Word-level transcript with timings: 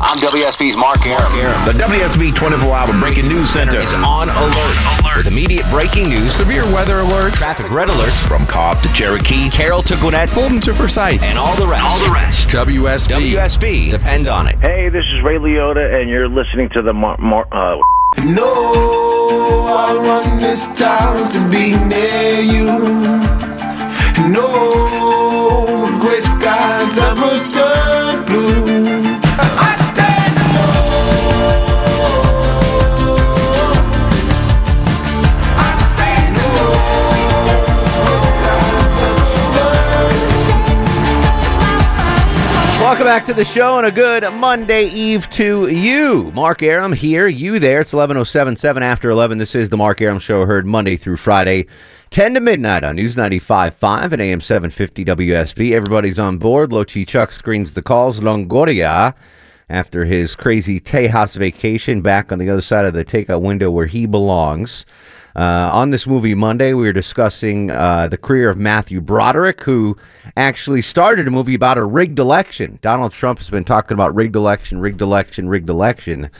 I'm 0.00 0.18
WSB's 0.18 0.76
Mark 0.76 1.06
Arum. 1.06 1.32
The 1.66 1.72
WSB 1.72 2.34
24 2.34 2.74
Hour 2.74 3.00
Breaking 3.00 3.28
News 3.28 3.50
Center 3.50 3.78
is 3.78 3.92
on 3.94 4.28
alert, 4.28 5.16
with 5.16 5.26
immediate 5.26 5.64
breaking 5.70 6.08
news, 6.08 6.34
severe 6.34 6.64
weather 6.64 6.96
alerts, 6.96 7.36
traffic 7.36 7.70
red 7.70 7.88
alerts 7.88 8.26
from 8.26 8.46
Cobb 8.46 8.82
to 8.82 8.92
Cherokee, 8.92 9.48
Carroll 9.50 9.82
to 9.82 9.96
Gwinnett, 9.96 10.28
Fulton 10.28 10.60
to 10.60 10.74
Forsyth, 10.74 11.22
and 11.22 11.38
all 11.38 11.54
the 11.56 11.66
rest. 11.66 11.84
All 11.84 11.98
the 12.06 12.12
rest. 12.12 12.48
WSB. 12.48 13.32
WSB. 13.34 13.90
Depend 13.90 14.28
on 14.28 14.46
it. 14.46 14.58
Hey, 14.60 14.88
this 14.88 15.04
is 15.06 15.22
Ray 15.22 15.36
Liotta, 15.36 15.98
and 15.98 16.10
you're 16.10 16.28
listening 16.28 16.68
to 16.70 16.82
the 16.82 16.92
Mar. 16.92 17.16
Mar 17.18 17.46
uh, 17.52 17.78
No, 18.24 18.72
I 19.66 19.98
want 19.98 20.40
this 20.40 20.64
town 20.78 21.30
to 21.30 21.48
be 21.48 21.76
near 21.76 22.40
you. 22.40 22.64
No 24.28 25.98
gray 26.00 26.20
skies 26.20 26.98
ever 26.98 27.48
turn 27.48 28.24
blue. 28.26 29.13
Welcome 43.04 43.20
back 43.20 43.26
to 43.26 43.34
the 43.34 43.44
show 43.44 43.76
and 43.76 43.86
a 43.86 43.90
good 43.90 44.22
Monday 44.32 44.86
Eve 44.86 45.28
to 45.28 45.68
you. 45.68 46.32
Mark 46.32 46.62
Arum 46.62 46.94
here, 46.94 47.26
you 47.26 47.58
there. 47.58 47.82
It's 47.82 47.92
11.07, 47.92 48.80
after 48.80 49.10
11. 49.10 49.36
This 49.36 49.54
is 49.54 49.68
the 49.68 49.76
Mark 49.76 50.00
Arum 50.00 50.18
Show, 50.18 50.46
heard 50.46 50.64
Monday 50.64 50.96
through 50.96 51.18
Friday, 51.18 51.66
10 52.12 52.32
to 52.32 52.40
midnight 52.40 52.82
on 52.82 52.96
News 52.96 53.14
95.5 53.14 54.12
and 54.12 54.22
AM 54.22 54.40
750 54.40 55.04
WSB. 55.04 55.72
Everybody's 55.72 56.18
on 56.18 56.38
board. 56.38 56.70
Lochi 56.70 57.06
Chuck 57.06 57.32
screens 57.32 57.74
the 57.74 57.82
calls. 57.82 58.20
Longoria, 58.20 59.14
after 59.68 60.06
his 60.06 60.34
crazy 60.34 60.80
Tejas 60.80 61.36
vacation, 61.36 62.00
back 62.00 62.32
on 62.32 62.38
the 62.38 62.48
other 62.48 62.62
side 62.62 62.86
of 62.86 62.94
the 62.94 63.04
takeout 63.04 63.42
window 63.42 63.70
where 63.70 63.84
he 63.84 64.06
belongs. 64.06 64.86
Uh, 65.36 65.68
on 65.72 65.90
this 65.90 66.06
movie 66.06 66.34
Monday, 66.34 66.74
we 66.74 66.84
were 66.84 66.92
discussing 66.92 67.70
uh, 67.70 68.06
the 68.06 68.16
career 68.16 68.50
of 68.50 68.56
Matthew 68.56 69.00
Broderick, 69.00 69.62
who 69.62 69.96
actually 70.36 70.82
started 70.82 71.26
a 71.26 71.30
movie 71.30 71.54
about 71.54 71.76
a 71.76 71.84
rigged 71.84 72.18
election. 72.20 72.78
Donald 72.82 73.12
Trump 73.12 73.38
has 73.40 73.50
been 73.50 73.64
talking 73.64 73.94
about 73.94 74.14
rigged 74.14 74.36
election, 74.36 74.80
rigged 74.80 75.00
election, 75.00 75.48
rigged 75.48 75.68
election. 75.68 76.30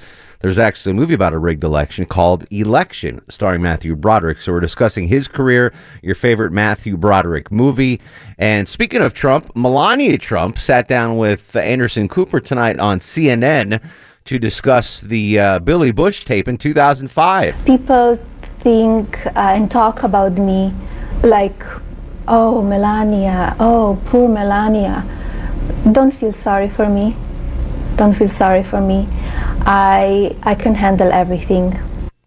There's 0.41 0.59
actually 0.59 0.92
a 0.92 0.95
movie 0.95 1.15
about 1.15 1.33
a 1.33 1.39
rigged 1.39 1.65
election 1.65 2.05
called 2.05 2.47
Election, 2.53 3.22
starring 3.31 3.62
Matthew 3.62 3.97
Broderick. 3.97 4.42
So 4.42 4.53
we're 4.53 4.61
discussing 4.61 5.09
his 5.09 5.27
career, 5.27 5.72
your 6.03 6.15
favorite 6.15 6.53
Matthew 6.53 6.97
Broderick 6.98 7.50
movie. 7.50 8.00
And 8.39 8.69
speaking 8.69 9.00
of 9.00 9.15
Trump, 9.15 9.56
Melania 9.56 10.19
Trump 10.19 10.59
sat 10.59 10.87
down 10.87 11.17
with 11.17 11.56
Anderson 11.56 12.09
Cooper 12.09 12.41
tonight 12.41 12.78
on 12.78 12.98
CNN 12.98 13.83
to 14.27 14.39
discuss 14.39 15.00
the 15.00 15.39
uh, 15.39 15.59
Billy 15.61 15.92
Bush 15.92 16.25
tape 16.25 16.47
in 16.47 16.59
2005. 16.59 17.65
people 17.65 18.19
think 18.65 19.25
uh, 19.27 19.55
and 19.57 19.70
talk 19.70 20.03
about 20.03 20.33
me 20.39 20.73
like, 21.23 21.62
oh, 22.27 22.62
Melania, 22.62 23.55
oh, 23.61 24.00
poor 24.06 24.28
Melania. 24.28 25.05
Don't 25.93 26.12
feel 26.12 26.33
sorry 26.33 26.69
for 26.69 26.88
me. 26.88 27.15
Don't 27.97 28.15
feel 28.15 28.28
sorry 28.28 28.65
for 28.65 28.81
me. 28.81 29.06
I, 29.66 30.34
I 30.43 30.55
can 30.55 30.75
handle 30.75 31.12
everything. 31.12 31.78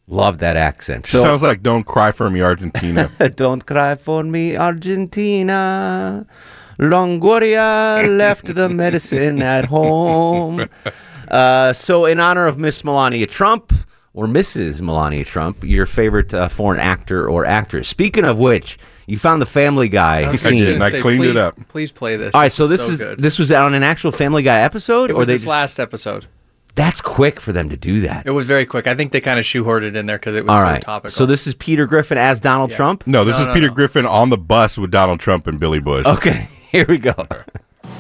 Love 0.08 0.38
that 0.38 0.56
accent. 0.56 1.06
Sounds 1.06 1.42
like 1.42 1.62
"Don't 1.62 1.84
Cry 1.84 2.14
for 2.14 2.30
Me, 2.30 2.42
Argentina." 2.42 3.12
Don't 3.36 3.66
cry 3.66 3.96
for 3.96 4.24
me, 4.24 4.56
Argentina. 4.56 6.26
Longoria 6.80 8.08
left 8.18 8.56
the 8.56 8.70
medicine 8.70 9.42
at 9.42 9.66
home. 9.66 10.70
Uh, 11.28 11.74
so, 11.74 12.06
in 12.06 12.22
honor 12.22 12.48
of 12.48 12.58
Miss 12.58 12.86
Melania 12.86 13.28
Trump 13.28 13.74
or 14.18 14.26
Mrs. 14.26 14.82
Melania 14.82 15.24
Trump, 15.24 15.64
your 15.64 15.86
favorite 15.86 16.34
uh, 16.34 16.48
foreign 16.48 16.80
actor 16.80 17.30
or 17.30 17.46
actress. 17.46 17.88
Speaking 17.88 18.26
of 18.26 18.40
which, 18.40 18.80
you 19.06 19.20
found 19.20 19.40
the 19.40 19.46
Family 19.46 19.88
Guy 19.90 20.28
I 20.28 20.36
scene. 20.36 20.54
did, 20.64 20.74
and 20.74 20.84
I 20.84 20.90
cleaned 21.02 21.22
please, 21.22 21.30
it 21.30 21.38
up. 21.38 21.56
Please 21.70 21.92
play 21.92 22.16
this. 22.16 22.34
All 22.34 22.42
right, 22.42 22.52
so 22.52 22.66
this 22.66 22.90
is 22.90 22.98
good. 22.98 23.20
this 23.20 23.38
was 23.38 23.52
on 23.52 23.76
an 23.76 23.84
actual 23.84 24.12
Family 24.12 24.42
Guy 24.42 24.60
episode, 24.62 25.12
It 25.12 25.14
or 25.14 25.18
was 25.20 25.28
they 25.28 25.34
this 25.36 25.42
just- 25.44 25.48
last 25.50 25.80
episode. 25.80 26.26
that's 26.74 27.00
quick 27.00 27.40
for 27.40 27.52
them 27.54 27.70
to 27.70 27.78
do 27.78 28.02
that. 28.02 28.26
It 28.26 28.32
was 28.32 28.48
very 28.48 28.66
quick. 28.66 28.88
I 28.88 28.96
think 28.96 29.12
they 29.12 29.22
kind 29.22 29.38
of 29.38 29.46
shoehorned 29.46 29.84
it 29.84 29.96
in 29.96 30.08
there 30.08 30.18
because 30.18 30.36
it 30.36 30.46
was 30.46 30.56
All 30.56 30.74
so 30.74 30.80
topical. 30.80 31.16
so 31.16 31.26
this 31.28 31.46
is 31.46 31.54
Peter 31.54 31.86
Griffin 31.86 32.18
as 32.18 32.40
Donald 32.40 32.72
Trump. 32.72 33.06
No, 33.06 33.24
this 33.24 33.36
No, 33.38 33.42
is 33.42 33.48
no, 33.50 33.54
Peter 33.54 33.68
no. 33.68 33.74
Griffin 33.76 34.06
on 34.08 34.32
the 34.32 34.38
bus 34.38 34.80
with 34.80 34.90
Donald 34.90 35.20
Trump 35.20 35.46
and 35.46 35.60
Billy 35.60 35.80
Bush. 35.80 36.08
Okay, 36.08 36.50
here 36.72 36.86
we 36.90 36.98
go. 36.98 37.14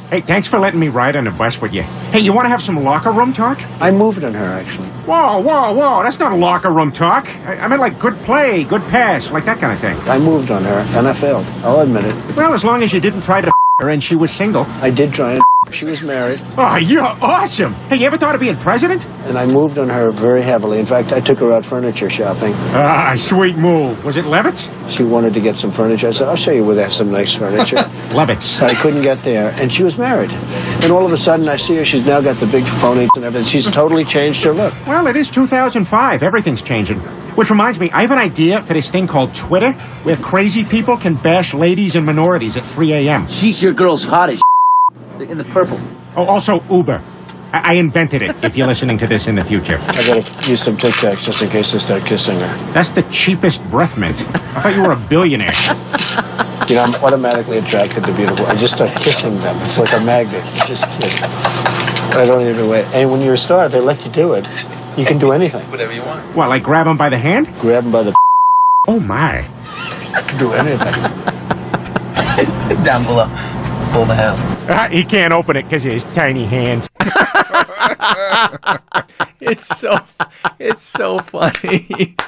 Hey, 0.09 0.21
thanks 0.21 0.47
for 0.47 0.57
letting 0.57 0.79
me 0.79 0.87
ride 0.87 1.17
on 1.17 1.25
the 1.25 1.31
bus 1.31 1.59
with 1.61 1.73
you. 1.73 1.81
Hey, 2.11 2.19
you 2.19 2.31
want 2.31 2.45
to 2.45 2.49
have 2.49 2.61
some 2.61 2.81
locker 2.83 3.11
room 3.11 3.33
talk? 3.33 3.59
I 3.81 3.91
moved 3.91 4.23
on 4.23 4.33
her, 4.33 4.45
actually. 4.45 4.87
Whoa, 4.87 5.39
whoa, 5.39 5.73
whoa, 5.73 6.01
that's 6.03 6.17
not 6.17 6.37
locker 6.37 6.71
room 6.71 6.91
talk. 6.93 7.27
I, 7.45 7.57
I 7.57 7.67
meant 7.67 7.81
like 7.81 7.99
good 7.99 8.15
play, 8.19 8.63
good 8.63 8.81
pass, 8.83 9.31
like 9.31 9.43
that 9.45 9.59
kind 9.59 9.73
of 9.73 9.79
thing. 9.79 9.97
I 10.07 10.17
moved 10.17 10.49
on 10.49 10.63
her, 10.63 10.85
and 10.97 11.07
I 11.07 11.13
failed. 11.13 11.45
I'll 11.63 11.81
admit 11.81 12.05
it. 12.05 12.35
Well, 12.37 12.53
as 12.53 12.63
long 12.63 12.83
as 12.83 12.93
you 12.93 13.01
didn't 13.01 13.21
try 13.21 13.41
to 13.41 13.51
and 13.79 14.03
she 14.03 14.15
was 14.15 14.31
single. 14.31 14.63
I 14.81 14.89
did 14.89 15.13
try 15.13 15.33
and 15.33 15.41
she 15.71 15.85
was 15.85 16.01
married, 16.01 16.37
Oh, 16.57 16.77
you're 16.77 17.03
awesome. 17.03 17.73
Hey, 17.89 17.97
you 17.97 18.05
ever 18.07 18.17
thought 18.17 18.33
of 18.33 18.41
being 18.41 18.55
president? 18.57 19.05
and 19.27 19.37
I 19.37 19.45
moved 19.45 19.77
on 19.77 19.89
her 19.89 20.09
very 20.09 20.41
heavily. 20.41 20.79
In 20.79 20.85
fact, 20.85 21.11
I 21.13 21.19
took 21.19 21.37
her 21.39 21.51
out 21.53 21.65
furniture 21.65 22.09
shopping. 22.09 22.53
Ah, 22.73 23.13
sweet 23.15 23.55
move. 23.57 24.03
Was 24.05 24.15
it 24.17 24.25
Levitt's? 24.25 24.69
She 24.89 25.03
wanted 25.03 25.33
to 25.33 25.41
get 25.41 25.57
some 25.57 25.69
furniture. 25.69 26.07
I 26.07 26.11
said, 26.11 26.27
I'll 26.29 26.35
show 26.37 26.53
you 26.53 26.63
where 26.63 26.75
they 26.75 26.81
have 26.83 26.93
some 26.93 27.11
nice 27.11 27.35
furniture. 27.35 27.75
Levitt's. 28.15 28.59
I 28.61 28.73
couldn't 28.73 29.01
get 29.01 29.21
there, 29.23 29.51
and 29.57 29.71
she 29.71 29.83
was 29.83 29.97
married. 29.97 30.31
And 30.31 30.91
all 30.91 31.05
of 31.05 31.11
a 31.11 31.17
sudden, 31.17 31.47
I 31.49 31.57
see 31.57 31.75
her. 31.75 31.83
She's 31.85 32.05
now 32.05 32.21
got 32.21 32.37
the 32.37 32.47
big 32.47 32.63
pony 32.79 33.07
and 33.15 33.25
everything. 33.25 33.47
She's 33.49 33.65
totally 33.67 34.05
changed 34.05 34.43
her 34.45 34.53
look. 34.53 34.73
Well, 34.87 35.07
it 35.07 35.17
is 35.17 35.29
2005. 35.29 36.23
Everything's 36.23 36.61
changing. 36.61 37.01
Which 37.37 37.51
reminds 37.51 37.77
me, 37.77 37.91
I 37.91 38.01
have 38.01 38.09
an 38.09 38.17
idea 38.17 38.63
for 38.63 38.73
this 38.73 38.89
thing 38.89 39.05
called 39.05 39.35
Twitter, 39.35 39.73
where 40.01 40.17
crazy 40.17 40.63
people 40.63 40.97
can 40.97 41.13
bash 41.13 41.53
ladies 41.53 41.95
and 41.95 42.03
minorities 42.03 42.57
at 42.57 42.65
3 42.65 42.93
a.m. 42.93 43.27
She's 43.27 43.61
your 43.61 43.73
girl's 43.73 44.03
hot 44.03 44.31
as 44.31 44.41
in 45.19 45.37
the 45.37 45.43
purple. 45.43 45.79
Oh, 46.15 46.25
also 46.25 46.63
Uber. 46.71 46.99
I, 47.53 47.73
I 47.73 47.73
invented 47.73 48.23
it, 48.23 48.43
if 48.43 48.57
you're 48.57 48.65
listening 48.65 48.97
to 48.97 49.05
this 49.05 49.27
in 49.27 49.35
the 49.35 49.43
future. 49.43 49.77
I 49.77 50.07
gotta 50.07 50.49
use 50.49 50.63
some 50.63 50.77
Tic 50.77 50.95
Tacs 50.95 51.23
just 51.23 51.43
in 51.43 51.49
case 51.49 51.75
I 51.75 51.77
start 51.77 52.05
kissing 52.07 52.39
her. 52.39 52.71
That's 52.71 52.89
the 52.89 53.03
cheapest 53.11 53.63
breath 53.69 53.99
mint. 53.99 54.19
I 54.19 54.61
thought 54.61 54.75
you 54.75 54.81
were 54.81 54.93
a 54.93 55.07
billionaire. 55.07 55.53
You 56.67 56.73
know, 56.73 56.85
I'm 56.85 56.95
automatically 57.03 57.59
attracted 57.59 58.03
to 58.05 58.15
beautiful. 58.15 58.47
I 58.47 58.55
just 58.55 58.73
start 58.73 58.89
kissing 58.99 59.37
them. 59.41 59.55
It's 59.61 59.77
like 59.77 59.93
a 59.93 59.99
magnet. 59.99 60.43
You 60.55 60.65
just 60.65 60.85
kiss. 60.99 61.21
I 61.21 62.25
don't 62.25 62.47
even 62.47 62.67
wait. 62.67 62.85
And 62.95 63.11
when 63.11 63.21
you're 63.21 63.33
a 63.33 63.37
star, 63.37 63.69
they 63.69 63.79
let 63.79 64.03
you 64.03 64.11
do 64.11 64.33
it. 64.33 64.47
You 64.97 65.05
can 65.05 65.19
do 65.19 65.31
anything. 65.31 65.61
Whatever 65.69 65.93
you 65.93 66.01
want. 66.01 66.35
What, 66.35 66.49
like 66.49 66.63
grab 66.63 66.87
him 66.87 66.97
by 66.97 67.09
the 67.09 67.19
hand? 67.19 67.47
Grab 67.59 67.83
him 67.83 67.91
by 67.91 68.01
the. 68.01 68.15
Oh, 68.87 68.99
my. 68.99 69.47
I 70.15 70.21
can 70.27 70.39
do 70.39 70.53
anything. 70.53 70.93
Down 72.83 73.03
below. 73.03 73.27
Pull 73.91 74.05
the 74.05 74.15
hell. 74.15 74.35
Ah, 74.69 74.87
he 74.89 75.03
can't 75.03 75.33
open 75.33 75.55
it 75.55 75.63
because 75.63 75.85
of 75.85 75.91
his 75.91 76.03
tiny 76.15 76.45
hands. 76.45 76.89
it's 79.41 79.67
so 79.77 79.97
it's 80.59 80.83
so 80.83 81.19
funny. 81.19 82.15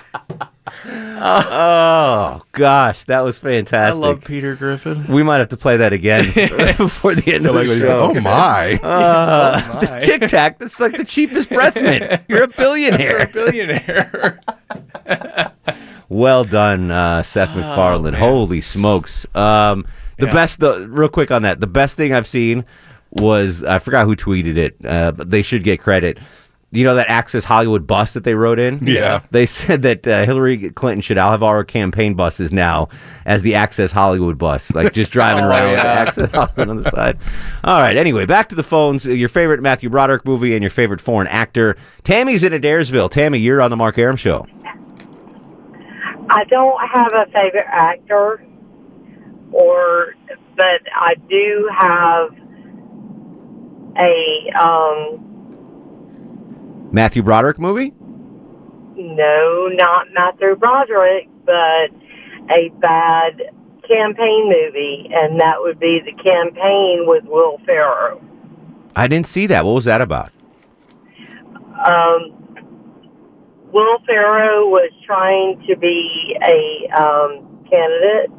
Oh 1.22 2.42
gosh, 2.54 3.04
that 3.06 3.22
was 3.22 3.38
fantastic. 3.38 4.02
I 4.02 4.08
love 4.08 4.24
Peter 4.24 4.56
Griffin. 4.56 5.06
We 5.08 5.24
might 5.24 5.40
have 5.40 5.50
to 5.50 5.58
play 5.58 5.78
that 5.78 5.94
again 5.94 6.26
before 6.78 7.16
the 7.16 7.34
end 7.34 7.46
of 7.46 7.54
the 7.56 7.66
show. 7.78 8.12
oh 8.16 8.20
my! 8.20 8.76
Uh, 8.82 9.62
Oh, 9.74 9.80
the. 9.80 10.00
Tic 10.00 10.30
Tac, 10.30 10.60
that's 10.60 10.80
like 10.80 10.96
the 10.96 11.04
cheapest 11.04 11.50
breath 11.50 11.76
mint. 11.76 12.22
You're 12.30 12.44
a 12.44 12.48
billionaire. 12.48 13.10
You're 13.10 13.20
a 13.24 13.28
billionaire. 13.28 14.40
billionaire. 15.06 15.52
well 16.08 16.44
done, 16.44 16.92
uh, 16.92 17.24
Seth 17.24 17.56
MacFarlane. 17.56 18.14
man. 18.14 18.22
Holy 18.22 18.62
smokes. 18.62 19.26
Um, 19.36 19.86
the 20.18 20.28
Yeah. 20.28 20.34
best, 20.34 20.60
the, 20.60 20.88
real 20.88 21.10
quick 21.10 21.32
on 21.32 21.42
that, 21.42 21.60
the 21.60 21.68
best 21.68 21.98
thing 21.98 22.14
I've 22.14 22.28
seen 22.28 22.64
was, 23.12 23.64
I 23.64 23.80
forgot 23.80 24.06
who 24.06 24.16
tweeted 24.16 24.56
it, 24.58 24.76
uh, 24.86 25.12
but 25.12 25.30
they 25.32 25.42
should 25.42 25.64
get 25.64 25.80
credit. 25.80 26.20
You 26.72 26.84
know 26.84 26.94
that 26.96 27.10
Access 27.10 27.46
Hollywood 27.46 27.88
bus 27.88 28.14
that 28.14 28.24
they 28.24 28.36
wrote 28.36 28.60
in? 28.60 28.86
Yeah. 28.86 29.22
They 29.32 29.46
said 29.48 29.82
that 29.82 30.06
uh, 30.08 30.24
Hillary 30.26 30.70
Clinton 30.70 31.02
should 31.02 31.18
all 31.18 31.32
have 31.32 31.42
our 31.42 31.64
campaign 31.64 32.14
buses 32.14 32.52
now 32.52 32.90
as 33.26 33.42
the 33.42 33.56
Access 33.56 33.92
Hollywood 33.92 34.38
bus, 34.38 34.72
like 34.76 34.94
just 34.94 35.12
driving 35.12 35.44
Oh, 35.46 35.50
right 35.50 35.64
over 35.64 35.72
yeah. 35.74 35.82
Access 35.84 36.30
Hollywood 36.32 36.70
on 36.70 36.78
the 36.78 36.92
side. 36.92 37.18
All 37.64 37.82
right. 37.82 37.98
Anyway, 37.98 38.26
back 38.28 38.50
to 38.50 38.56
the 38.56 38.62
phones. 38.62 39.06
Your 39.06 39.30
favorite 39.30 39.62
Matthew 39.64 39.90
Broderick 39.90 40.26
movie 40.26 40.54
and 40.54 40.62
your 40.62 40.70
favorite 40.70 41.02
foreign 41.02 41.28
actor. 41.28 41.76
Tammy's 42.04 42.44
in 42.44 42.54
Adairsville. 42.54 43.10
Tammy, 43.10 43.40
you're 43.40 43.62
on 43.62 43.72
the 43.72 43.78
Mark 43.78 43.98
Arum 43.98 44.16
show. 44.16 44.46
I 46.30 46.44
don't 46.44 46.80
have 46.88 47.12
a 47.14 47.26
favorite 47.32 47.66
actor, 47.68 48.46
or 49.52 50.14
but 50.56 50.82
I 50.96 51.16
do 51.28 51.68
have 51.76 52.36
a 53.98 54.52
um 54.60 55.26
Matthew 56.92 57.24
Broderick 57.24 57.60
movie? 57.60 57.94
no, 59.00 59.70
not 59.72 60.08
Matthew 60.12 60.56
Broderick, 60.56 61.30
but 61.46 61.90
a 62.52 62.70
bad 62.80 63.54
campaign 63.88 64.50
movie, 64.50 65.10
and 65.12 65.40
that 65.40 65.60
would 65.60 65.80
be 65.80 66.02
the 66.04 66.12
campaign 66.12 67.06
with 67.08 67.24
Will 67.24 67.60
Ferrell. 67.66 68.22
I 68.96 69.08
didn't 69.08 69.28
see 69.28 69.48
that. 69.48 69.66
What 69.66 69.74
was 69.74 69.86
that 69.86 70.02
about? 70.02 70.32
Um, 71.86 72.36
Will 73.72 74.00
Ferrell 74.06 74.70
was 74.70 74.92
trying 75.06 75.66
to 75.68 75.78
be 75.78 76.38
a 76.44 76.90
um, 77.00 77.66
candidate. 77.70 78.32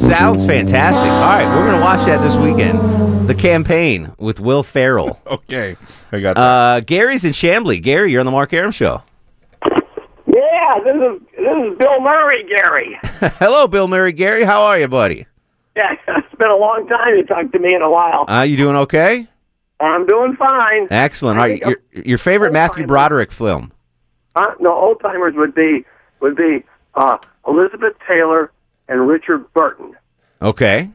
Sounds 0.00 0.46
fantastic. 0.46 1.10
All 1.10 1.20
right, 1.20 1.46
we're 1.46 1.66
going 1.66 1.78
to 1.78 1.82
watch 1.82 2.06
that 2.06 2.22
this 2.22 2.36
weekend. 2.36 3.11
The 3.26 3.34
campaign 3.38 4.12
with 4.18 4.40
Will 4.40 4.62
Ferrell. 4.62 5.20
okay. 5.26 5.76
I 6.10 6.20
got 6.20 6.36
Uh, 6.36 6.80
Gary's 6.80 7.24
in 7.24 7.32
Chamblee. 7.32 7.80
Gary, 7.80 8.10
you're 8.10 8.20
on 8.20 8.26
the 8.26 8.32
Mark 8.32 8.52
Arum 8.52 8.72
show. 8.72 9.02
Yeah, 10.26 10.78
this 10.84 10.96
is 10.96 11.20
this 11.36 11.72
is 11.72 11.78
Bill 11.78 12.00
Murray, 12.00 12.44
Gary. 12.44 12.98
Hello, 13.38 13.66
Bill 13.68 13.86
Murray. 13.86 14.12
Gary, 14.12 14.44
how 14.44 14.62
are 14.62 14.78
you, 14.78 14.88
buddy? 14.88 15.26
Yeah, 15.76 15.94
it's 16.08 16.34
been 16.36 16.50
a 16.50 16.56
long 16.56 16.86
time 16.88 17.14
you 17.16 17.24
talked 17.24 17.52
to 17.52 17.58
me 17.58 17.74
in 17.74 17.82
a 17.82 17.90
while. 17.90 18.24
Uh, 18.28 18.42
you 18.42 18.56
doing 18.56 18.76
okay? 18.76 19.28
I'm 19.78 20.06
doing 20.06 20.34
fine. 20.36 20.88
Excellent. 20.90 21.38
All 21.38 21.44
right, 21.46 21.60
your, 21.60 21.76
your 21.92 22.18
favorite 22.18 22.52
Matthew 22.52 22.86
Broderick 22.86 23.30
film? 23.32 23.72
Uh, 24.34 24.52
no, 24.60 24.72
old 24.72 25.00
timers 25.00 25.34
would 25.36 25.54
be 25.54 25.84
would 26.20 26.36
be 26.36 26.64
uh, 26.94 27.18
Elizabeth 27.46 27.94
Taylor 28.08 28.50
and 28.88 29.06
Richard 29.06 29.52
Burton. 29.54 29.96
Okay. 30.40 30.90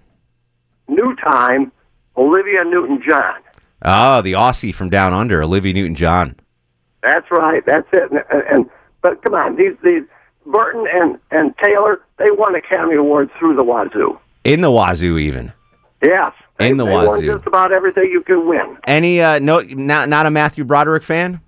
New 0.88 1.16
time, 1.18 1.72
Olivia 2.18 2.64
Newton-John. 2.64 3.42
Oh, 3.84 4.22
the 4.22 4.34
Aussie 4.34 4.74
from 4.74 4.90
Down 4.90 5.14
Under, 5.14 5.44
Olivia 5.44 5.74
Newton-John. 5.74 6.36
That's 7.04 7.30
right. 7.32 7.64
That's 7.66 7.88
it. 7.94 8.12
And, 8.12 8.44
and 8.52 8.70
but 9.02 9.22
come 9.24 9.34
on, 9.36 9.56
these 9.56 9.74
these 9.84 10.04
Burton 10.46 10.86
and 10.92 11.20
and 11.32 11.56
Taylor, 11.58 12.02
they 12.18 12.32
won 12.32 12.56
Academy 12.56 12.96
Awards 12.96 13.32
through 13.38 13.56
the 13.56 13.64
wazoo. 13.64 14.20
In 14.44 14.62
the 14.62 14.72
Wazoo, 14.72 15.18
even. 15.18 15.52
Yes, 16.02 16.32
In 16.60 16.78
the 16.78 16.86
they 16.86 16.92
won 16.92 17.06
Wazoo. 17.08 17.36
just 17.36 17.48
about 17.48 17.72
everything 17.72 18.06
you 18.12 18.22
can 18.22 18.48
win. 18.48 18.78
Any? 18.86 19.22
Uh, 19.22 19.40
no, 19.40 19.60
not 19.62 20.10
not 20.10 20.26
a 20.26 20.32
Matthew 20.32 20.64
Broderick 20.64 21.04
fan. 21.04 21.42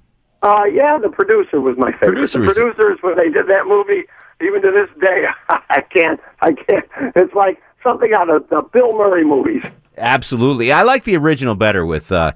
Uh, 0.43 0.63
yeah, 0.65 0.97
the 0.97 1.09
producer 1.09 1.59
was 1.59 1.77
my 1.77 1.91
favorite. 1.93 2.13
Producer 2.13 2.39
the 2.39 2.45
producers, 2.45 2.97
when 3.01 3.15
they 3.17 3.29
did 3.29 3.47
that 3.47 3.65
movie, 3.67 4.03
even 4.41 4.61
to 4.61 4.71
this 4.71 4.89
day, 5.01 5.25
I 5.69 5.81
can't, 5.81 6.19
I 6.41 6.53
can't. 6.53 6.85
It's 7.15 7.33
like 7.33 7.61
something 7.89 8.13
out 8.13 8.29
of 8.29 8.47
the 8.49 8.61
Bill 8.71 8.97
Murray 8.97 9.23
movies. 9.23 9.63
Absolutely, 9.97 10.71
I 10.71 10.83
like 10.83 11.03
the 11.03 11.17
original 11.17 11.55
better 11.55 11.85
with 11.85 12.11
uh, 12.11 12.33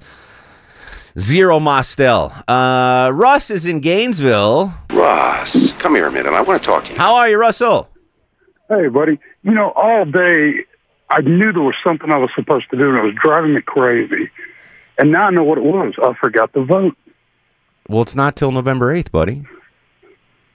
Zero 1.18 1.60
Mostel. 1.60 2.32
Uh, 2.48 3.10
Russ 3.14 3.50
is 3.50 3.64
in 3.64 3.80
Gainesville. 3.80 4.74
Russ, 4.90 5.72
come 5.72 5.94
here 5.94 6.06
a 6.06 6.12
minute. 6.12 6.32
I 6.32 6.40
want 6.42 6.60
to 6.60 6.66
talk 6.66 6.84
to 6.86 6.92
you. 6.92 6.98
How 6.98 7.14
are 7.16 7.28
you, 7.28 7.38
Russell? 7.38 7.88
Hey, 8.68 8.88
buddy. 8.88 9.18
You 9.42 9.52
know, 9.52 9.70
all 9.76 10.04
day 10.04 10.64
I 11.08 11.20
knew 11.20 11.52
there 11.52 11.62
was 11.62 11.76
something 11.84 12.10
I 12.10 12.18
was 12.18 12.30
supposed 12.34 12.68
to 12.70 12.76
do, 12.76 12.90
and 12.90 12.98
it 12.98 13.02
was 13.02 13.14
driving 13.22 13.54
me 13.54 13.60
crazy. 13.62 14.30
And 14.98 15.12
now 15.12 15.28
I 15.28 15.30
know 15.30 15.44
what 15.44 15.58
it 15.58 15.64
was. 15.64 15.94
I 16.02 16.14
forgot 16.14 16.52
to 16.54 16.64
vote. 16.64 16.96
Well, 17.88 18.02
it's 18.02 18.14
not 18.14 18.36
till 18.36 18.50
November 18.50 18.92
eighth, 18.92 19.12
buddy. 19.12 19.44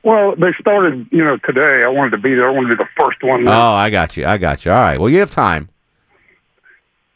Well, 0.04 0.36
they 0.36 0.54
started, 0.60 1.08
you 1.12 1.24
know, 1.24 1.38
today. 1.38 1.84
I 1.84 1.90
wanted 1.90 2.12
to 2.12 2.18
be 2.18 2.34
there. 2.34 2.48
I 2.48 2.52
wanted 2.52 2.72
to 2.72 2.78
be 2.78 2.84
the 2.84 2.90
first 3.06 3.22
one. 3.22 3.44
There. 3.46 3.54
Oh. 3.54 3.58
I 3.58 3.90
got 3.90 4.16
you. 4.16 4.26
I 4.26 4.38
got 4.38 4.64
you. 4.66 4.72
All 4.72 4.82
right. 4.82 5.00
Well, 5.00 5.10
you 5.10 5.20
have 5.20 5.32
time. 5.32 5.70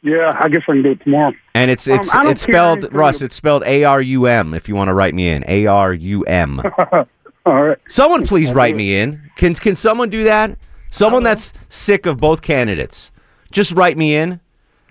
Yeah, 0.02 0.32
I 0.36 0.50
guess 0.50 0.64
I 0.68 0.74
can 0.74 0.84
do 0.84 0.92
it 0.92 1.02
tomorrow. 1.02 1.34
And 1.54 1.72
it's 1.72 1.88
Um, 1.88 1.96
it's 1.96 2.14
I 2.14 2.24
don't 2.24 2.32
it's 2.32 2.42
spelled 2.42 2.94
Russ. 2.94 3.22
It's 3.22 3.36
spelled 3.36 3.64
A 3.66 3.86
R 3.86 4.02
U 4.02 4.26
M. 4.26 4.54
If 4.54 4.68
you 4.68 4.76
want 4.76 4.90
to 4.90 4.94
write 4.94 5.14
me 5.16 5.30
in, 5.30 5.46
A 5.48 5.66
R 5.66 5.94
U 5.94 6.24
M. 6.26 6.62
All 7.46 7.64
right. 7.64 7.78
Someone 7.88 8.26
please 8.26 8.52
write 8.52 8.76
me 8.76 8.98
in. 9.00 9.22
Can 9.38 9.56
can 9.56 9.78
someone 9.78 10.10
do 10.10 10.26
that? 10.26 10.58
Someone 10.90 11.24
that's 11.24 11.54
sick 11.70 12.06
of 12.06 12.18
both 12.20 12.42
candidates, 12.42 13.12
just 13.52 13.72
write 13.72 13.98
me 13.98 14.16
in. 14.16 14.42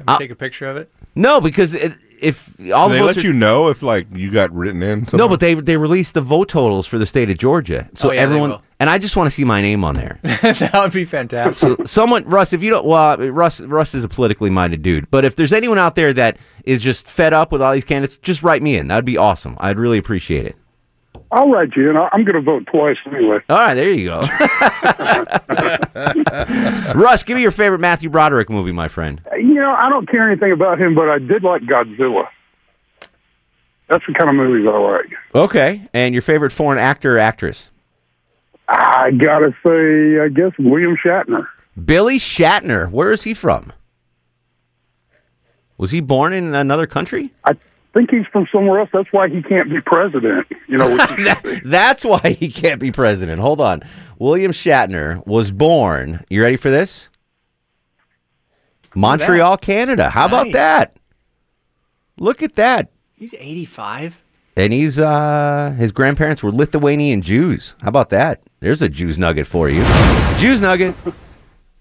Uh, 0.08 0.18
Take 0.18 0.30
a 0.30 0.34
picture 0.34 0.66
of 0.66 0.76
it. 0.78 0.88
no, 1.14 1.40
because 1.40 1.74
it, 1.74 1.92
if 2.22 2.54
all 2.72 2.88
Do 2.88 2.94
the 2.94 3.00
they 3.00 3.04
votes 3.06 3.16
let 3.16 3.24
are- 3.24 3.26
you 3.28 3.32
know 3.34 3.68
if 3.68 3.82
like 3.82 4.06
you 4.14 4.30
got 4.30 4.52
written 4.54 4.82
in? 4.82 5.06
no, 5.12 5.28
but 5.28 5.40
they 5.40 5.54
they 5.54 5.76
released 5.76 6.14
the 6.14 6.20
vote 6.20 6.48
totals 6.48 6.86
for 6.86 6.98
the 6.98 7.06
state 7.06 7.28
of 7.30 7.36
Georgia, 7.38 7.88
so 7.94 8.08
Oh, 8.08 8.12
yeah, 8.12 8.20
everyone 8.20 8.58
and 8.80 8.90
I 8.90 8.98
just 8.98 9.14
want 9.16 9.28
to 9.28 9.30
see 9.30 9.44
my 9.44 9.60
name 9.60 9.84
on 9.84 9.94
there. 9.94 10.18
that 10.22 10.70
would 10.74 10.92
be 10.92 11.04
fantastic. 11.04 11.76
so 11.78 11.84
someone 11.84 12.24
Russ, 12.24 12.52
if 12.52 12.62
you 12.62 12.70
don't, 12.70 12.84
well, 12.86 13.16
Russ 13.18 13.60
Russ 13.60 13.94
is 13.94 14.04
a 14.04 14.08
politically 14.08 14.50
minded 14.50 14.82
dude, 14.82 15.10
but 15.10 15.24
if 15.24 15.36
there's 15.36 15.52
anyone 15.52 15.78
out 15.78 15.94
there 15.94 16.12
that 16.14 16.36
is 16.64 16.80
just 16.80 17.06
fed 17.06 17.32
up 17.34 17.52
with 17.52 17.60
all 17.62 17.72
these 17.72 17.84
candidates, 17.84 18.16
just 18.22 18.42
write 18.42 18.62
me 18.62 18.76
in. 18.76 18.86
That'd 18.88 19.04
be 19.04 19.16
awesome. 19.16 19.56
I'd 19.60 19.78
really 19.78 19.98
appreciate 19.98 20.46
it. 20.46 20.56
I'll 21.30 21.48
write 21.50 21.74
you 21.76 21.90
in. 21.90 21.96
I- 21.96 22.08
I'm 22.12 22.24
going 22.24 22.34
to 22.34 22.40
vote 22.42 22.66
twice 22.66 22.98
anyway. 23.06 23.38
All 23.48 23.58
right, 23.58 23.74
there 23.74 23.90
you 23.90 24.08
go. 24.08 24.20
Russ, 26.94 27.22
give 27.22 27.36
me 27.36 27.42
your 27.42 27.50
favorite 27.50 27.78
Matthew 27.80 28.10
Broderick 28.10 28.50
movie, 28.50 28.72
my 28.72 28.88
friend. 28.88 29.20
Uh, 29.30 29.36
you 29.36 29.54
know, 29.54 29.72
I 29.72 29.88
don't 29.88 30.08
care 30.08 30.28
anything 30.30 30.52
about 30.52 30.80
him, 30.80 30.94
but 30.94 31.08
I 31.08 31.18
did 31.18 31.42
like 31.42 31.62
Godzilla. 31.62 32.28
That's 33.88 34.04
the 34.06 34.14
kind 34.14 34.30
of 34.30 34.36
movies 34.36 34.66
I 34.66 34.78
like. 34.78 35.12
Okay, 35.34 35.82
and 35.92 36.14
your 36.14 36.22
favorite 36.22 36.52
foreign 36.52 36.78
actor 36.78 37.16
or 37.16 37.18
actress? 37.18 37.68
I 38.68 39.10
gotta 39.10 39.54
say, 39.66 40.20
I 40.20 40.28
guess 40.28 40.52
William 40.58 40.96
Shatner. 40.96 41.46
Billy 41.84 42.18
Shatner. 42.18 42.90
Where 42.90 43.12
is 43.12 43.24
he 43.24 43.34
from? 43.34 43.72
Was 45.76 45.90
he 45.90 46.00
born 46.00 46.32
in 46.32 46.54
another 46.54 46.86
country? 46.86 47.30
I 47.44 47.54
think 47.92 48.10
he's 48.10 48.26
from 48.26 48.46
somewhere 48.50 48.80
else. 48.80 48.90
That's 48.92 49.12
why 49.12 49.28
he 49.28 49.42
can't 49.42 49.70
be 49.70 49.80
president. 49.80 50.46
You 50.68 50.78
know, 50.78 50.92
which 50.92 51.10
he 51.10 51.24
should 51.24 51.42
be. 51.42 51.60
That's 51.68 52.04
why 52.04 52.36
he 52.38 52.48
can't 52.48 52.80
be 52.80 52.90
president. 52.90 53.40
Hold 53.40 53.60
on. 53.60 53.82
William 54.18 54.52
Shatner 54.52 55.26
was 55.26 55.50
born. 55.50 56.24
You 56.30 56.42
ready 56.42 56.56
for 56.56 56.70
this? 56.70 57.08
Montreal, 58.94 59.56
Canada. 59.58 60.10
How 60.10 60.26
about 60.26 60.52
that? 60.52 60.96
Look 62.18 62.42
at 62.42 62.54
that. 62.54 62.90
He's 63.16 63.34
85. 63.34 64.20
And 64.56 64.72
he's 64.72 64.98
uh 64.98 65.74
his 65.78 65.92
grandparents 65.92 66.42
were 66.42 66.52
Lithuanian 66.52 67.22
Jews. 67.22 67.74
How 67.82 67.88
about 67.88 68.10
that? 68.10 68.42
There's 68.60 68.82
a 68.82 68.88
Jews 68.88 69.18
nugget 69.18 69.46
for 69.46 69.70
you. 69.70 69.82
Jews 70.38 70.60
nugget. 70.60 70.94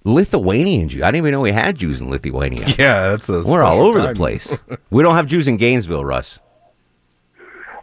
Lithuanian 0.03 0.89
Jew. 0.89 1.03
I 1.03 1.08
didn't 1.08 1.17
even 1.17 1.31
know 1.34 1.41
we 1.41 1.51
had 1.51 1.77
Jews 1.77 2.01
in 2.01 2.10
Lithuania. 2.10 2.65
Yeah, 2.79 3.10
that's 3.10 3.29
a. 3.29 3.43
We're 3.43 3.62
all 3.63 3.74
special 3.74 3.88
over 3.88 4.01
the 4.01 4.15
place. 4.15 4.58
we 4.89 5.03
don't 5.03 5.15
have 5.15 5.27
Jews 5.27 5.48
in 5.48 5.58
Gainesville, 5.58 6.03
Russ. 6.05 6.39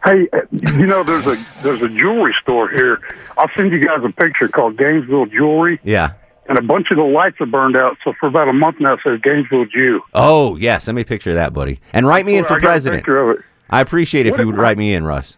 Hey, 0.03 0.27
uh, 0.31 0.39
you 0.51 0.85
know, 0.85 1.03
there's 1.03 1.27
a 1.27 1.35
there's 1.61 1.81
a 1.81 1.89
jewelry 1.89 2.33
store 2.41 2.69
here. 2.69 3.01
I'll 3.37 3.49
send 3.55 3.71
you 3.71 3.85
guys 3.85 4.01
a 4.03 4.09
picture 4.09 4.47
called 4.47 4.77
Gainesville 4.77 5.25
Jewelry, 5.25 5.79
Yeah. 5.83 6.13
and 6.47 6.57
a 6.57 6.61
bunch 6.61 6.89
of 6.91 6.97
the 6.97 7.03
lights 7.03 7.39
are 7.41 7.45
burned 7.45 7.75
out. 7.75 7.97
So 8.03 8.13
for 8.13 8.27
about 8.27 8.47
a 8.47 8.53
month 8.53 8.79
now, 8.79 8.93
it 8.93 9.01
says 9.03 9.19
Gainesville 9.21 9.65
Jew. 9.65 10.01
Oh, 10.13 10.55
yes. 10.55 10.85
Send 10.85 10.95
me 10.95 11.01
a 11.01 11.05
picture 11.05 11.31
of 11.31 11.35
that, 11.35 11.53
buddy. 11.53 11.79
And 11.91 12.07
write 12.07 12.25
me 12.25 12.37
in 12.37 12.45
for 12.45 12.53
I 12.55 12.59
got 12.59 12.67
a 12.67 12.69
president. 12.71 13.01
picture 13.01 13.29
of 13.29 13.37
it. 13.39 13.45
I 13.69 13.81
appreciate 13.81 14.25
it 14.25 14.29
if 14.29 14.33
What 14.33 14.41
you 14.41 14.47
would 14.47 14.55
I- 14.55 14.61
write 14.61 14.77
me 14.77 14.93
in, 14.93 15.03
Russ. 15.03 15.35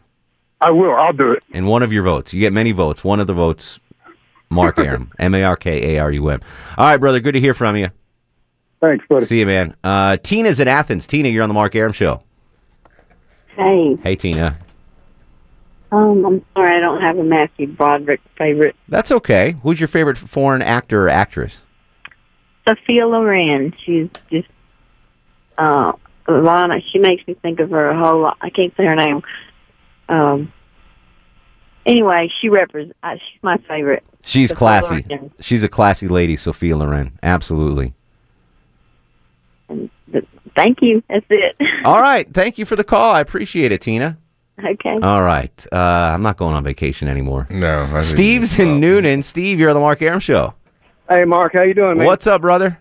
I 0.62 0.70
will. 0.70 0.94
I'll 0.96 1.12
do 1.14 1.32
it. 1.32 1.42
And 1.54 1.66
one 1.68 1.82
of 1.82 1.92
your 1.92 2.04
votes. 2.04 2.32
You 2.34 2.40
get 2.40 2.54
many 2.54 2.72
votes. 2.72 3.04
One 3.04 3.20
of 3.20 3.26
the 3.26 3.34
votes, 3.34 3.80
Mark 4.52 4.78
Arum. 4.78 5.12
M 5.20 5.34
A 5.34 5.44
R 5.44 5.56
K 5.56 5.96
A 5.96 6.00
R 6.02 6.12
U 6.12 6.30
M. 6.30 6.42
All 6.78 6.86
right, 6.86 6.98
brother. 6.98 7.20
Good 7.20 7.32
to 7.34 7.40
hear 7.40 7.54
from 7.56 7.76
you. 7.78 7.90
Thanks, 8.82 9.06
buddy. 9.08 9.26
See 9.26 9.40
you, 9.40 9.46
man. 9.46 9.76
Uh, 9.84 10.18
Tina's 10.18 10.60
in 10.60 10.68
Athens. 10.68 11.08
Tina, 11.08 11.30
you're 11.30 11.44
on 11.44 11.50
the 11.50 11.54
Mark 11.54 11.76
Arum 11.76 11.92
show. 11.94 12.22
Hey, 13.56 13.96
Hey, 14.04 14.16
Tina. 14.16 14.58
um, 15.92 16.26
I'm 16.26 16.46
sorry 16.56 16.78
I 16.78 16.80
don't 16.80 17.02
have 17.02 17.18
a 17.18 17.24
Matthew 17.24 17.68
Broderick 17.68 18.22
favorite. 18.38 18.76
That's 18.88 19.12
okay. 19.12 19.56
Who's 19.62 19.80
your 19.80 19.88
favorite 19.88 20.18
foreign 20.18 20.62
actor 20.62 21.06
or 21.06 21.10
actress? 21.10 21.62
Sophia 22.68 23.08
Loren. 23.08 23.74
She's 23.84 24.10
just 24.32 24.48
uh, 25.58 25.92
Lana. 26.28 26.82
She 26.82 26.98
makes 26.98 27.28
me 27.28 27.34
think 27.36 27.60
of 27.60 27.70
her 27.72 27.90
a 27.90 27.98
whole 27.98 28.22
lot. 28.22 28.38
I 28.42 28.50
can't 28.50 28.76
say 28.76 28.86
her 28.86 28.96
name. 28.96 29.22
Um. 30.10 30.52
Anyway, 31.86 32.32
she 32.40 32.50
represents. 32.50 32.98
Uh, 33.04 33.16
she's 33.16 33.44
my 33.44 33.58
favorite. 33.58 34.04
She's 34.24 34.52
classy. 34.52 35.06
She's 35.40 35.64
a 35.64 35.70
classy 35.70 36.08
lady, 36.08 36.36
Sophia 36.36 36.78
Loren. 36.78 37.18
Absolutely. 37.24 37.94
Thank 40.56 40.82
you. 40.82 41.04
That's 41.10 41.26
it. 41.30 41.56
All 41.86 42.02
right. 42.02 42.32
Thank 42.34 42.58
you 42.58 42.66
for 42.66 42.76
the 42.76 42.84
call. 42.84 43.14
I 43.14 43.22
appreciate 43.22 43.72
it, 43.72 43.82
Tina. 43.82 44.18
Okay. 44.64 45.00
All 45.02 45.24
right. 45.24 45.66
Uh, 45.72 45.76
I'm 45.76 46.22
not 46.22 46.38
going 46.38 46.56
on 46.56 46.64
vacation 46.64 47.08
anymore. 47.08 47.48
No. 47.50 47.90
I 47.94 48.02
Steve's 48.02 48.60
in 48.60 48.80
Newnan. 48.82 49.24
Steve, 49.24 49.60
you're 49.60 49.70
on 49.70 49.76
the 49.76 49.80
Mark 49.80 50.02
Arum 50.02 50.20
Show. 50.20 50.54
Hey, 51.10 51.26
Mark, 51.26 51.54
how 51.54 51.64
you 51.64 51.74
doing, 51.74 51.98
man? 51.98 52.06
What's 52.06 52.28
up, 52.28 52.42
brother? 52.42 52.78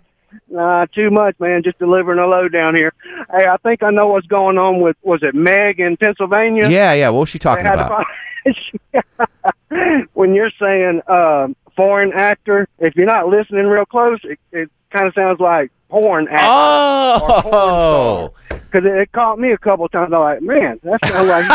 Uh, 0.57 0.87
too 0.95 1.11
much, 1.11 1.39
man. 1.41 1.63
Just 1.63 1.79
delivering 1.79 2.19
a 2.19 2.27
load 2.27 2.53
down 2.53 2.75
here. 2.75 2.93
Hey, 3.31 3.47
I 3.49 3.57
think 3.59 3.83
I 3.83 3.91
know 3.91 4.09
what's 4.09 4.27
going 4.27 4.59
on 4.59 4.81
with 4.81 4.97
was 5.03 5.23
it 5.23 5.35
Meg 5.35 5.81
in 5.81 5.97
Pennsylvania? 5.97 6.69
Yeah, 6.69 6.93
yeah. 6.93 7.09
What 7.09 7.21
was 7.21 7.29
she 7.29 7.39
talking 7.39 7.67
about? 7.67 8.05
when 10.15 10.35
you're 10.35 10.51
saying 10.61 11.01
uh, 11.07 11.47
foreign 11.77 12.13
actor, 12.13 12.69
if 12.79 12.97
you're 12.97 13.07
not 13.07 13.29
listening 13.29 13.67
real 13.67 13.87
close, 13.87 14.19
it, 14.25 14.39
it 14.53 14.71
kind 14.91 15.07
of 15.07 15.15
sounds 15.15 15.41
like 15.41 15.71
porn 15.89 16.29
actor. 16.29 16.45
Oh, 16.47 18.35
because 18.49 18.85
it, 18.87 18.97
it 18.97 19.13
caught 19.13 19.39
me 19.39 19.53
a 19.53 19.59
couple 19.59 19.89
times. 19.89 20.13
I'm 20.13 20.21
like, 20.21 20.43
man, 20.43 20.81
that 20.83 20.99
sounds 21.05 21.29
like 21.29 21.47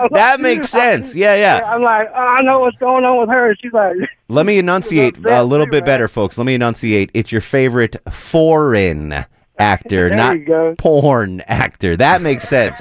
that 0.10 0.40
makes 0.40 0.68
sense. 0.70 1.14
Yeah, 1.14 1.34
yeah. 1.34 1.62
I'm 1.66 1.82
like, 1.82 2.08
oh, 2.14 2.18
I 2.18 2.42
know 2.42 2.60
what's 2.60 2.78
going 2.78 3.04
on 3.04 3.20
with 3.20 3.28
her. 3.28 3.54
She's 3.60 3.72
like, 3.72 3.96
Let 4.28 4.46
me 4.46 4.58
enunciate 4.58 5.18
a 5.24 5.44
little 5.44 5.66
bit 5.66 5.84
better, 5.84 6.08
folks. 6.08 6.38
Let 6.38 6.44
me 6.44 6.54
enunciate. 6.54 7.10
It's 7.14 7.32
your 7.32 7.40
favorite 7.40 7.96
foreign 8.10 9.24
actor, 9.58 10.10
not 10.10 10.36
porn 10.78 11.40
actor. 11.42 11.96
That 11.96 12.22
makes 12.22 12.48
sense. 12.48 12.80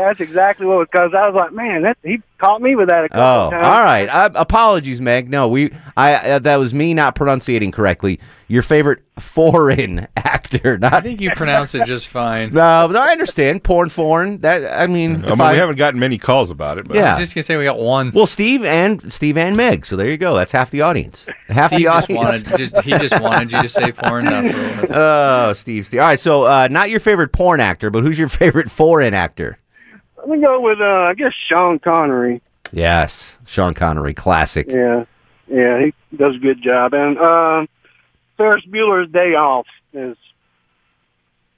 That's 0.00 0.20
exactly 0.20 0.66
what 0.66 0.74
it 0.74 0.78
was. 0.78 0.88
Because 0.92 1.14
I 1.14 1.26
was 1.26 1.34
like, 1.34 1.52
man, 1.52 1.82
that 1.82 1.96
he 2.02 2.20
caught 2.38 2.62
me 2.62 2.74
with 2.76 2.88
that 2.88 3.04
a 3.04 3.08
couple 3.08 3.24
Oh, 3.26 3.50
times. 3.50 3.66
all 3.66 3.82
right. 3.84 4.06
Uh, 4.08 4.30
apologies, 4.34 5.00
Meg. 5.00 5.28
No, 5.28 5.48
we. 5.48 5.72
I 5.96 6.14
uh, 6.14 6.38
that 6.40 6.56
was 6.56 6.72
me 6.74 6.94
not 6.94 7.14
pronunciating 7.14 7.72
correctly. 7.72 8.20
Your 8.50 8.62
favorite 8.62 9.00
foreign 9.18 10.08
actor, 10.16 10.78
not. 10.78 10.94
I 10.94 11.00
think 11.00 11.20
you 11.20 11.30
pronounced 11.32 11.74
it 11.74 11.84
just 11.84 12.08
fine. 12.08 12.54
No, 12.54 12.86
no, 12.86 12.98
I 13.00 13.08
understand. 13.08 13.62
Porn, 13.62 13.88
foreign. 13.90 14.38
That 14.40 14.80
I 14.80 14.86
mean, 14.86 15.24
I 15.24 15.32
if 15.32 15.38
mean, 15.38 15.50
we 15.50 15.56
haven't 15.56 15.76
gotten 15.76 16.00
many 16.00 16.16
calls 16.16 16.50
about 16.50 16.78
it, 16.78 16.88
but 16.88 16.96
Yeah. 16.96 17.08
I 17.08 17.08
was 17.10 17.18
just 17.18 17.34
gonna 17.34 17.42
say 17.42 17.56
we 17.58 17.64
got 17.64 17.78
one. 17.78 18.10
Well, 18.14 18.26
Steve 18.26 18.64
and 18.64 19.12
Steve 19.12 19.36
and 19.36 19.56
Meg. 19.56 19.84
So 19.84 19.96
there 19.96 20.08
you 20.08 20.16
go. 20.16 20.34
That's 20.34 20.52
half 20.52 20.70
the 20.70 20.80
audience. 20.82 21.26
Half 21.48 21.70
Steve 21.72 21.80
the 21.80 21.84
just 21.84 22.10
audience. 22.10 22.44
wanted, 22.48 22.56
just, 22.72 22.84
he 22.84 22.90
just 22.92 23.20
wanted 23.20 23.52
you 23.52 23.60
to 23.62 23.68
say 23.68 23.92
porn. 23.92 24.24
That's 24.24 24.48
what. 24.88 24.96
Oh, 24.96 25.52
Steve, 25.52 25.84
Steve. 25.86 26.00
All 26.00 26.06
right, 26.06 26.18
so 26.20 26.44
uh, 26.44 26.68
not 26.70 26.88
your 26.88 27.00
favorite 27.00 27.32
porn 27.32 27.60
actor, 27.60 27.90
but 27.90 28.02
who's 28.02 28.18
your 28.18 28.28
favorite 28.30 28.70
foreign 28.70 29.12
actor? 29.12 29.58
Let 30.28 30.40
me 30.40 30.44
go 30.44 30.60
with, 30.60 30.78
uh, 30.78 30.84
I 30.84 31.14
guess, 31.14 31.32
Sean 31.32 31.78
Connery. 31.78 32.42
Yes, 32.70 33.38
Sean 33.46 33.72
Connery, 33.72 34.12
classic. 34.12 34.66
Yeah, 34.68 35.06
yeah, 35.46 35.86
he 35.86 35.94
does 36.14 36.34
a 36.36 36.38
good 36.38 36.60
job. 36.60 36.92
And 36.92 37.16
uh, 37.16 37.66
Ferris 38.36 38.62
Bueller's 38.66 39.10
Day 39.10 39.36
Off 39.36 39.66
is 39.94 40.18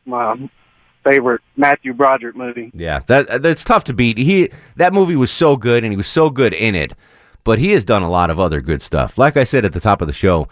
my 0.06 0.48
favorite 1.02 1.40
Matthew 1.56 1.92
Broderick 1.94 2.36
movie. 2.36 2.70
Yeah, 2.72 3.00
that 3.08 3.42
that's 3.42 3.64
tough 3.64 3.82
to 3.84 3.92
beat. 3.92 4.18
He 4.18 4.50
that 4.76 4.92
movie 4.92 5.16
was 5.16 5.32
so 5.32 5.56
good, 5.56 5.82
and 5.82 5.92
he 5.92 5.96
was 5.96 6.06
so 6.06 6.30
good 6.30 6.54
in 6.54 6.76
it. 6.76 6.92
But 7.42 7.58
he 7.58 7.72
has 7.72 7.84
done 7.84 8.02
a 8.02 8.08
lot 8.08 8.30
of 8.30 8.38
other 8.38 8.60
good 8.60 8.82
stuff. 8.82 9.18
Like 9.18 9.36
I 9.36 9.42
said 9.42 9.64
at 9.64 9.72
the 9.72 9.80
top 9.80 10.00
of 10.00 10.06
the 10.06 10.12
show, 10.12 10.46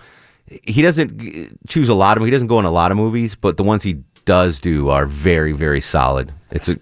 he 0.65 0.83
doesn't 0.83 1.69
choose 1.69 1.89
a 1.89 1.95
lot 1.95 2.17
of. 2.17 2.25
He 2.25 2.33
doesn't 2.33 2.49
go 2.49 2.59
in 2.59 2.65
a 2.65 2.71
lot 2.73 2.91
of 2.91 2.97
movies, 2.97 3.37
but 3.37 3.59
the 3.59 3.63
ones 3.63 3.85
he 3.85 4.03
does 4.25 4.59
do 4.59 4.89
are 4.89 5.07
very, 5.07 5.53
very 5.53 5.81
solid. 5.81 6.33
It's 6.51 6.71
a, 6.71 6.77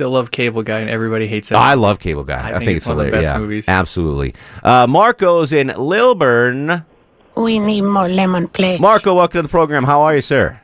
Still 0.00 0.12
love 0.12 0.30
Cable 0.30 0.62
Guy, 0.62 0.80
and 0.80 0.88
everybody 0.88 1.26
hates 1.26 1.50
it. 1.50 1.56
I 1.56 1.74
love 1.74 2.00
Cable 2.00 2.24
Guy. 2.24 2.36
I 2.36 2.38
I, 2.38 2.52
think 2.52 2.64
think, 2.64 2.76
it's 2.78 2.84
it's 2.84 2.88
one 2.88 3.00
of 3.00 3.04
the 3.04 3.12
best 3.12 3.24
yeah, 3.24 3.38
movies. 3.38 3.66
Absolutely. 3.68 4.34
Uh, 4.64 4.86
Marco's 4.86 5.52
in 5.52 5.66
Lilburn. 5.76 6.86
We 7.36 7.58
need 7.58 7.82
more 7.82 8.08
lemon, 8.08 8.48
please. 8.48 8.80
Marco, 8.80 9.14
welcome 9.14 9.40
to 9.40 9.42
the 9.42 9.48
program. 9.50 9.84
How 9.84 10.00
are 10.00 10.14
you, 10.14 10.22
sir? 10.22 10.58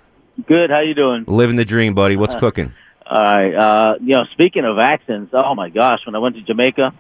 Good. 0.47 0.71
How 0.71 0.79
you 0.79 0.95
doing? 0.95 1.25
Living 1.27 1.57
the 1.57 1.67
dream, 1.67 1.93
buddy. 1.93 2.17
What's 2.17 2.35
Uh, 2.35 2.39
cooking? 2.39 2.73
All 3.05 3.19
right. 3.23 3.55
Uh, 3.55 3.97
you 4.01 4.15
know, 4.15 4.25
speaking 4.25 4.65
of 4.65 4.79
accents, 4.79 5.35
oh 5.35 5.55
my 5.55 5.69
gosh, 5.69 6.07
when 6.07 6.15
I 6.15 6.19
went 6.19 6.37
to 6.37 6.41
Jamaica, 6.41 6.95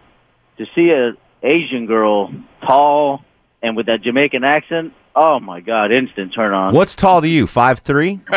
to 0.59 0.67
see 0.75 0.91
a 0.91 1.15
Asian 1.43 1.87
girl, 1.87 2.35
tall 2.61 3.25
and 3.63 3.79
with 3.79 3.87
that 3.87 4.03
Jamaican 4.03 4.45
accent, 4.45 4.93
oh 5.15 5.41
my 5.41 5.61
God, 5.63 5.91
instant 5.91 6.35
turn 6.35 6.53
on. 6.53 6.75
What's 6.75 6.95
tall 6.95 7.23
to 7.23 7.29
you? 7.29 7.47
Five 7.47 7.79
three. 7.79 8.21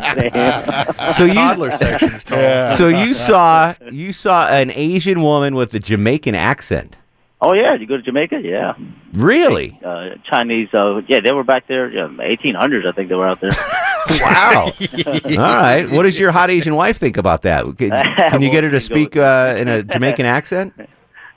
so 1.12 1.24
you 1.24 1.32
toddler 1.32 1.70
section's 1.70 2.24
tall. 2.24 2.76
So 2.76 2.88
you 2.88 3.14
saw 3.14 3.74
you 3.90 4.12
saw 4.12 4.48
an 4.48 4.70
Asian 4.70 5.22
woman 5.22 5.54
with 5.54 5.74
a 5.74 5.78
Jamaican 5.78 6.34
accent. 6.34 6.96
Oh 7.40 7.52
yeah, 7.52 7.74
you 7.74 7.86
go 7.86 7.96
to 7.96 8.02
Jamaica? 8.02 8.40
Yeah. 8.40 8.74
Really? 9.12 9.78
Uh, 9.84 10.14
Chinese, 10.24 10.72
uh, 10.72 11.02
yeah, 11.06 11.20
they 11.20 11.32
were 11.32 11.44
back 11.44 11.66
there, 11.66 11.90
yeah, 11.90 12.08
1800s, 12.08 12.86
I 12.86 12.92
think 12.92 13.08
they 13.10 13.14
were 13.14 13.28
out 13.28 13.40
there. 13.40 13.52
Wow. 14.20 14.66
All 15.06 15.36
right. 15.36 15.90
What 15.90 16.04
does 16.04 16.16
your 16.16 16.30
hot 16.30 16.48
Asian 16.48 16.76
wife 16.76 16.96
think 16.96 17.16
about 17.16 17.42
that? 17.42 17.64
Can, 17.76 17.90
can 17.90 18.40
you 18.40 18.50
get 18.50 18.62
her 18.62 18.70
to 18.70 18.80
speak 18.80 19.16
uh, 19.16 19.56
in 19.58 19.66
a 19.66 19.82
Jamaican 19.82 20.24
accent? 20.26 20.74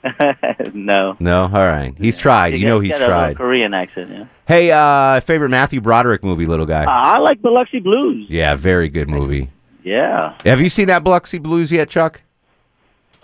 no. 0.74 1.16
No. 1.20 1.42
All 1.42 1.48
right. 1.48 1.94
He's 1.98 2.16
tried. 2.16 2.54
You 2.54 2.66
know 2.66 2.80
he's 2.80 2.92
got 2.92 3.02
a, 3.02 3.06
tried. 3.06 3.36
Korean 3.36 3.74
accent, 3.74 4.10
yeah. 4.10 4.24
Hey, 4.46 4.70
uh, 4.70 5.20
favorite 5.20 5.50
Matthew 5.50 5.80
Broderick 5.80 6.24
movie, 6.24 6.46
little 6.46 6.66
guy. 6.66 6.84
Uh, 6.84 6.90
I 6.90 7.18
like 7.18 7.40
Biloxi 7.42 7.80
Blues. 7.80 8.26
Yeah, 8.28 8.54
very 8.56 8.88
good 8.88 9.08
movie. 9.08 9.48
Yeah. 9.82 10.34
Have 10.44 10.60
you 10.60 10.68
seen 10.68 10.88
that 10.88 11.04
Biloxi 11.04 11.38
Blues 11.38 11.70
yet, 11.70 11.88
Chuck? 11.88 12.22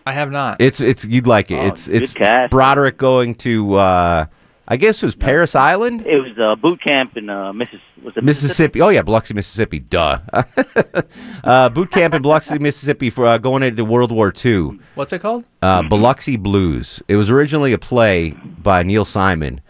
I 0.06 0.12
have 0.12 0.30
not. 0.30 0.60
It's 0.60 0.80
it's 0.80 1.04
you'd 1.04 1.26
like 1.26 1.50
it. 1.50 1.56
Oh, 1.56 1.66
it's 1.66 1.88
it's 1.88 2.12
cast. 2.12 2.52
Broderick 2.52 2.96
going 2.96 3.34
to 3.36 3.74
uh, 3.74 4.26
I 4.68 4.76
guess 4.76 5.02
it 5.02 5.06
was 5.06 5.14
Parris 5.14 5.54
Island. 5.54 6.04
It 6.04 6.18
was 6.18 6.36
uh, 6.38 6.56
boot 6.56 6.80
camp 6.80 7.16
in 7.16 7.30
uh, 7.30 7.52
Missis- 7.52 7.80
was 8.02 8.16
it 8.16 8.24
Mississippi. 8.24 8.80
Oh 8.80 8.88
yeah, 8.88 9.02
Biloxi, 9.02 9.32
Mississippi. 9.32 9.78
Duh. 9.78 10.18
uh, 11.44 11.68
boot 11.68 11.92
camp 11.92 12.14
in 12.14 12.22
Biloxi, 12.22 12.58
Mississippi 12.60 13.10
for 13.10 13.26
uh, 13.26 13.38
going 13.38 13.62
into 13.62 13.84
World 13.84 14.10
War 14.10 14.32
II. 14.44 14.80
What's 14.96 15.12
it 15.12 15.20
called? 15.20 15.44
Uh, 15.62 15.82
Biloxi 15.82 16.36
Blues. 16.36 17.00
It 17.06 17.14
was 17.14 17.30
originally 17.30 17.72
a 17.72 17.78
play 17.78 18.30
by 18.30 18.82
Neil 18.82 19.04
Simon, 19.04 19.60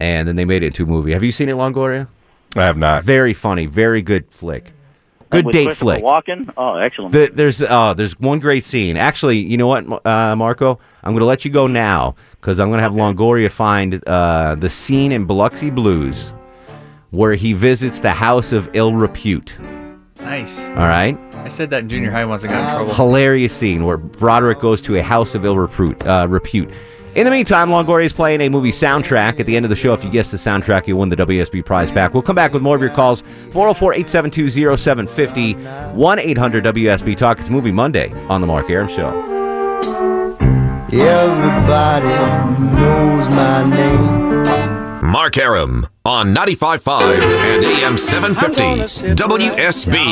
and 0.00 0.26
then 0.26 0.34
they 0.34 0.44
made 0.44 0.64
it 0.64 0.68
into 0.68 0.82
a 0.82 0.86
movie. 0.86 1.12
Have 1.12 1.22
you 1.22 1.32
seen 1.32 1.48
it, 1.48 1.54
Longoria? 1.54 2.08
I 2.56 2.62
have 2.64 2.76
not. 2.76 3.04
Very 3.04 3.34
funny, 3.34 3.66
very 3.66 4.02
good 4.02 4.26
flick. 4.30 4.72
Good 5.30 5.46
with 5.46 5.52
date 5.52 5.66
Christopher 5.66 6.00
flick. 6.00 6.02
Walken? 6.02 6.52
Oh, 6.56 6.74
excellent. 6.74 7.12
The, 7.12 7.30
there's 7.32 7.62
uh, 7.62 7.94
there's 7.94 8.18
one 8.18 8.40
great 8.40 8.64
scene. 8.64 8.96
Actually, 8.96 9.38
you 9.38 9.56
know 9.56 9.68
what, 9.68 10.04
uh, 10.04 10.34
Marco? 10.34 10.80
I'm 11.04 11.12
going 11.12 11.20
to 11.20 11.26
let 11.26 11.44
you 11.44 11.52
go 11.52 11.68
now 11.68 12.16
because 12.40 12.58
I'm 12.58 12.68
going 12.68 12.78
to 12.78 12.82
have 12.82 12.92
Longoria 12.92 13.50
find 13.50 14.02
uh, 14.06 14.54
the 14.54 14.70
scene 14.70 15.12
in 15.12 15.26
Biloxi 15.26 15.70
Blues 15.70 16.32
where 17.10 17.34
he 17.34 17.52
visits 17.52 18.00
the 18.00 18.12
house 18.12 18.52
of 18.52 18.70
ill 18.72 18.94
repute. 18.94 19.56
Nice. 20.20 20.60
All 20.60 20.74
right, 20.74 21.18
I 21.34 21.48
said 21.48 21.70
that 21.70 21.82
in 21.82 21.88
junior 21.88 22.10
high 22.10 22.24
once. 22.24 22.44
I 22.44 22.48
got 22.48 22.62
in 22.62 22.76
trouble. 22.76 22.94
hilarious 22.94 23.54
scene 23.54 23.84
where 23.84 23.96
Broderick 23.96 24.60
goes 24.60 24.80
to 24.82 24.96
a 24.96 25.02
house 25.02 25.34
of 25.34 25.44
ill 25.44 25.56
repute. 25.56 26.06
Uh, 26.06 26.26
repute. 26.28 26.70
In 27.16 27.24
the 27.24 27.30
meantime, 27.30 27.70
Longoria 27.70 28.04
is 28.04 28.12
playing 28.12 28.40
a 28.40 28.48
movie 28.48 28.70
soundtrack. 28.70 29.40
At 29.40 29.46
the 29.46 29.56
end 29.56 29.66
of 29.66 29.70
the 29.70 29.76
show, 29.76 29.92
if 29.92 30.04
you 30.04 30.10
guess 30.10 30.30
the 30.30 30.36
soundtrack, 30.36 30.86
you'll 30.86 31.00
win 31.00 31.08
the 31.08 31.16
WSB 31.16 31.64
prize 31.64 31.90
back. 31.90 32.14
We'll 32.14 32.22
come 32.22 32.36
back 32.36 32.52
with 32.52 32.62
more 32.62 32.76
of 32.76 32.80
your 32.80 32.90
calls. 32.90 33.22
404 33.50 33.94
872 33.94 34.76
0750 34.76 35.54
1 35.96 36.18
800 36.20 36.64
WSB 36.64 37.16
Talk. 37.16 37.40
It's 37.40 37.50
Movie 37.50 37.72
Monday 37.72 38.12
on 38.28 38.40
The 38.40 38.46
Mark 38.46 38.70
Arum 38.70 38.86
Show. 38.86 40.19
Everybody 40.92 42.08
knows 42.74 43.28
my 43.28 43.64
name. 43.64 44.10
Mark 45.08 45.38
Arum 45.38 45.86
on 46.04 46.34
95.5 46.34 47.22
and 47.22 47.64
AM 47.64 47.96
750 47.96 49.14
WSB. 49.14 50.02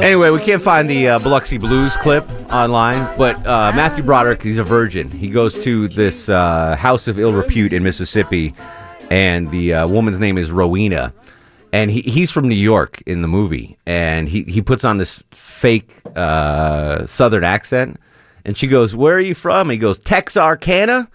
Anyway, 0.00 0.30
we 0.30 0.38
can't 0.38 0.62
find 0.62 0.88
the 0.88 1.08
uh, 1.08 1.18
Biloxi 1.18 1.58
Blues 1.58 1.96
clip 1.96 2.30
online, 2.52 3.18
but 3.18 3.36
uh, 3.44 3.72
Matthew 3.74 4.04
Broderick, 4.04 4.40
he's 4.40 4.58
a 4.58 4.62
virgin. 4.62 5.10
He 5.10 5.30
goes 5.30 5.60
to 5.64 5.88
this 5.88 6.28
uh, 6.28 6.76
house 6.76 7.08
of 7.08 7.18
ill 7.18 7.32
repute 7.32 7.72
in 7.72 7.82
Mississippi, 7.82 8.54
and 9.10 9.50
the 9.50 9.74
uh, 9.74 9.88
woman's 9.88 10.20
name 10.20 10.38
is 10.38 10.52
Rowena. 10.52 11.12
And 11.72 11.90
he, 11.90 12.02
he's 12.02 12.30
from 12.30 12.48
New 12.48 12.54
York 12.54 13.02
in 13.04 13.22
the 13.22 13.28
movie, 13.28 13.78
and 13.84 14.28
he, 14.28 14.44
he 14.44 14.62
puts 14.62 14.84
on 14.84 14.98
this 14.98 15.24
fake 15.32 15.90
uh, 16.14 17.04
Southern 17.04 17.42
accent. 17.42 17.98
And 18.48 18.56
she 18.56 18.66
goes, 18.66 18.96
"Where 18.96 19.16
are 19.16 19.20
you 19.20 19.34
from?" 19.34 19.68
He 19.68 19.76
goes, 19.76 19.98
"Texarkana." 19.98 21.10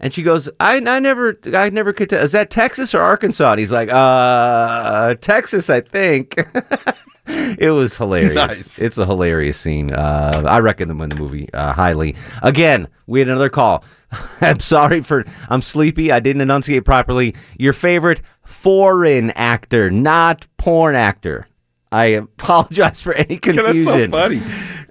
And 0.00 0.14
she 0.14 0.22
goes, 0.22 0.48
I, 0.60 0.76
I 0.76 1.00
never, 1.00 1.36
I 1.54 1.70
never 1.70 1.92
could 1.92 2.10
tell. 2.10 2.22
Is 2.22 2.32
that 2.32 2.50
Texas 2.50 2.94
or 2.94 3.00
Arkansas? 3.00 3.50
And 3.50 3.58
he's 3.58 3.72
like, 3.72 3.88
uh, 3.90 5.16
Texas, 5.16 5.68
I 5.70 5.80
think. 5.80 6.36
it 7.26 7.72
was 7.72 7.96
hilarious. 7.96 8.34
Nice. 8.34 8.78
It's 8.78 8.98
a 8.98 9.04
hilarious 9.04 9.58
scene. 9.58 9.92
Uh, 9.92 10.44
I 10.46 10.60
recommend 10.60 11.10
the 11.10 11.16
movie 11.16 11.52
uh, 11.52 11.72
highly. 11.72 12.14
Again, 12.42 12.86
we 13.08 13.18
had 13.18 13.28
another 13.28 13.48
call. 13.48 13.82
I'm 14.40 14.60
sorry 14.60 15.02
for, 15.02 15.24
I'm 15.48 15.62
sleepy. 15.62 16.12
I 16.12 16.20
didn't 16.20 16.42
enunciate 16.42 16.84
properly. 16.84 17.34
Your 17.58 17.72
favorite 17.72 18.22
foreign 18.44 19.32
actor, 19.32 19.90
not 19.90 20.46
porn 20.58 20.94
actor. 20.94 21.46
I 21.90 22.04
apologize 22.04 23.00
for 23.00 23.14
any 23.14 23.38
confusion. 23.38 24.10
That's 24.10 24.42
so 24.42 24.42
funny. 24.42 24.42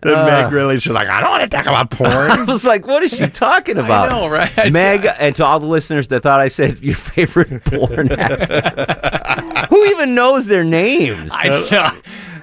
The 0.07 0.17
Uh, 0.19 0.25
Meg 0.43 0.51
really, 0.51 0.79
she's 0.79 0.91
like, 0.91 1.07
I 1.07 1.19
don't 1.21 1.29
want 1.29 1.43
to 1.43 1.49
talk 1.55 1.65
about 1.65 1.89
porn. 1.91 2.09
I 2.11 2.43
was 2.43 2.65
like, 2.65 2.87
what 2.87 3.03
is 3.03 3.11
she 3.11 3.27
talking 3.27 3.77
about? 3.85 4.09
know, 4.09 4.27
right? 4.27 4.71
Meg, 4.71 5.07
and 5.19 5.35
to 5.35 5.45
all 5.45 5.59
the 5.59 5.65
listeners 5.67 6.07
that 6.09 6.23
thought 6.23 6.39
I 6.39 6.47
said 6.47 6.79
your 6.79 6.95
favorite 6.95 7.63
porn 7.65 8.11
actor. 8.11 9.67
Who 9.69 9.85
even 9.87 10.15
knows 10.15 10.45
their 10.45 10.63
names? 10.63 11.31
I 11.33 11.49
know. 11.49 11.59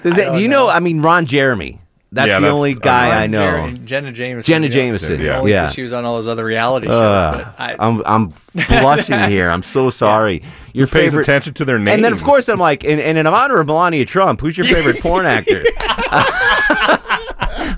Does 0.03 0.17
that, 0.17 0.27
don't 0.27 0.37
do 0.37 0.43
you 0.43 0.49
know? 0.49 0.69
I 0.69 0.81
mean, 0.81 1.01
Ron 1.03 1.27
Jeremy. 1.27 1.81
That's 2.13 2.29
Yeah, 2.29 2.37
the 2.39 2.43
that's- 2.43 2.57
only 2.57 2.75
uh, 2.75 2.79
guy 2.79 3.09
Ron 3.09 3.19
I 3.23 3.27
know. 3.27 3.39
Jeremy, 3.41 3.79
Jenna 3.81 4.13
Jameson. 4.13 4.49
Jenna. 4.53 4.69
Jameson, 4.69 5.21
yeah. 5.21 5.39
Only 5.39 5.51
'cause 5.51 5.51
yeah. 5.51 5.69
She 5.71 5.83
was 5.83 5.93
on 5.93 6.05
all 6.05 6.15
those 6.15 6.29
other 6.29 6.45
reality 6.45 6.87
shows. 6.87 6.95
Uh, 6.95 7.53
but 7.57 7.61
I, 7.61 7.77
I'm 7.81 8.03
I'm 8.07 8.33
blushing 8.69 9.19
here. 9.25 9.49
I'm 9.49 9.65
so 9.65 9.91
sorry. 9.91 10.45
Your 10.73 10.87
pays 10.87 11.07
favorite 11.11 11.23
attention 11.23 11.55
to 11.55 11.65
their 11.65 11.79
names. 11.81 11.97
And 11.97 12.05
then 12.05 12.13
of 12.13 12.23
course 12.23 12.49
I'm 12.49 12.61
like, 12.61 12.85
and, 12.85 13.01
and 13.01 13.19
in 13.19 13.27
honor 13.27 13.59
of 13.59 13.67
Melania 13.67 14.05
Trump, 14.05 14.41
who's 14.43 14.57
your 14.57 14.65
favorite 14.65 15.01
porn 15.01 15.27
actor? 15.27 15.65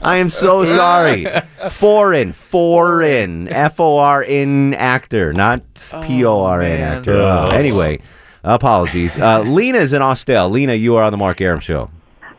I 0.02 0.16
am 0.16 0.28
so 0.31 0.64
sorry. 0.64 1.26
Foreign, 1.71 2.33
foreign, 2.33 3.49
F 3.49 3.81
O 3.81 3.99
R 3.99 4.25
N 4.26 4.75
actor, 4.75 5.33
not 5.33 5.62
P 6.05 6.25
O 6.25 6.40
R 6.43 6.61
N 6.61 6.81
man. 6.81 6.99
actor. 6.99 7.12
Oh, 7.14 7.49
anyway, 7.52 8.00
apologies. 8.45 9.19
Uh, 9.19 9.40
Lena's 9.40 9.93
in 9.93 10.02
Austell. 10.02 10.49
Lena, 10.50 10.75
you 10.75 10.97
are 10.97 11.02
on 11.02 11.12
the 11.12 11.19
Mark 11.19 11.40
Arum 11.40 11.61
show. 11.61 11.90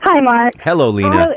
Hi, 0.01 0.21
Mark. 0.21 0.53
Hello, 0.59 0.89
Lena. 0.89 1.35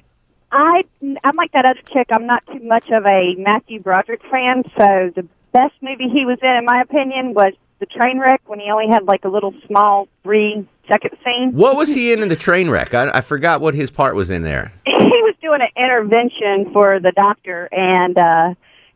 I, 0.53 0.83
I 1.03 1.17
I'm 1.25 1.37
like 1.37 1.53
that 1.53 1.65
other 1.65 1.81
chick. 1.93 2.09
I'm 2.11 2.27
not 2.27 2.45
too 2.47 2.61
much 2.61 2.89
of 2.91 3.07
a 3.07 3.35
Matthew 3.37 3.81
Broderick 3.81 4.23
fan, 4.31 4.65
so 4.77 5.11
the 5.15 5.27
best 5.53 5.75
movie 5.81 6.09
he 6.09 6.25
was 6.25 6.39
in, 6.43 6.49
in 6.51 6.65
my 6.65 6.81
opinion, 6.83 7.35
was 7.35 7.55
The 7.81 7.87
Trainwreck 7.87 8.39
when 8.47 8.61
he 8.61 8.71
only 8.71 8.89
had 8.89 9.05
like 9.05 9.25
a 9.25 9.29
little 9.29 9.55
small 9.67 10.07
three 10.23 10.67
second 10.91 11.17
scene. 11.25 11.53
What 11.53 11.77
was 11.77 11.95
he 11.95 12.13
in 12.13 12.23
in 12.23 12.29
the 12.29 12.37
train 12.37 12.69
wreck? 12.71 12.95
I, 12.95 13.11
I 13.15 13.21
forgot 13.21 13.61
what 13.61 13.75
his 13.75 13.91
part 13.91 14.15
was 14.15 14.31
in 14.31 14.43
there. 14.43 14.73
He 15.11 15.23
was 15.23 15.35
doing 15.43 15.61
an 15.61 15.69
intervention 15.77 16.73
for 16.73 17.01
the 17.01 17.13
doctor, 17.13 17.69
and 17.73 18.15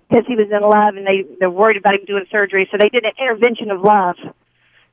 because 0.08 0.26
he 0.26 0.36
was 0.36 0.48
in 0.50 0.60
love, 0.62 0.96
and 0.96 1.06
they 1.06 1.24
they're 1.38 1.50
worried 1.50 1.76
about 1.76 1.94
him 1.94 2.04
doing 2.06 2.24
surgery, 2.30 2.68
so 2.70 2.76
they 2.78 2.88
did 2.88 3.04
an 3.04 3.12
intervention 3.18 3.70
of 3.70 3.82
love. 3.82 4.16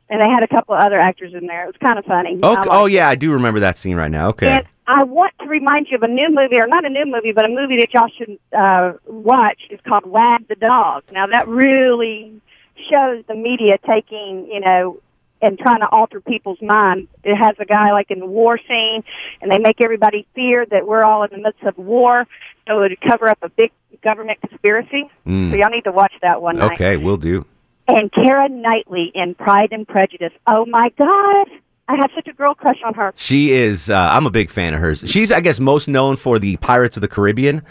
And 0.10 0.20
they 0.20 0.28
had 0.28 0.44
a 0.44 0.48
couple 0.48 0.76
of 0.76 0.82
other 0.82 1.00
actors 1.00 1.34
in 1.34 1.48
there. 1.48 1.64
It 1.64 1.68
was 1.68 1.78
kind 1.78 1.98
of 1.98 2.04
funny. 2.04 2.38
Okay. 2.44 2.70
Oh 2.70 2.86
yeah, 2.86 3.08
I 3.08 3.16
do 3.16 3.32
remember 3.32 3.62
that 3.62 3.78
scene 3.78 3.96
right 3.96 4.12
now. 4.12 4.28
Okay. 4.30 4.50
And 4.50 4.66
I 4.88 5.04
want 5.04 5.34
to 5.40 5.48
remind 5.48 5.88
you 5.90 5.96
of 5.96 6.04
a 6.04 6.08
new 6.08 6.28
movie, 6.30 6.60
or 6.60 6.68
not 6.68 6.84
a 6.84 6.90
new 6.90 7.06
movie, 7.06 7.32
but 7.32 7.46
a 7.46 7.50
movie 7.50 7.78
that 7.78 7.94
y'all 7.94 8.10
should 8.18 8.38
uh, 8.52 8.94
watch. 9.06 9.60
It's 9.70 9.82
called 9.84 10.06
Wag 10.06 10.48
the 10.50 10.56
Dog. 10.56 11.04
Now 11.14 11.28
that 11.28 11.48
really 11.48 12.42
shows 12.90 13.24
the 13.28 13.36
media 13.36 13.78
taking, 13.88 14.48
you 14.52 14.60
know, 14.60 15.00
and 15.42 15.58
trying 15.58 15.80
to 15.80 15.88
alter 15.90 16.22
people's 16.22 16.62
minds. 16.62 17.10
It 17.24 17.36
has 17.36 17.56
a 17.60 17.66
guy 17.66 17.92
like 17.92 18.12
in 18.12 18.20
the 18.20 18.26
war 18.26 18.60
scene, 18.68 19.04
and 19.42 19.52
they 19.52 19.58
make 19.58 19.82
everybody 19.82 20.28
fear 20.36 20.66
that 20.68 20.88
we're 20.88 21.04
all 21.04 21.24
in 21.24 21.32
the 21.32 21.38
midst 21.38 21.64
of 21.64 21.78
war, 21.78 22.28
so 22.68 22.84
it 22.84 22.90
would 22.90 23.02
cover 23.02 23.28
up 23.28 23.40
a 23.42 23.50
big 23.50 23.72
government 24.02 24.40
conspiracy. 24.42 25.10
Mm. 25.26 25.52
So 25.52 25.58
y'all 25.58 25.70
need 25.70 25.84
to 25.86 25.92
watch 25.92 26.14
that 26.22 26.42
one 26.42 26.58
night. 26.58 26.74
Okay, 26.74 26.98
we'll 26.98 27.18
do. 27.18 27.46
And 27.88 28.12
Keira 28.12 28.50
Knightley 28.50 29.12
in 29.14 29.36
Pride 29.36 29.70
and 29.72 29.88
Prejudice. 29.88 30.34
Oh 30.48 30.66
my 30.66 30.90
God. 30.98 31.48
I 31.88 31.96
have 31.96 32.12
such 32.16 32.28
a 32.28 32.34
girl 32.34 32.54
crush 32.54 32.80
on 32.86 32.94
her. 32.94 33.12
She 33.18 33.52
is. 33.52 33.90
Uh, 33.90 34.08
I'm 34.12 34.26
a 34.26 34.30
big 34.30 34.50
fan 34.50 34.74
of 34.74 34.80
hers. 34.80 35.04
She's, 35.06 35.30
I 35.30 35.42
guess, 35.42 35.60
most 35.60 35.90
known 35.90 36.16
for 36.16 36.40
the 36.40 36.56
Pirates 36.58 36.96
of 36.96 37.02
the 37.02 37.10
Caribbean, 37.10 37.64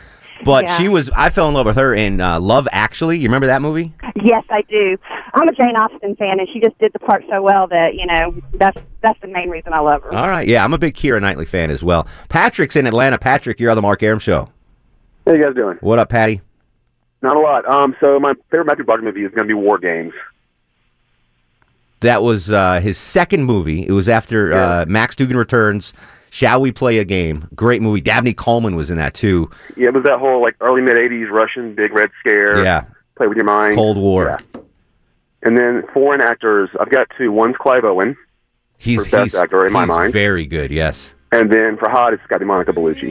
but 0.45 0.65
Yeah. 0.67 0.77
she 0.79 0.89
was. 0.89 1.11
I 1.11 1.31
fell 1.31 1.49
in 1.49 1.55
love 1.55 1.67
with 1.67 1.77
her 1.77 1.95
in 1.95 2.21
uh, 2.21 2.41
Love 2.41 2.67
Actually. 2.73 3.19
You 3.19 3.25
remember 3.25 3.47
that 3.49 3.63
movie? 3.63 3.93
Yes, 4.23 4.45
I 4.51 4.63
do. 4.63 4.97
I'm 5.35 5.49
a 5.49 5.53
Jane 5.53 5.77
Austen 5.77 6.17
fan, 6.17 6.41
and 6.41 6.49
she 6.49 6.61
just 6.61 6.79
did 6.79 6.93
the 6.93 6.99
part 6.99 7.25
so 7.29 7.41
well 7.43 7.67
that 7.69 7.95
you 7.95 8.07
know 8.07 8.35
that's 8.55 8.81
that's 9.01 9.19
the 9.21 9.29
main 9.29 9.49
reason 9.51 9.73
I 9.73 9.79
love 9.81 10.03
her. 10.03 10.15
All 10.15 10.29
right. 10.29 10.47
Yeah, 10.47 10.65
I'm 10.65 10.75
a 10.75 10.79
big 10.79 10.95
Keira 10.95 11.21
Knightley 11.21 11.47
fan 11.47 11.71
as 11.71 11.83
well. 11.85 12.07
Patrick's 12.29 12.77
in 12.77 12.87
Atlanta. 12.87 13.19
Patrick, 13.19 13.61
you're 13.61 13.71
on 13.71 13.77
the 13.77 13.83
Mark 13.83 14.03
Arum 14.03 14.19
show. 14.19 14.49
How 15.27 15.33
you 15.33 15.45
guys 15.45 15.55
doing? 15.55 15.77
What 15.81 15.99
up, 15.99 16.09
Patty? 16.09 16.41
Not 17.23 17.37
a 17.37 17.41
lot. 17.41 17.67
Um, 17.67 17.95
so 18.01 18.19
my 18.19 18.33
favorite 18.51 18.65
Matthew 18.67 18.85
Broderick 18.85 19.15
movie 19.15 19.25
is 19.27 19.31
going 19.33 19.47
to 19.47 19.49
be 19.49 19.55
War 19.55 19.79
Games. 19.79 20.15
That 22.01 22.23
was 22.23 22.51
uh, 22.51 22.81
his 22.81 22.97
second 22.97 23.45
movie. 23.45 23.87
It 23.87 23.93
was 23.93 24.09
after 24.09 24.55
uh, 24.55 24.85
Max 24.89 25.15
Dugan 25.17 25.37
returns. 25.37 25.93
Shall 26.31 26.61
we 26.61 26.71
play 26.73 26.99
a 26.99 27.05
game? 27.05 27.49
Great 27.55 27.83
movie. 27.83 28.01
Dabney 28.01 28.33
Coleman 28.33 28.77
was 28.77 28.89
in 28.89 28.97
that 28.99 29.15
too. 29.15 29.51
Yeah, 29.77 29.89
it 29.89 29.95
was 29.95 30.05
that 30.05 30.19
whole 30.19 30.41
like 30.41 30.57
early 30.61 30.81
mid 30.81 30.97
'80s 30.97 31.29
Russian 31.31 31.75
big 31.75 31.93
red 31.93 32.11
scare. 32.21 32.63
Yeah. 32.65 32.85
Play 33.17 33.27
with 33.27 33.37
your 33.37 33.45
mind. 33.45 33.75
Cold 33.75 33.99
War. 33.99 34.39
Yeah. 34.41 34.61
And 35.43 35.59
then 35.59 35.83
foreign 35.93 36.21
actors, 36.21 36.71
I've 36.79 36.91
got 36.91 37.09
two. 37.19 37.33
One's 37.33 37.57
Clive 37.57 37.85
Owen, 37.85 38.17
He's 38.79 39.05
for 39.05 39.11
best 39.11 39.33
he's, 39.33 39.35
actor 39.35 39.67
in 39.67 39.73
my 39.73 39.85
mind, 39.85 40.13
very 40.13 40.47
good. 40.47 40.71
Yes, 40.71 41.15
and 41.33 41.51
then 41.51 41.77
for 41.79 41.89
hot, 41.89 42.13
it's 42.13 42.23
got 42.29 42.37
to 42.37 42.41
be 42.41 42.47
Monica 42.47 42.73
Bellucci. 42.73 43.11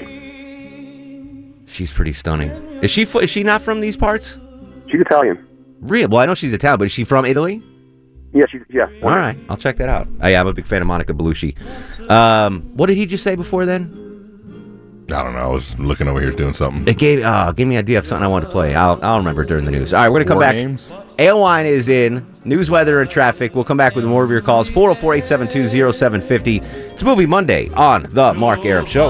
she's 1.67 1.91
pretty 1.91 2.13
stunning. 2.13 2.51
Is 2.81 2.91
she? 2.91 3.03
Is 3.03 3.29
she 3.29 3.43
not 3.43 3.61
from 3.61 3.81
these 3.81 3.97
parts? 3.97 4.37
She's 4.89 5.01
Italian. 5.01 5.45
Real? 5.81 6.07
Well, 6.07 6.21
I 6.21 6.25
know 6.25 6.35
she's 6.35 6.53
Italian, 6.53 6.79
but 6.79 6.85
is 6.85 6.91
she 6.91 7.03
from 7.03 7.25
Italy? 7.25 7.63
Yeah, 8.33 8.45
she's 8.51 8.61
yeah. 8.69 8.87
All 9.03 9.09
right, 9.09 9.37
I'll 9.49 9.57
check 9.57 9.77
that 9.77 9.89
out. 9.89 10.07
I, 10.19 10.35
I'm 10.35 10.45
a 10.47 10.53
big 10.53 10.65
fan 10.67 10.81
of 10.81 10.87
Monica 10.87 11.13
Bellucci. 11.13 11.55
Um, 12.09 12.61
what 12.75 12.85
did 12.87 12.97
he 12.97 13.05
just 13.05 13.23
say 13.23 13.35
before 13.35 13.65
then? 13.65 13.95
I 15.11 15.23
don't 15.23 15.33
know. 15.33 15.39
I 15.39 15.47
was 15.47 15.77
looking 15.79 16.07
over 16.07 16.21
here 16.21 16.29
doing 16.31 16.53
something. 16.53 16.87
It 16.87 16.99
gave 16.99 17.23
uh, 17.23 17.51
gave 17.51 17.65
me 17.67 17.75
an 17.75 17.79
idea 17.79 17.97
of 17.97 18.05
something 18.05 18.23
I 18.23 18.27
wanted 18.27 18.45
to 18.45 18.51
play. 18.51 18.75
I'll 18.75 18.99
I'll 19.03 19.17
remember 19.17 19.43
during 19.43 19.65
the 19.65 19.71
news. 19.71 19.91
All 19.91 20.01
right, 20.03 20.09
we're 20.09 20.19
gonna 20.19 20.25
come 20.27 20.35
War 20.37 20.43
back. 20.43 20.53
games? 20.53 20.91
Ailwine 21.17 21.65
is 21.65 21.89
in 21.89 22.23
news, 22.45 22.69
weather, 22.69 23.01
and 23.01 23.09
traffic. 23.09 23.55
We'll 23.55 23.63
come 23.63 23.77
back 23.77 23.95
with 23.95 24.05
more 24.05 24.23
of 24.23 24.29
your 24.31 24.39
calls. 24.41 24.69
404-872-0750. 24.69 26.63
It's 26.93 27.03
Movie 27.03 27.25
Monday 27.25 27.69
on 27.73 28.03
the 28.11 28.33
Mark 28.35 28.63
Arum 28.65 28.85
Show. 28.85 29.09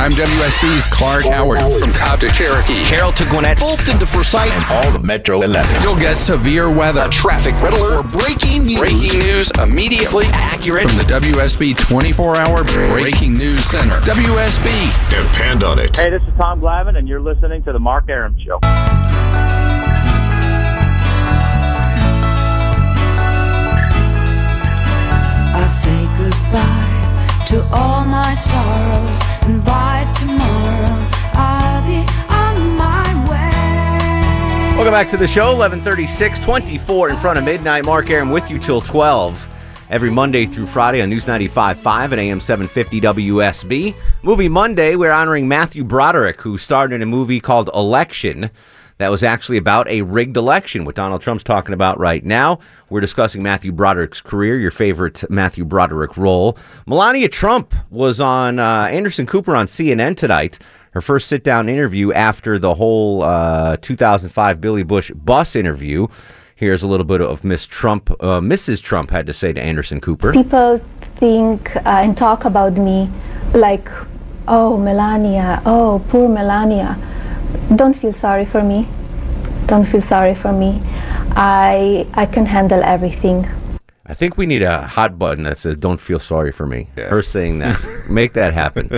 I'm 0.00 0.12
WSB's 0.12 0.88
Clark 0.88 1.26
Howard 1.26 1.58
from 1.78 1.90
Cobb 1.92 2.20
to 2.20 2.30
Cherokee. 2.30 2.82
Carroll 2.84 3.12
to 3.12 3.24
Gwinnett, 3.26 3.58
Fulton 3.58 3.98
to 3.98 4.06
Forsyth, 4.06 4.50
and 4.50 4.64
all 4.70 4.96
of 4.96 5.04
Metro 5.04 5.42
11. 5.42 5.82
You'll 5.82 5.94
get 5.94 6.16
severe 6.16 6.72
weather, 6.72 7.02
A 7.04 7.10
traffic 7.10 7.52
red 7.60 7.74
alert, 7.74 8.06
or 8.06 8.08
breaking 8.08 8.62
news. 8.64 8.78
breaking 8.78 9.18
news 9.18 9.50
immediately 9.62 10.24
accurate. 10.32 10.88
from 10.88 10.96
the 10.96 11.04
WSB 11.04 11.74
24-hour 11.74 12.64
Breaking 12.98 13.34
News 13.34 13.62
Center. 13.62 13.96
WSB. 14.00 15.10
Depend 15.10 15.64
on 15.64 15.78
it. 15.78 15.94
Hey, 15.94 16.08
this 16.08 16.22
is 16.22 16.32
Tom 16.38 16.62
Glavine, 16.62 16.96
and 16.96 17.06
you're 17.06 17.20
listening 17.20 17.62
to 17.64 17.72
the 17.72 17.78
Mark 17.78 18.08
Arum 18.08 18.34
Show. 18.38 18.58
I 25.52 25.66
say 25.66 26.00
goodbye 26.16 26.96
to 27.46 27.62
all 27.74 28.04
my 28.04 28.32
sorrows, 28.34 29.20
and 29.42 29.64
by 29.64 29.89
Welcome 34.90 35.06
back 35.06 35.10
to 35.12 35.18
the 35.18 35.28
show. 35.28 35.52
1136, 35.52 36.40
24 36.40 37.10
in 37.10 37.16
front 37.16 37.38
of 37.38 37.44
midnight. 37.44 37.84
Mark 37.84 38.10
Arum 38.10 38.32
with 38.32 38.50
you 38.50 38.58
till 38.58 38.80
12. 38.80 39.48
Every 39.88 40.10
Monday 40.10 40.46
through 40.46 40.66
Friday 40.66 41.00
on 41.00 41.08
News 41.08 41.26
95.5 41.26 41.86
at 42.10 42.18
AM 42.18 42.40
750 42.40 43.00
WSB. 43.00 43.94
Movie 44.24 44.48
Monday, 44.48 44.96
we're 44.96 45.12
honoring 45.12 45.46
Matthew 45.46 45.84
Broderick, 45.84 46.40
who 46.40 46.58
starred 46.58 46.92
in 46.92 47.02
a 47.02 47.06
movie 47.06 47.38
called 47.38 47.70
Election. 47.72 48.50
That 48.98 49.12
was 49.12 49.22
actually 49.22 49.58
about 49.58 49.88
a 49.88 50.02
rigged 50.02 50.36
election, 50.36 50.84
what 50.84 50.96
Donald 50.96 51.22
Trump's 51.22 51.44
talking 51.44 51.72
about 51.72 52.00
right 52.00 52.24
now. 52.24 52.58
We're 52.88 53.00
discussing 53.00 53.44
Matthew 53.44 53.70
Broderick's 53.70 54.20
career, 54.20 54.58
your 54.58 54.72
favorite 54.72 55.22
Matthew 55.30 55.64
Broderick 55.64 56.16
role. 56.16 56.58
Melania 56.86 57.28
Trump 57.28 57.76
was 57.90 58.20
on 58.20 58.58
uh, 58.58 58.88
Anderson 58.90 59.24
Cooper 59.24 59.54
on 59.54 59.66
CNN 59.66 60.16
tonight. 60.16 60.58
Her 60.92 61.00
first 61.00 61.28
sit 61.28 61.44
down 61.44 61.68
interview 61.68 62.12
after 62.12 62.58
the 62.58 62.74
whole 62.74 63.22
uh, 63.22 63.76
2005 63.76 64.60
Billy 64.60 64.82
Bush 64.82 65.12
bus 65.12 65.54
interview. 65.54 66.08
Here's 66.56 66.82
a 66.82 66.86
little 66.86 67.06
bit 67.06 67.20
of 67.20 67.44
Miss 67.44 67.64
Trump, 67.64 68.10
uh, 68.20 68.40
Mrs. 68.40 68.82
Trump 68.82 69.10
had 69.10 69.26
to 69.26 69.32
say 69.32 69.52
to 69.52 69.60
Anderson 69.62 70.00
Cooper. 70.00 70.32
People 70.32 70.80
think 71.16 71.74
uh, 71.76 72.02
and 72.04 72.16
talk 72.16 72.44
about 72.44 72.74
me 72.74 73.08
like, 73.54 73.88
oh, 74.48 74.76
Melania, 74.76 75.62
oh, 75.64 76.04
poor 76.08 76.28
Melania. 76.28 76.98
Don't 77.74 77.94
feel 77.94 78.12
sorry 78.12 78.44
for 78.44 78.62
me. 78.62 78.88
Don't 79.66 79.84
feel 79.86 80.02
sorry 80.02 80.34
for 80.34 80.52
me. 80.52 80.82
I, 81.36 82.06
I 82.14 82.26
can 82.26 82.46
handle 82.46 82.82
everything. 82.82 83.48
I 84.10 84.14
think 84.14 84.36
we 84.36 84.44
need 84.44 84.62
a 84.62 84.82
hot 84.82 85.20
button 85.20 85.44
that 85.44 85.56
says 85.56 85.76
"Don't 85.76 86.00
feel 86.00 86.18
sorry 86.18 86.50
for 86.50 86.66
me." 86.66 86.88
Her 86.96 87.22
saying 87.22 87.60
that, 87.60 87.78
make 88.10 88.32
that 88.32 88.52
happen. 88.52 88.90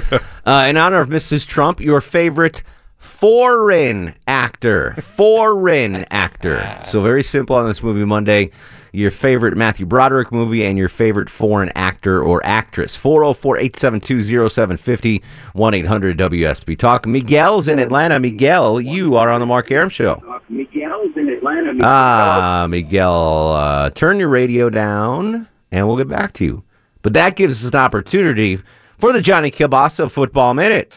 Uh, 0.47 0.67
in 0.69 0.79
honor 0.79 1.03
of 1.03 1.11
Mrs. 1.11 1.47
Trump, 1.47 1.81
your 1.81 2.01
favorite 2.01 2.63
foreign 2.97 4.15
actor, 4.43 4.95
foreign 5.01 6.05
actor. 6.11 6.77
So 6.85 7.01
very 7.01 7.23
simple 7.23 7.55
on 7.55 7.69
this 7.69 7.81
movie 7.81 8.05
Monday. 8.05 8.51
Your 8.93 9.13
favorite 9.13 9.57
Matthew 9.57 9.87
Broderick 9.87 10.33
movie 10.33 10.65
and 10.65 10.77
your 10.77 10.89
favorite 10.89 11.31
foreign 11.31 11.71
actor 11.77 12.21
or 12.21 12.45
actress. 12.45 13.01
404-872-0750, 13.01 15.23
1-800-WSB 15.55 16.77
Talk. 16.77 17.07
Miguel's 17.07 17.69
in 17.69 17.79
Atlanta. 17.79 18.19
Miguel, 18.19 18.81
you 18.81 19.15
are 19.15 19.31
on 19.31 19.39
the 19.41 19.47
Mark 19.47 19.71
Arum 19.71 19.89
Show. 19.89 20.21
Miguel's 20.49 21.17
in 21.17 21.29
Atlanta. 21.29 21.73
Ah, 21.81 22.67
Miguel, 22.69 23.53
uh, 23.53 23.91
turn 23.91 24.19
your 24.19 24.29
radio 24.29 24.69
down 24.69 25.47
and 25.71 25.87
we'll 25.87 25.97
get 25.97 26.09
back 26.09 26.33
to 26.35 26.45
you. 26.45 26.65
But 27.03 27.13
that 27.13 27.37
gives 27.37 27.65
us 27.65 27.73
an 27.73 27.79
opportunity 27.79 28.59
for 28.99 29.13
the 29.13 29.21
Johnny 29.23 29.53
Kilbasa 29.53 30.11
Football 30.11 30.55
Minute. 30.55 30.93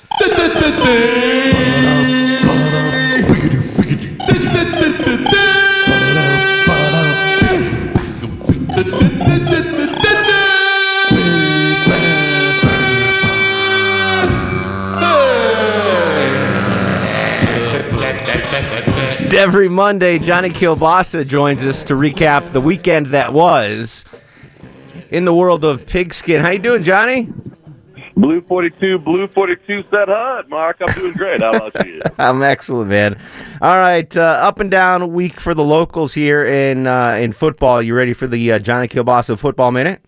Every 19.35 19.67
Monday, 19.67 20.17
Johnny 20.17 20.47
Kilbasa 20.47 21.27
joins 21.27 21.65
us 21.65 21.83
to 21.85 21.93
recap 21.95 22.53
the 22.53 22.61
weekend 22.61 23.07
that 23.07 23.33
was 23.33 24.05
in 25.09 25.25
the 25.25 25.33
world 25.33 25.65
of 25.65 25.85
pigskin. 25.85 26.41
How 26.41 26.51
you 26.51 26.59
doing, 26.59 26.83
Johnny? 26.83 27.27
Blue 28.15 28.39
42, 28.39 28.97
Blue 28.99 29.27
42 29.27 29.83
said 29.91 30.07
HUD. 30.07 30.47
Mark, 30.47 30.77
I'm 30.79 30.93
doing 30.93 31.11
great. 31.11 31.41
How 31.41 31.51
about 31.51 31.85
you? 31.85 32.01
I'm 32.17 32.41
excellent, 32.43 32.89
man. 32.89 33.19
All 33.61 33.77
right, 33.77 34.15
uh, 34.15 34.21
up 34.21 34.61
and 34.61 34.71
down 34.71 35.11
week 35.11 35.41
for 35.41 35.53
the 35.53 35.65
locals 35.65 36.13
here 36.13 36.45
in 36.45 36.87
uh, 36.87 37.17
in 37.19 37.33
football. 37.33 37.81
You 37.81 37.93
ready 37.93 38.13
for 38.13 38.27
the 38.27 38.53
uh, 38.53 38.59
Johnny 38.59 38.87
Kilbasa 38.87 39.37
Football 39.37 39.73
Minute? 39.73 40.01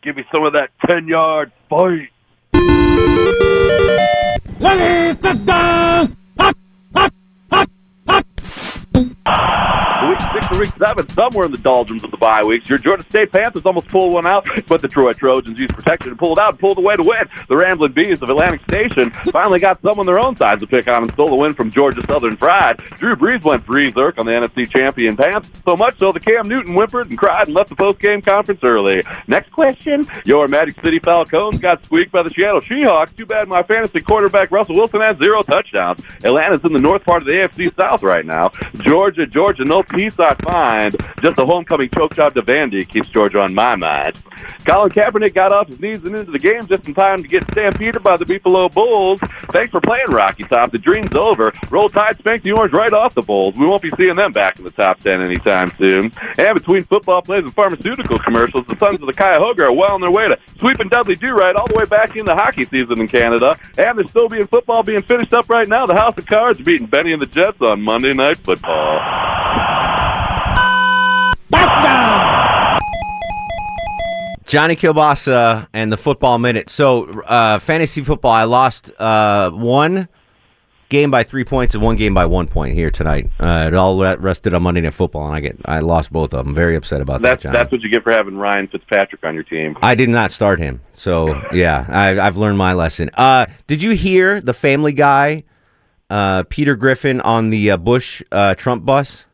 Give 0.00 0.16
me 0.16 0.24
some 0.32 0.46
of 0.46 0.54
that 0.54 0.70
10 0.88 1.08
yard 1.08 1.52
fight. 1.68 2.08
Week 10.62 10.70
seven, 10.78 11.08
somewhere 11.08 11.46
in 11.46 11.50
the 11.50 11.58
doldrums 11.58 12.04
of 12.04 12.12
the 12.12 12.16
bye 12.16 12.44
weeks. 12.44 12.68
Your 12.68 12.78
Georgia 12.78 13.02
State 13.02 13.32
Panthers 13.32 13.66
almost 13.66 13.88
pulled 13.88 14.14
one 14.14 14.28
out, 14.28 14.46
but 14.68 14.80
the 14.80 14.86
Troy 14.86 15.12
Trojans 15.12 15.58
used 15.58 15.74
protection 15.74 16.10
and 16.10 16.18
pulled 16.20 16.38
out 16.38 16.50
and 16.50 16.58
pulled 16.60 16.78
away 16.78 16.94
to 16.94 17.02
win. 17.02 17.28
The 17.48 17.56
Rambling 17.56 17.90
Bees 17.90 18.22
of 18.22 18.30
Atlantic 18.30 18.62
Station 18.62 19.10
finally 19.10 19.58
got 19.58 19.82
some 19.82 19.98
on 19.98 20.06
their 20.06 20.20
own 20.20 20.36
side 20.36 20.60
to 20.60 20.66
pick 20.68 20.86
on 20.86 21.02
and 21.02 21.12
stole 21.14 21.30
the 21.30 21.34
win 21.34 21.52
from 21.52 21.72
Georgia 21.72 22.00
Southern 22.06 22.36
Fried. 22.36 22.76
Drew 22.76 23.16
Brees 23.16 23.42
went 23.42 23.66
berserk 23.66 24.18
on 24.18 24.26
the 24.26 24.30
NFC 24.30 24.70
champion 24.70 25.16
Pants, 25.16 25.50
so 25.64 25.76
much 25.76 25.98
so 25.98 26.12
that 26.12 26.24
Cam 26.24 26.46
Newton 26.46 26.76
whimpered 26.76 27.10
and 27.10 27.18
cried 27.18 27.48
and 27.48 27.56
left 27.56 27.70
the 27.70 27.74
post-game 27.74 28.22
conference 28.22 28.60
early. 28.62 29.02
Next 29.26 29.50
question. 29.50 30.06
Your 30.24 30.46
Magic 30.46 30.80
City 30.80 31.00
Falcons 31.00 31.58
got 31.58 31.84
squeaked 31.84 32.12
by 32.12 32.22
the 32.22 32.30
Seattle 32.30 32.60
Seahawks. 32.60 33.16
Too 33.16 33.26
bad 33.26 33.48
my 33.48 33.64
fantasy 33.64 34.00
quarterback 34.00 34.52
Russell 34.52 34.76
Wilson 34.76 35.00
has 35.00 35.18
zero 35.18 35.42
touchdowns. 35.42 36.00
Atlanta's 36.22 36.62
in 36.62 36.72
the 36.72 36.78
north 36.78 37.04
part 37.04 37.22
of 37.22 37.26
the 37.26 37.32
AFC 37.32 37.74
South 37.74 38.04
right 38.04 38.24
now. 38.24 38.52
Georgia, 38.76 39.26
Georgia, 39.26 39.64
no 39.64 39.82
peace 39.82 40.14
I 40.20 40.34
Just 40.52 41.38
a 41.38 41.46
homecoming 41.46 41.88
choke 41.88 42.14
job 42.14 42.34
to 42.34 42.42
Vandy 42.42 42.86
keeps 42.86 43.08
Georgia 43.08 43.40
on 43.40 43.54
my 43.54 43.74
mind. 43.74 44.20
Colin 44.66 44.90
Kaepernick 44.90 45.32
got 45.32 45.50
off 45.50 45.68
his 45.68 45.80
knees 45.80 46.04
and 46.04 46.14
into 46.14 46.30
the 46.30 46.38
game 46.38 46.66
just 46.66 46.86
in 46.86 46.92
time 46.92 47.22
to 47.22 47.28
get 47.28 47.42
stampeded 47.52 48.02
by 48.02 48.18
the 48.18 48.26
Buffalo 48.26 48.68
Bulls. 48.68 49.18
Thanks 49.50 49.70
for 49.70 49.80
playing, 49.80 50.08
Rocky 50.08 50.44
Top. 50.44 50.70
The 50.70 50.78
dream's 50.78 51.14
over. 51.14 51.52
Roll 51.70 51.88
Tide 51.88 52.18
spanked 52.18 52.44
the 52.44 52.52
Orange 52.52 52.74
right 52.74 52.92
off 52.92 53.14
the 53.14 53.22
Bulls. 53.22 53.54
We 53.56 53.66
won't 53.66 53.80
be 53.80 53.90
seeing 53.96 54.16
them 54.16 54.32
back 54.32 54.58
in 54.58 54.64
the 54.64 54.70
top 54.70 55.00
10 55.00 55.22
anytime 55.22 55.70
soon. 55.78 56.12
And 56.36 56.54
between 56.54 56.84
football 56.84 57.22
plays 57.22 57.44
and 57.44 57.54
pharmaceutical 57.54 58.18
commercials, 58.18 58.66
the 58.66 58.76
Sons 58.76 59.00
of 59.00 59.06
the 59.06 59.14
Cuyahoga 59.14 59.64
are 59.64 59.72
well 59.72 59.92
on 59.92 60.02
their 60.02 60.10
way 60.10 60.28
to 60.28 60.38
sweeping 60.58 60.88
Dudley 60.88 61.16
Do 61.16 61.32
Right 61.34 61.56
all 61.56 61.66
the 61.66 61.76
way 61.78 61.86
back 61.86 62.14
into 62.14 62.34
hockey 62.34 62.66
season 62.66 63.00
in 63.00 63.08
Canada. 63.08 63.56
And 63.78 63.96
there's 63.96 64.10
still 64.10 64.28
being 64.28 64.46
football 64.46 64.82
being 64.82 65.02
finished 65.02 65.32
up 65.32 65.48
right 65.48 65.66
now. 65.66 65.86
The 65.86 65.94
House 65.94 66.18
of 66.18 66.26
Cards 66.26 66.60
beating 66.60 66.88
Benny 66.88 67.12
and 67.14 67.22
the 67.22 67.26
Jets 67.26 67.60
on 67.62 67.80
Monday 67.80 68.12
Night 68.12 68.36
Football. 68.36 69.61
Johnny 74.52 74.76
Kilbasa 74.76 75.66
and 75.72 75.90
the 75.90 75.96
Football 75.96 76.38
Minute. 76.38 76.68
So, 76.68 77.04
uh, 77.22 77.58
fantasy 77.58 78.02
football, 78.02 78.32
I 78.32 78.44
lost 78.44 78.90
uh, 79.00 79.50
one 79.50 80.08
game 80.90 81.10
by 81.10 81.22
three 81.22 81.42
points 81.42 81.74
and 81.74 81.82
one 81.82 81.96
game 81.96 82.12
by 82.12 82.26
one 82.26 82.46
point 82.46 82.74
here 82.74 82.90
tonight. 82.90 83.30
Uh, 83.40 83.64
it 83.68 83.74
all 83.74 83.98
rested 84.18 84.52
on 84.52 84.62
Monday 84.62 84.82
Night 84.82 84.92
Football, 84.92 85.24
and 85.24 85.34
I 85.34 85.40
get 85.40 85.56
I 85.64 85.78
lost 85.78 86.12
both 86.12 86.34
of 86.34 86.44
them. 86.44 86.54
Very 86.54 86.76
upset 86.76 87.00
about 87.00 87.22
That's 87.22 87.42
that, 87.42 87.48
Johnny. 87.48 87.56
that's 87.56 87.72
what 87.72 87.80
you 87.80 87.88
get 87.88 88.02
for 88.02 88.12
having 88.12 88.36
Ryan 88.36 88.68
Fitzpatrick 88.68 89.24
on 89.24 89.32
your 89.32 89.42
team. 89.42 89.74
I 89.80 89.94
did 89.94 90.10
not 90.10 90.30
start 90.30 90.58
him, 90.58 90.82
so 90.92 91.40
yeah, 91.54 91.86
I, 91.88 92.20
I've 92.20 92.36
learned 92.36 92.58
my 92.58 92.74
lesson. 92.74 93.08
Uh, 93.14 93.46
did 93.66 93.82
you 93.82 93.92
hear 93.92 94.38
the 94.38 94.52
Family 94.52 94.92
Guy, 94.92 95.44
uh, 96.10 96.42
Peter 96.50 96.76
Griffin 96.76 97.22
on 97.22 97.48
the 97.48 97.70
uh, 97.70 97.78
Bush 97.78 98.22
uh, 98.30 98.54
Trump 98.54 98.84
bus? 98.84 99.24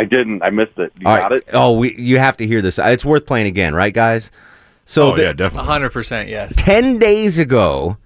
I 0.00 0.04
didn't. 0.04 0.42
I 0.42 0.50
missed 0.50 0.78
it. 0.78 0.92
You 0.98 1.06
All 1.08 1.16
got 1.16 1.30
right. 1.30 1.40
it? 1.40 1.50
Oh, 1.52 1.72
we, 1.72 1.94
you 1.96 2.18
have 2.18 2.36
to 2.38 2.46
hear 2.46 2.62
this. 2.62 2.78
It's 2.78 3.04
worth 3.04 3.26
playing 3.26 3.46
again, 3.46 3.74
right, 3.74 3.92
guys? 3.92 4.30
So 4.86 5.12
Oh, 5.12 5.16
the- 5.16 5.22
yeah, 5.24 5.32
definitely. 5.32 5.66
hundred 5.68 5.90
percent 5.92 6.28
yes. 6.28 6.54
10 6.56 6.98
days 6.98 7.38
ago, 7.38 7.96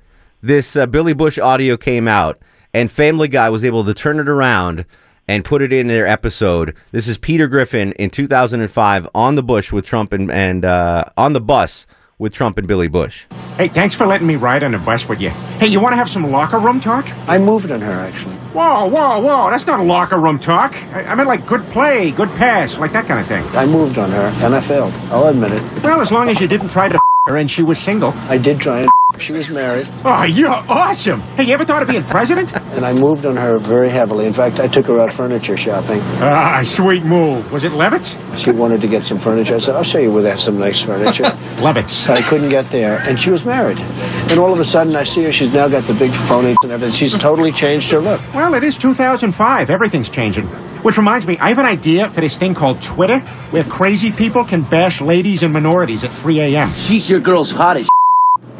this 0.42 0.76
uh, 0.76 0.86
Billy 0.86 1.12
Bush 1.12 1.38
audio 1.38 1.76
came 1.76 2.08
out, 2.08 2.38
and 2.74 2.90
Family 2.90 3.28
Guy 3.28 3.48
was 3.48 3.64
able 3.64 3.84
to 3.84 3.94
turn 3.94 4.18
it 4.18 4.28
around 4.28 4.84
and 5.28 5.44
put 5.44 5.62
it 5.62 5.72
in 5.72 5.86
their 5.86 6.06
episode. 6.06 6.74
This 6.92 7.08
is 7.08 7.16
Peter 7.16 7.46
Griffin 7.48 7.92
in 7.92 8.10
2005 8.10 9.08
on 9.14 9.36
the 9.36 9.42
Bush 9.42 9.72
with 9.72 9.86
Trump 9.86 10.12
and, 10.12 10.30
and 10.30 10.64
uh, 10.64 11.04
on 11.16 11.32
the 11.32 11.40
bus 11.40 11.86
with 12.18 12.32
Trump 12.34 12.58
and 12.58 12.66
Billy 12.66 12.88
Bush. 12.88 13.24
Hey, 13.56 13.68
thanks 13.68 13.94
for 13.94 14.06
letting 14.06 14.26
me 14.26 14.36
ride 14.36 14.62
on 14.62 14.74
a 14.74 14.78
bus 14.78 15.08
with 15.08 15.20
you. 15.20 15.30
Hey, 15.30 15.66
you 15.68 15.80
want 15.80 15.92
to 15.92 15.96
have 15.96 16.08
some 16.08 16.30
locker 16.30 16.58
room 16.58 16.80
talk? 16.80 17.08
I 17.28 17.38
moved 17.38 17.70
on 17.70 17.80
her, 17.80 17.92
actually. 17.92 18.34
Whoa, 18.54 18.86
whoa, 18.86 19.20
whoa. 19.20 19.50
That's 19.50 19.66
not 19.66 19.84
locker 19.84 20.18
room 20.20 20.38
talk. 20.38 20.74
I, 20.92 21.04
I 21.04 21.14
meant 21.14 21.28
like 21.28 21.46
good 21.46 21.64
play, 21.70 22.10
good 22.10 22.30
pass, 22.30 22.78
like 22.78 22.92
that 22.92 23.06
kind 23.06 23.20
of 23.20 23.26
thing. 23.26 23.44
I 23.56 23.66
moved 23.66 23.98
on 23.98 24.10
her, 24.10 24.32
and 24.44 24.54
I 24.54 24.60
failed. 24.60 24.92
I'll 25.10 25.28
admit 25.28 25.52
it. 25.52 25.62
Well, 25.82 26.00
as 26.00 26.12
long 26.12 26.28
as 26.28 26.40
you 26.40 26.48
didn't 26.48 26.68
try 26.68 26.88
to 26.88 26.98
her 27.26 27.38
and 27.38 27.50
she 27.50 27.62
was 27.62 27.78
single. 27.78 28.12
I 28.28 28.36
did 28.36 28.60
try 28.60 28.80
and 28.80 28.90
she 29.18 29.32
was 29.32 29.48
married. 29.48 29.84
Oh, 30.04 30.24
you're 30.24 30.50
awesome. 30.50 31.20
Hey, 31.38 31.44
you 31.44 31.54
ever 31.54 31.64
thought 31.64 31.80
of 31.82 31.88
being 31.88 32.04
president? 32.04 32.52
And 32.74 32.84
I 32.84 32.92
moved 32.92 33.24
on 33.24 33.36
her 33.36 33.56
very 33.56 33.88
heavily. 33.88 34.26
In 34.26 34.32
fact, 34.32 34.58
I 34.58 34.66
took 34.66 34.86
her 34.88 34.98
out 35.00 35.12
furniture 35.12 35.56
shopping. 35.56 36.00
Ah, 36.20 36.60
sweet 36.64 37.04
move. 37.04 37.52
Was 37.52 37.62
it 37.62 37.70
Levitt's? 37.70 38.16
She 38.36 38.50
wanted 38.50 38.80
to 38.80 38.88
get 38.88 39.04
some 39.04 39.16
furniture. 39.20 39.54
I 39.54 39.58
said, 39.58 39.76
I'll 39.76 39.84
show 39.84 40.00
you 40.00 40.10
where 40.10 40.24
they 40.24 40.30
have 40.30 40.40
some 40.40 40.58
nice 40.58 40.82
furniture. 40.82 41.22
Levitt's. 41.62 42.08
I 42.08 42.20
couldn't 42.20 42.48
get 42.48 42.68
there, 42.70 42.98
and 43.02 43.18
she 43.18 43.30
was 43.30 43.44
married. 43.44 43.78
And 43.78 44.40
all 44.40 44.52
of 44.52 44.58
a 44.58 44.64
sudden, 44.64 44.96
I 44.96 45.04
see 45.04 45.22
her. 45.22 45.30
She's 45.30 45.54
now 45.54 45.68
got 45.68 45.84
the 45.84 45.94
big 45.94 46.10
phony 46.10 46.56
and 46.64 46.72
everything. 46.72 46.96
She's 46.96 47.14
totally 47.16 47.52
changed 47.52 47.92
her 47.92 48.00
look. 48.00 48.20
Well, 48.34 48.54
it 48.54 48.64
is 48.64 48.76
2005. 48.76 49.70
Everything's 49.70 50.08
changing. 50.08 50.48
Which 50.84 50.98
reminds 50.98 51.26
me, 51.26 51.38
I 51.38 51.48
have 51.48 51.56
an 51.56 51.64
idea 51.64 52.10
for 52.10 52.20
this 52.20 52.36
thing 52.36 52.52
called 52.52 52.82
Twitter, 52.82 53.20
where 53.52 53.64
crazy 53.64 54.12
people 54.12 54.44
can 54.44 54.60
bash 54.60 55.00
ladies 55.00 55.42
and 55.42 55.50
minorities 55.50 56.04
at 56.04 56.12
3 56.12 56.40
a.m. 56.40 56.70
She's 56.74 57.08
your 57.08 57.20
girl's 57.20 57.50
hot 57.50 57.78
as 57.78 57.88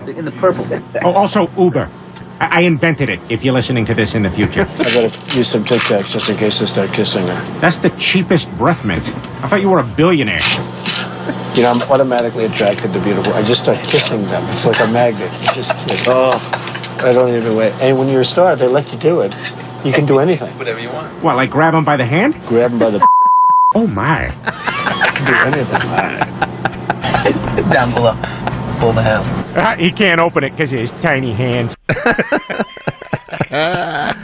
in 0.07 0.25
the 0.25 0.31
purple. 0.31 0.67
Oh, 1.05 1.13
also 1.13 1.51
Uber. 1.59 1.87
I, 2.41 2.61
I 2.61 2.61
invented 2.63 3.11
it, 3.11 3.21
if 3.31 3.45
you're 3.45 3.53
listening 3.53 3.85
to 3.85 3.95
this 3.95 4.15
in 4.15 4.23
the 4.23 4.31
future. 4.31 4.63
I 4.63 4.95
gotta 4.95 5.37
use 5.37 5.49
some 5.49 5.67
Tic 5.67 5.83
Tacs 5.83 6.11
just 6.11 6.31
in 6.31 6.39
case 6.39 6.63
I 6.63 6.65
start 6.65 6.95
kissing 6.95 7.27
her. 7.27 7.59
That's 7.61 7.77
the 7.77 7.91
cheapest 7.91 8.51
breath 8.53 8.87
mint. 8.87 9.07
I 9.45 9.49
thought 9.49 9.61
you 9.61 9.69
were 9.69 9.81
a 9.81 9.85
billionaire. 9.95 10.41
You 11.55 11.63
know, 11.63 11.73
I'm 11.73 11.83
automatically 11.93 12.47
attracted 12.47 12.95
to 12.95 13.01
beautiful. 13.03 13.35
I 13.35 13.43
just 13.43 13.65
start 13.65 13.77
kissing 13.87 14.25
them. 14.29 14.43
It's 14.49 14.65
like 14.65 14.81
a 14.81 14.87
magnet. 14.87 15.31
You 15.43 15.53
just, 15.53 15.77
kiss. 15.87 16.05
oh, 16.09 16.41
I 17.05 17.13
don't 17.13 17.35
even 17.35 17.55
wait. 17.55 17.75
And 17.83 17.99
when 17.99 18.09
you're 18.09 18.21
a 18.21 18.25
star, 18.25 18.57
they 18.57 18.67
let 18.67 18.91
you 18.91 18.99
do 18.99 19.21
it. 19.21 19.35
You 19.85 19.93
can 19.93 20.07
do 20.07 20.19
anything. 20.19 20.57
Whatever 20.59 20.81
you 20.81 20.89
want. 20.91 21.23
What, 21.23 21.37
like 21.37 21.51
grab 21.51 21.75
him 21.75 21.85
by 21.85 21.97
the 21.97 22.07
hand? 22.07 22.35
Grab 22.47 22.73
him 22.73 22.79
by 22.79 22.91
the. 22.91 23.07
Oh, 23.77 23.89
my. 23.89 24.33
I 24.45 25.11
can 25.17 25.27
do 25.27 25.35
anything. 27.59 27.71
Down 27.73 27.93
below. 27.93 28.15
Pull 28.79 28.93
the 28.93 29.03
hell. 29.03 29.25
Ah, 29.57 29.75
he 29.77 29.91
can't 29.91 30.21
open 30.21 30.45
it 30.45 30.51
because 30.51 30.73
of 30.73 30.79
his 30.79 30.93
tiny 30.93 31.33
hands. 31.33 31.77
Uh, 33.51 34.15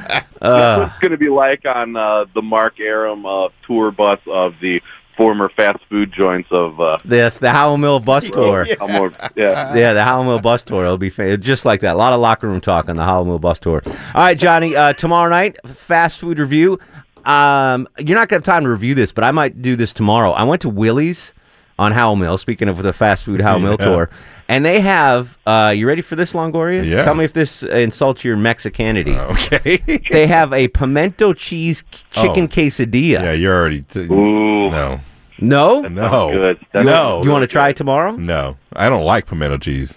What's 0.41 0.99
going 1.01 1.11
to 1.11 1.17
be 1.17 1.29
like 1.31 1.67
on 1.67 1.97
uh, 1.97 2.27
the 2.33 2.43
Mark 2.43 2.79
Arum 2.79 3.27
uh, 3.27 3.49
tour 3.67 3.91
bus 3.91 4.21
of 4.29 4.55
the 4.61 4.81
former 5.21 5.51
fast 5.51 5.85
food 5.91 6.11
joints 6.13 6.49
of 6.51 6.81
uh, 6.81 6.97
This 7.05 7.37
the 7.37 7.51
Howell 7.51 7.77
Mill 7.77 8.01
bus 8.01 8.31
tour. 8.31 8.65
Elmore- 8.81 9.13
yeah. 9.37 9.75
Yeah, 9.81 9.93
the 9.93 10.03
Howell 10.03 10.25
Mill 10.25 10.41
bus 10.41 10.65
tour. 10.65 10.83
It'll 10.85 10.97
be 10.97 11.11
fa- 11.11 11.37
just 11.37 11.67
like 11.67 11.81
that. 11.83 11.95
A 11.95 11.99
lot 11.99 12.15
of 12.15 12.21
locker 12.21 12.49
room 12.49 12.61
talk 12.61 12.89
on 12.89 12.97
the 12.97 13.05
Howell 13.05 13.27
Mill 13.27 13.39
bus 13.39 13.59
tour. 13.61 13.83
All 13.87 14.23
right, 14.23 14.39
Johnny. 14.39 14.75
Uh, 14.75 14.95
tomorrow 14.95 15.29
night, 15.29 15.59
fast 15.69 16.19
food 16.19 16.39
review. 16.39 16.79
Um, 17.27 17.87
you're 17.99 18.17
not 18.17 18.29
gonna 18.29 18.39
have 18.39 18.45
time 18.45 18.63
to 18.65 18.71
review 18.71 18.95
this, 18.95 19.13
but 19.13 19.25
I 19.25 19.31
might 19.31 19.61
do 19.61 19.77
this 19.77 19.93
tomorrow. 19.93 20.31
I 20.31 20.45
went 20.45 20.63
to 20.63 20.71
Willie's 20.71 21.35
on 21.79 21.93
Howell 21.93 22.17
Mill. 22.17 22.39
Speaking 22.39 22.69
of 22.69 22.83
the 22.83 22.93
fast 22.95 23.25
food 23.25 23.43
Howell 23.43 23.61
Mill 23.61 23.77
tour, 23.79 24.09
and 24.49 24.65
they 24.65 24.81
have. 24.81 25.37
Uh, 25.47 25.73
you 25.77 25.87
ready 25.87 26.01
for 26.03 26.17
this, 26.17 26.33
Longoria? 26.33 26.83
Yeah. 26.89 27.05
Tell 27.05 27.15
me 27.15 27.25
if 27.25 27.35
this 27.35 27.63
insults 27.63 28.25
your 28.25 28.37
Mexicanity. 28.39 29.17
okay. 29.53 30.01
they 30.11 30.27
have 30.27 30.53
a 30.55 30.69
pimento 30.69 31.35
cheese 31.35 31.85
chicken 32.13 32.45
Oh. 32.45 32.49
quesadilla. 32.49 33.23
Yeah, 33.23 33.33
you're 33.33 33.55
already. 33.55 33.83
T- 33.83 34.01
Ooh. 34.01 34.71
No. 34.71 35.01
No. 35.41 35.81
No. 35.83 36.31
good. 36.33 36.59
You, 36.75 36.85
No. 36.85 37.15
Want, 37.15 37.25
you 37.25 37.31
want 37.31 37.43
to 37.43 37.47
try 37.49 37.69
it 37.71 37.77
tomorrow? 37.77 38.13
No. 38.13 38.57
I 38.75 38.89
don't 38.89 39.05
like 39.05 39.27
pimento 39.27 39.59
cheese. 39.59 39.97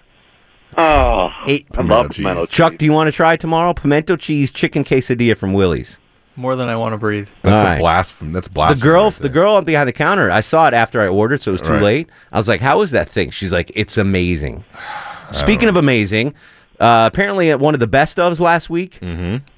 Oh, 0.78 1.32
Eight. 1.46 1.68
I 1.78 1.82
love 1.82 2.08
cheese. 2.12 2.18
pimento 2.18 2.46
cheese. 2.46 2.50
Chuck, 2.56 2.78
do 2.78 2.86
you 2.86 2.92
want 2.94 3.08
to 3.08 3.12
try 3.12 3.36
tomorrow? 3.38 3.74
Pimento 3.74 4.16
cheese 4.16 4.52
chicken 4.52 4.84
quesadilla 4.84 5.38
from 5.38 5.54
Willie's. 5.54 5.98
More 6.36 6.56
than 6.56 6.68
I 6.68 6.76
want 6.76 6.94
to 6.94 6.98
breathe. 6.98 7.30
That's 7.44 7.62
All 7.62 7.68
a 7.68 7.72
right. 7.74 7.80
blasphemy. 7.80 8.32
That's 8.32 8.48
blast. 8.48 8.70
The 8.80 8.86
blasphemy. 8.86 8.92
girl, 8.92 9.04
right 9.04 9.14
the 9.18 9.22
there. 9.24 9.32
girl 9.32 9.62
behind 9.62 9.88
the 9.88 9.94
counter. 9.94 10.32
I 10.32 10.40
saw 10.42 10.68
it 10.68 10.74
after 10.74 11.00
I 11.00 11.08
ordered, 11.08 11.42
so 11.42 11.52
it 11.52 11.54
was 11.54 11.62
too 11.62 11.74
Right. 11.74 11.82
late. 11.84 12.10
I 12.32 12.38
was 12.40 12.48
like, 12.48 12.60
"How 12.60 12.82
is 12.82 12.90
that 12.90 13.08
thing?" 13.08 13.30
She's 13.30 13.52
like, 13.52 13.72
"It's 13.76 14.00
amazing." 14.00 14.64
Speaking 15.32 15.70
of 15.70 15.76
amazing, 15.76 16.34
uh, 16.80 17.08
apparently 17.12 17.52
at 17.52 17.60
one 17.60 17.76
of 17.76 17.80
the 17.80 17.86
best 17.88 18.18
ofs 18.18 18.40
last 18.40 18.68
week, 18.68 19.00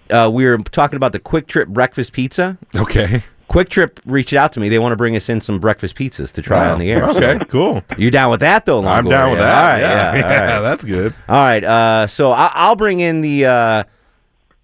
uh, 0.10 0.30
we 0.32 0.43
were 0.43 0.58
talking 0.58 0.98
about 0.98 1.13
the 1.13 1.19
QuikTrip 1.19 1.67
breakfast 1.67 2.12
pizza. 2.12 2.58
Okay. 2.76 3.24
QuikTrip 3.56 4.00
reached 4.06 4.34
out 4.34 4.52
to 4.54 4.60
me. 4.60 4.68
They 4.70 4.80
want 4.80 4.91
to 4.91 4.98
bring 4.98 5.15
us 5.15 5.30
in 5.30 5.39
some 5.39 5.60
breakfast 5.60 5.96
pizzas 5.96 6.32
to 6.34 6.41
try 6.41 6.68
Wow. 6.68 6.74
on 6.74 6.80
the 6.80 6.91
air. 6.91 7.06
Okay, 7.10 7.39
cool. 7.46 7.84
You 7.98 8.12
down 8.12 8.30
with 8.32 8.41
that 8.41 8.65
though? 8.65 8.86
I'm 8.86 9.06
down 9.08 9.30
with 9.32 9.39
that. 9.39 9.72
right, 9.72 9.80
Yeah, 9.80 9.88
yeah, 9.89 10.10
all 10.10 10.15
yeah, 10.30 10.54
right. 10.56 10.62
that's 10.62 10.84
good. 10.84 11.13
All 11.30 11.36
right, 11.38 11.63
uh, 11.63 12.08
so 12.08 12.32
I- 12.32 12.52
I'll 12.54 12.76
bring 12.76 13.00
in 13.00 13.22
the 13.22 13.46
uh, 13.46 13.84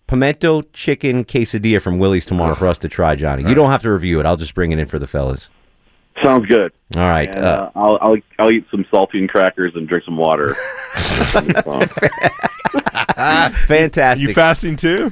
pimento 0.08 0.64
chicken 0.74 1.24
quesadilla 1.24 1.82
from 1.82 2.00
Willie's 2.00 2.26
tomorrow 2.26 2.54
for 2.54 2.68
us 2.68 2.78
to 2.80 2.90
try, 2.90 3.16
Johnny. 3.16 3.48
You 3.48 3.56
don't 3.56 3.70
have 3.72 3.82
to 3.84 3.92
review 3.92 4.20
it. 4.20 4.26
I'll 4.26 4.36
just 4.38 4.54
bring 4.56 4.72
it 4.74 4.80
in 4.80 4.88
for 4.88 5.00
the 5.00 5.08
fellas. 5.08 5.48
Sounds 6.22 6.46
good. 6.46 6.74
All 6.98 7.02
right. 7.08 7.30
And, 7.34 7.46
uh, 7.46 7.72
I'll, 7.74 7.98
I'll 8.02 8.18
I'll 8.38 8.52
eat 8.52 8.66
some 8.70 8.84
saltine 8.92 9.30
crackers 9.30 9.72
and 9.76 9.88
drink 9.88 10.04
some 10.04 10.18
water. 10.18 10.56
Fantastic. 13.68 14.28
You 14.28 14.34
fasting 14.34 14.76
too? 14.76 15.12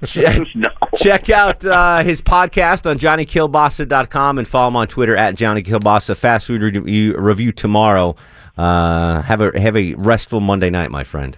Check, 0.06 0.46
check 0.96 1.30
out 1.30 1.64
uh, 1.64 2.02
his 2.02 2.20
podcast 2.20 2.88
on 2.88 2.98
johnnykilbasa.com 2.98 4.38
and 4.38 4.46
follow 4.46 4.68
him 4.68 4.76
on 4.76 4.86
Twitter 4.86 5.16
at 5.16 5.34
Johnny 5.34 5.62
Kilbasa. 5.62 6.16
Fast 6.16 6.46
food 6.46 6.62
review, 6.62 7.16
review 7.16 7.52
tomorrow. 7.52 8.14
Uh, 8.56 9.22
have 9.22 9.40
a 9.40 9.58
have 9.60 9.76
a 9.76 9.94
restful 9.94 10.40
Monday 10.40 10.70
night, 10.70 10.90
my 10.90 11.04
friend. 11.04 11.36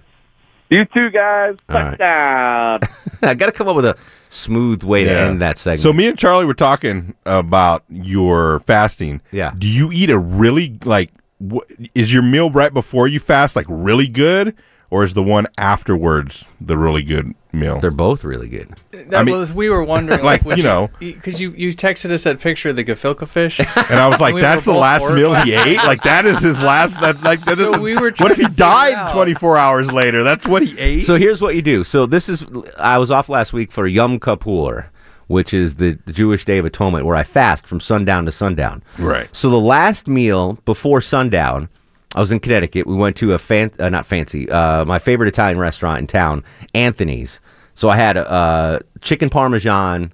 You 0.69 0.85
too, 0.85 1.09
guys, 1.09 1.57
All 1.69 1.75
right. 1.75 1.97
touchdown. 1.97 2.79
I 3.21 3.33
got 3.33 3.47
to 3.47 3.51
come 3.51 3.67
up 3.67 3.75
with 3.75 3.85
a 3.85 3.97
smooth 4.29 4.83
way 4.83 5.03
to 5.03 5.11
end 5.11 5.41
that 5.41 5.57
segment. 5.57 5.81
So 5.81 5.91
me 5.91 6.07
and 6.07 6.17
Charlie 6.17 6.45
were 6.45 6.53
talking 6.53 7.13
about 7.25 7.83
your 7.89 8.61
fasting. 8.61 9.21
Yeah. 9.31 9.53
Do 9.57 9.67
you 9.67 9.91
eat 9.91 10.09
a 10.09 10.17
really 10.17 10.77
like? 10.85 11.11
Wh- 11.43 11.67
is 11.93 12.13
your 12.13 12.23
meal 12.23 12.49
right 12.51 12.73
before 12.73 13.07
you 13.07 13.19
fast 13.19 13.55
like 13.55 13.65
really 13.67 14.07
good, 14.07 14.55
or 14.89 15.03
is 15.03 15.13
the 15.13 15.23
one 15.23 15.47
afterwards 15.57 16.45
the 16.61 16.77
really 16.77 17.03
good 17.03 17.33
meal? 17.53 17.79
They're 17.79 17.91
both 17.91 18.23
really 18.23 18.47
good. 18.47 18.73
That 19.09 19.27
was 19.27 19.51
we 19.53 19.69
were 19.69 19.83
wondering, 19.83 20.23
like, 20.25 20.43
would 20.45 20.57
you 20.57 20.63
know, 20.63 20.89
because 20.99 21.39
you, 21.41 21.51
you 21.51 21.69
texted 21.73 22.11
us 22.11 22.23
that 22.23 22.39
picture 22.39 22.69
of 22.69 22.75
the 22.75 22.83
gefilte 22.83 23.27
fish, 23.27 23.59
and 23.59 23.99
I 23.99 24.07
was 24.07 24.19
like, 24.19 24.33
we 24.33 24.41
"That's 24.41 24.65
the 24.65 24.71
both 24.73 24.81
last 24.81 25.11
meal 25.13 25.33
he 25.35 25.53
ate. 25.53 25.77
Like 25.77 26.01
that 26.03 26.25
is 26.25 26.39
his 26.39 26.61
last. 26.61 26.99
That 27.01 27.21
like 27.23 27.39
that 27.41 27.57
So 27.57 27.75
is. 27.75 27.79
we 27.79 27.95
were 27.95 28.11
what 28.17 28.31
if 28.31 28.37
he 28.37 28.43
trying 28.43 28.55
to 28.55 28.55
figure 28.55 28.55
died 28.55 29.11
24 29.13 29.57
hours 29.57 29.91
later? 29.91 30.23
That's 30.23 30.47
what 30.47 30.63
he 30.63 30.77
ate. 30.79 31.01
So 31.01 31.15
here's 31.17 31.41
what 31.41 31.55
you 31.55 31.61
do. 31.61 31.83
So 31.83 32.05
this 32.05 32.29
is 32.29 32.45
I 32.77 32.97
was 32.97 33.11
off 33.11 33.29
last 33.29 33.53
week 33.53 33.71
for 33.71 33.87
Yom 33.87 34.19
Kippur, 34.19 34.89
which 35.27 35.53
is 35.53 35.75
the, 35.75 35.97
the 36.05 36.13
Jewish 36.13 36.45
Day 36.45 36.57
of 36.57 36.65
Atonement, 36.65 37.05
where 37.05 37.15
I 37.15 37.23
fast 37.23 37.65
from 37.67 37.79
sundown 37.79 38.25
to 38.25 38.31
sundown. 38.31 38.83
Right. 38.97 39.27
So 39.35 39.49
the 39.49 39.59
last 39.59 40.07
meal 40.07 40.59
before 40.65 41.01
sundown, 41.01 41.69
I 42.15 42.19
was 42.19 42.31
in 42.31 42.39
Connecticut. 42.39 42.87
We 42.87 42.95
went 42.95 43.15
to 43.17 43.33
a 43.33 43.37
fan, 43.37 43.71
uh, 43.79 43.89
not 43.89 44.05
fancy, 44.05 44.49
uh, 44.49 44.85
my 44.85 44.99
favorite 44.99 45.27
Italian 45.27 45.59
restaurant 45.59 45.99
in 45.99 46.07
town, 46.07 46.43
Anthony's. 46.73 47.39
So 47.75 47.89
I 47.89 47.95
had 47.95 48.17
a 48.17 48.29
uh, 48.29 48.79
chicken 49.01 49.29
parmesan 49.29 50.11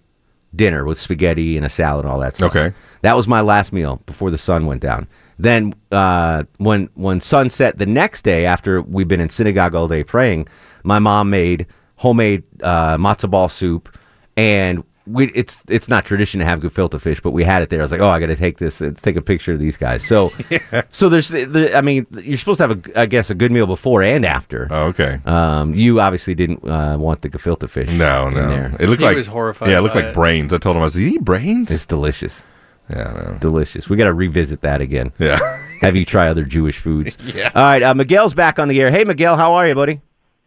dinner 0.55 0.85
with 0.85 0.99
spaghetti 0.99 1.57
and 1.57 1.65
a 1.65 1.69
salad 1.69 2.05
and 2.05 2.11
all 2.11 2.19
that 2.19 2.35
stuff. 2.35 2.55
Okay. 2.55 2.73
That 3.01 3.15
was 3.15 3.27
my 3.27 3.41
last 3.41 3.73
meal 3.73 4.01
before 4.05 4.31
the 4.31 4.37
sun 4.37 4.65
went 4.65 4.81
down. 4.81 5.07
Then 5.39 5.73
uh, 5.91 6.43
when 6.57 6.89
when 6.95 7.21
sunset 7.21 7.77
the 7.77 7.85
next 7.85 8.23
day 8.23 8.45
after 8.45 8.81
we've 8.81 9.07
been 9.07 9.19
in 9.19 9.29
synagogue 9.29 9.75
all 9.75 9.87
day 9.87 10.03
praying, 10.03 10.47
my 10.83 10.99
mom 10.99 11.29
made 11.29 11.67
homemade 11.97 12.43
uh, 12.63 12.97
matzo 12.97 13.29
ball 13.29 13.49
soup, 13.49 13.95
and 14.35 14.83
we 15.07 15.31
it's 15.33 15.61
it's 15.67 15.87
not 15.87 16.05
tradition 16.05 16.39
to 16.39 16.45
have 16.45 16.59
gefilte 16.59 16.99
fish, 17.01 17.19
but 17.21 17.31
we 17.31 17.43
had 17.43 17.61
it 17.61 17.69
there. 17.69 17.79
I 17.79 17.83
was 17.83 17.91
like, 17.91 18.01
oh, 18.01 18.09
I 18.09 18.19
got 18.19 18.27
to 18.27 18.35
take 18.35 18.57
this, 18.57 18.81
uh, 18.81 18.91
take 19.01 19.15
a 19.15 19.21
picture 19.21 19.53
of 19.53 19.59
these 19.59 19.77
guys. 19.77 20.05
So 20.05 20.31
so 20.89 21.09
there's 21.09 21.29
the, 21.29 21.45
the, 21.45 21.77
I 21.77 21.81
mean 21.81 22.05
you're 22.11 22.37
supposed 22.37 22.57
to 22.59 22.67
have 22.67 22.85
a 22.87 22.99
I 23.01 23.05
guess 23.05 23.29
a 23.29 23.35
good 23.35 23.51
meal 23.51 23.67
before 23.67 24.03
and 24.03 24.25
after. 24.25 24.67
Oh, 24.69 24.83
okay. 24.87 25.19
Um, 25.25 25.73
you 25.73 25.99
obviously 26.01 26.35
didn't 26.35 26.63
uh, 26.67 26.97
want 26.99 27.21
the 27.21 27.29
gefilte 27.29 27.69
fish. 27.69 27.89
No, 27.89 28.27
in 28.27 28.33
no. 28.35 28.47
there. 28.47 28.75
It 28.79 28.89
looked 28.89 29.01
He 29.01 29.05
like 29.05 29.17
was 29.17 29.27
horrified 29.27 29.69
Yeah, 29.69 29.79
it 29.79 29.81
looked 29.81 29.95
like 29.95 30.05
it. 30.05 30.13
brains. 30.13 30.51
I 30.53 30.57
told 30.57 30.75
him 30.75 30.81
I 30.81 30.85
was. 30.85 30.93
Did 30.93 31.03
he 31.07 31.15
eat 31.15 31.23
brains? 31.23 31.71
It's 31.71 31.85
delicious. 31.85 32.43
Yeah, 32.89 33.31
no. 33.31 33.37
Delicious. 33.39 33.89
We 33.89 33.97
got 33.97 34.05
to 34.05 34.13
revisit 34.13 34.61
that 34.61 34.79
again. 34.79 35.11
Yeah. 35.19 35.39
Have 35.81 35.95
you 35.97 36.05
try 36.05 36.29
other 36.29 36.43
Jewish 36.45 36.77
foods? 36.77 37.17
Yeah. 37.35 37.51
All 37.53 37.61
right. 37.61 37.83
Uh, 37.83 37.93
Miguel's 37.93 38.33
back 38.33 38.59
on 38.59 38.67
the 38.69 38.79
air. 38.81 38.89
Hey, 38.91 39.03
Miguel, 39.03 39.35
how 39.35 39.53
are 39.55 39.67
you, 39.67 39.75
buddy? 39.75 39.99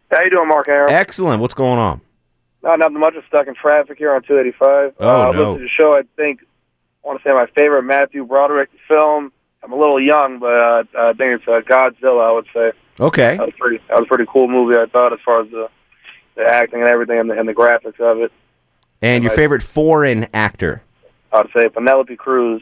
How 0.09 0.21
you 0.23 0.29
doing, 0.31 0.47
Mark 0.47 0.67
Aaron? 0.67 0.91
Excellent. 0.91 1.39
What's 1.39 1.53
going 1.53 1.77
on? 1.79 2.01
Not 2.63 2.79
nothing 2.79 2.99
much. 2.99 3.15
I'm 3.15 3.23
stuck 3.27 3.47
in 3.47 3.55
traffic 3.55 3.97
here 3.97 4.13
on 4.13 4.21
285. 4.23 4.93
Oh, 4.99 5.07
uh, 5.09 5.11
I 5.29 5.31
no. 5.31 5.39
listened 5.53 5.57
to 5.57 5.63
the 5.63 5.69
show. 5.69 5.97
I 5.97 6.03
think 6.15 6.41
I 7.03 7.07
want 7.07 7.19
to 7.21 7.27
say 7.27 7.33
my 7.33 7.47
favorite 7.55 7.83
Matthew 7.83 8.25
Broderick 8.25 8.69
film. 8.87 9.31
I'm 9.63 9.71
a 9.71 9.75
little 9.75 9.99
young, 9.99 10.39
but 10.39 10.53
uh, 10.53 10.83
I 10.97 11.13
think 11.13 11.41
it's 11.41 11.47
uh, 11.47 11.61
Godzilla. 11.61 12.27
I 12.29 12.31
would 12.31 12.47
say 12.53 12.71
Okay. 12.99 13.37
that 13.37 13.45
was 13.45 13.55
pretty. 13.59 13.77
That 13.87 13.95
was 13.97 14.05
a 14.05 14.07
pretty 14.07 14.25
cool 14.27 14.47
movie. 14.47 14.77
I 14.77 14.85
thought 14.85 15.13
as 15.13 15.19
far 15.25 15.41
as 15.41 15.49
the 15.49 15.69
the 16.35 16.43
acting 16.43 16.79
and 16.81 16.87
everything 16.89 17.19
and 17.19 17.29
the, 17.29 17.37
and 17.39 17.47
the 17.47 17.53
graphics 17.53 17.99
of 17.99 18.19
it. 18.21 18.31
And 19.01 19.23
your 19.23 19.33
favorite 19.33 19.63
foreign 19.63 20.27
actor? 20.33 20.81
I'd 21.33 21.49
say 21.53 21.67
Penelope 21.69 22.15
Cruz. 22.17 22.61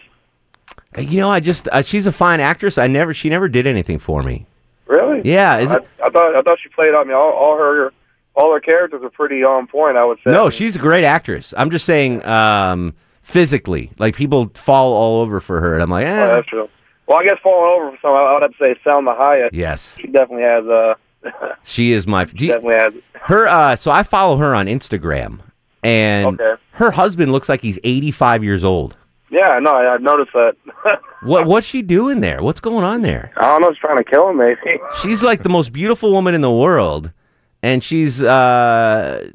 Uh, 0.98 1.02
You 1.02 1.20
know, 1.20 1.30
I 1.30 1.40
just 1.42 1.68
uh, 1.72 1.82
she's 1.82 2.08
a 2.08 2.12
fine 2.12 2.40
actress. 2.40 2.78
I 2.78 2.88
never 2.88 3.14
she 3.14 3.30
never 3.30 3.48
did 3.50 3.68
anything 3.68 4.00
for 4.00 4.24
me. 4.24 4.46
Really? 4.88 5.22
Yeah, 5.30 5.58
is 5.60 5.72
I, 5.72 5.76
it- 5.78 5.88
I 6.04 6.10
thought 6.10 6.36
I 6.36 6.42
thought 6.42 6.58
she 6.64 6.70
played. 6.70 6.94
I 6.96 7.04
mean, 7.04 7.14
all, 7.16 7.32
all 7.32 7.58
her 7.58 7.92
all 8.39 8.54
her 8.54 8.60
characters 8.60 9.02
are 9.04 9.10
pretty 9.10 9.43
on 9.43 9.67
point. 9.67 9.97
I 9.97 10.06
would 10.06 10.17
say. 10.23 10.32
No, 10.32 10.49
she's 10.49 10.75
a 10.75 10.80
great 10.80 11.04
actress. 11.04 11.54
I'm 11.58 11.69
just 11.69 11.86
saying 11.86 12.25
um, 12.25 12.93
physically, 13.21 13.91
like 13.99 14.15
people 14.15 14.49
fall 14.56 14.93
all 14.93 15.21
over 15.21 15.39
for 15.39 15.60
her, 15.62 15.73
and 15.73 15.84
I'm 15.84 15.89
like, 15.89 16.06
Oh, 16.08 16.10
eh. 16.10 16.28
that's 16.36 16.47
true. 16.47 16.69
Well, 17.08 17.19
I 17.19 17.23
guess 17.23 17.38
falling 17.43 17.82
over 17.82 17.91
for 17.91 17.97
some, 18.02 18.12
I 18.13 18.34
would 18.34 18.41
have 18.43 18.56
to 18.58 18.65
say 18.65 18.80
Salma 18.86 19.19
Hayek. 19.19 19.49
Yes. 19.52 19.97
She 19.99 20.08
definitely 20.08 20.43
has. 20.43 20.65
Uh, 20.67 20.93
She 21.63 21.91
is 21.91 22.08
my. 22.08 22.25
Do 22.25 22.45
you- 22.45 22.54
definitely 22.54 22.75
has. 22.78 22.93
her. 23.23 23.47
Uh, 23.47 23.75
so 23.75 23.91
I 23.91 24.04
follow 24.04 24.38
her 24.38 24.56
on 24.56 24.67
Instagram, 24.67 25.39
and 25.84 26.39
Okay. 26.39 26.62
her 26.73 26.91
husband 26.91 27.32
looks 27.32 27.49
like 27.49 27.62
he's 27.62 27.78
85 27.84 28.43
years 28.43 28.63
old. 28.63 28.95
Yeah, 29.32 29.60
no, 29.60 29.71
I, 29.71 29.93
I 29.95 29.97
noticed 29.97 30.32
that. 30.34 30.56
What 31.21 31.47
what's 31.47 31.67
she 31.67 31.82
doing 31.82 32.21
there? 32.21 32.41
What's 32.41 32.62
going 32.62 32.86
on 32.86 33.02
there? 33.02 33.34
I 33.36 33.41
don't 33.47 33.62
know. 33.62 33.71
She's 33.73 33.80
trying 33.80 33.97
to 33.97 34.06
kill 34.06 34.30
him, 34.30 34.38
maybe. 34.38 34.80
She's 35.02 35.21
like 35.21 35.43
the 35.43 35.49
most 35.49 35.73
beautiful 35.73 36.13
woman 36.13 36.34
in 36.34 36.39
the 36.39 36.49
world, 36.49 37.12
and 37.63 37.84
she's 37.84 38.22
uh, 38.24 39.30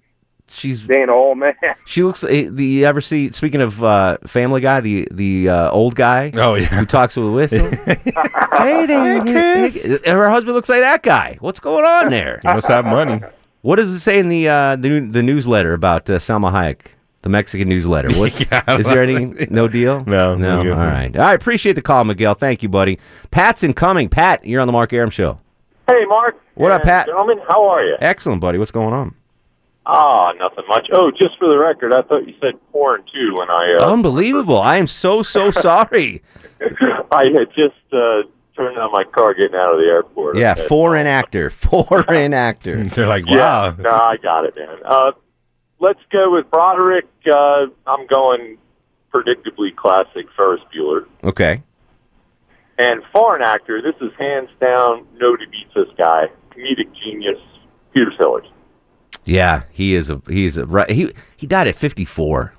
she's 0.48 0.82
being 0.82 1.04
an 1.04 1.10
old 1.10 1.38
man. 1.38 1.54
She 1.86 2.02
looks. 2.02 2.24
eh, 2.24 2.48
The 2.50 2.64
you 2.64 2.84
ever 2.86 3.00
see? 3.02 3.30
Speaking 3.32 3.60
of 3.60 3.84
uh, 3.84 4.16
Family 4.26 4.60
Guy, 4.62 4.80
the 4.80 5.06
the 5.10 5.48
uh, 5.50 5.70
old 5.70 5.94
guy. 5.94 6.30
Oh 6.34 6.54
yeah, 6.54 6.66
who 6.66 6.86
talks 6.86 7.16
with 7.16 7.26
a 7.26 7.30
whistle. 7.30 7.70
hey 8.58 8.86
there, 8.86 9.20
Chris. 9.22 10.00
Her 10.06 10.30
husband 10.30 10.54
looks 10.54 10.68
like 10.68 10.80
that 10.80 11.02
guy. 11.02 11.36
What's 11.40 11.60
going 11.60 11.84
on 11.84 12.10
there? 12.10 12.40
He 12.42 12.48
must 12.48 12.68
have 12.68 12.84
money. 12.84 13.20
What 13.62 13.76
does 13.76 13.94
it 13.94 14.00
say 14.00 14.18
in 14.18 14.28
the 14.28 14.48
uh, 14.48 14.76
the, 14.76 14.88
new- 14.88 15.10
the 15.10 15.22
newsletter 15.22 15.72
about 15.74 16.08
uh, 16.10 16.18
Salma 16.18 16.52
Hayek? 16.52 16.86
The 17.22 17.28
Mexican 17.30 17.68
newsletter. 17.70 18.12
What's, 18.18 18.40
Yeah, 18.50 18.76
is 18.78 18.84
there 18.86 19.02
any 19.02 19.46
no 19.50 19.66
deal? 19.68 20.04
No, 20.06 20.34
no. 20.36 20.56
no 20.56 20.62
good. 20.62 20.72
All 20.72 20.78
right. 20.78 21.16
I 21.16 21.32
appreciate 21.32 21.72
the 21.72 21.80
call, 21.82 22.04
Miguel. 22.04 22.34
Thank 22.34 22.62
you, 22.62 22.68
buddy. 22.68 22.98
Pat's 23.30 23.62
incoming. 23.62 24.10
Pat, 24.10 24.44
you're 24.46 24.60
on 24.60 24.66
the 24.68 24.72
Mark 24.72 24.92
Arum 24.92 25.08
show. 25.08 25.38
Hey, 25.86 26.04
Mark. 26.06 26.38
What 26.54 26.70
up, 26.70 26.82
Pat? 26.82 27.06
Gentlemen, 27.06 27.40
how 27.48 27.66
are 27.68 27.84
you? 27.84 27.96
Excellent, 28.00 28.40
buddy. 28.40 28.58
What's 28.58 28.70
going 28.70 28.92
on? 28.94 29.14
Ah, 29.86 30.32
nothing 30.38 30.64
much. 30.68 30.88
Oh, 30.92 31.10
just 31.10 31.36
for 31.38 31.48
the 31.48 31.58
record, 31.58 31.92
I 31.92 32.02
thought 32.02 32.26
you 32.26 32.34
said 32.40 32.54
porn 32.72 33.02
too 33.12 33.36
when 33.36 33.50
I 33.50 33.74
uh, 33.80 33.92
Unbelievable. 33.92 34.58
I 34.58 34.76
am 34.76 34.86
so 34.86 35.22
so 35.22 35.50
sorry. 35.50 36.22
I 37.10 37.24
had 37.34 37.52
just 37.54 37.74
uh, 37.92 38.22
turned 38.56 38.78
on 38.78 38.92
my 38.92 39.04
car 39.04 39.34
getting 39.34 39.56
out 39.56 39.72
of 39.74 39.78
the 39.80 39.86
airport. 39.86 40.38
yeah, 40.38 40.54
And- 40.56 40.68
foreign 40.68 41.06
actor. 41.06 41.50
Foreign 41.50 42.32
actor. 42.48 42.82
They're 42.84 43.06
like, 43.08 43.26
Yeah, 43.26 43.74
no, 43.78 43.90
I 43.90 44.16
got 44.16 44.44
it, 44.46 44.56
man. 44.56 44.78
Uh, 44.84 45.12
let's 45.80 46.00
go 46.10 46.30
with 46.30 46.50
Broderick. 46.50 47.06
Uh, 47.26 47.66
I'm 47.86 48.06
going 48.06 48.56
predictably 49.12 49.74
classic 49.74 50.26
Ferris 50.36 50.62
Bueller. 50.74 51.06
Okay. 51.24 51.60
And 52.78 53.04
foreign 53.12 53.42
actor, 53.42 53.80
this 53.82 53.94
is 54.00 54.12
hands 54.18 54.48
down, 54.60 55.06
no 55.20 55.36
to 55.36 55.46
beat 55.48 55.68
this 55.74 55.88
guy. 55.96 56.28
Comedic 56.56 56.92
genius, 56.94 57.38
Peter 57.92 58.12
Sellers. 58.16 58.46
Yeah, 59.24 59.62
he 59.72 59.94
is 59.94 60.10
a 60.10 60.20
he's 60.28 60.56
a 60.56 60.66
right. 60.66 60.90
He 60.90 61.12
he 61.36 61.46
died 61.46 61.66
at 61.68 61.76
54. 61.76 62.52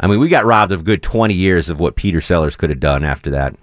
I 0.00 0.06
mean, 0.06 0.20
we 0.20 0.28
got 0.28 0.44
robbed 0.44 0.70
of 0.72 0.80
a 0.80 0.82
good 0.84 1.02
20 1.02 1.34
years 1.34 1.68
of 1.68 1.80
what 1.80 1.96
Peter 1.96 2.20
Sellers 2.20 2.54
could 2.56 2.70
have 2.70 2.78
done 2.80 3.02
after 3.04 3.30
that. 3.30 3.54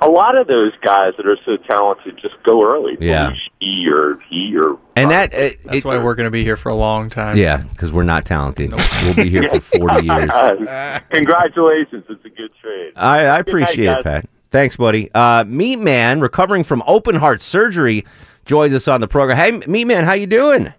A 0.00 0.08
lot 0.08 0.36
of 0.36 0.48
those 0.48 0.72
guys 0.82 1.14
that 1.16 1.26
are 1.26 1.36
so 1.44 1.56
talented 1.56 2.18
just 2.18 2.34
go 2.42 2.64
early. 2.64 2.96
Yeah. 3.00 3.34
He 3.60 3.88
or 3.88 4.18
he 4.28 4.56
or 4.56 4.76
And 4.96 5.10
that 5.12 5.32
uh, 5.32 5.50
That's 5.64 5.78
it- 5.78 5.84
why 5.84 5.96
we're 5.98 6.14
going 6.16 6.26
to 6.26 6.30
be 6.30 6.42
here 6.44 6.56
for 6.56 6.68
a 6.70 6.74
long 6.74 7.08
time. 7.08 7.36
yeah, 7.36 7.58
because 7.58 7.92
we're 7.92 8.02
not 8.02 8.24
talented. 8.24 8.72
We'll 9.04 9.14
be 9.14 9.28
here 9.30 9.48
for 9.48 9.60
40 9.78 10.04
years. 10.06 11.00
Congratulations, 11.10 12.04
it's 12.08 12.24
a 12.24 12.28
good 12.30 12.50
trade. 12.60 12.92
I, 12.96 13.20
I 13.20 13.20
Good 13.20 13.26
night, 13.28 13.38
appreciate 13.64 13.90
it, 13.98 14.04
Pat. 14.04 14.28
Thanks, 14.50 14.76
buddy. 14.76 15.08
Uh, 15.14 15.44
Meat 15.44 15.76
Man, 15.76 16.20
recovering 16.20 16.64
from 16.64 16.82
open 16.86 17.14
heart 17.16 17.40
surgery, 17.40 18.04
joins 18.44 18.74
us 18.74 18.88
on 18.88 19.00
the 19.00 19.08
program. 19.08 19.36
Hey, 19.36 19.66
Meat 19.66 19.84
Man, 19.84 20.04
how 20.04 20.12
you 20.12 20.26
doing? 20.26 20.72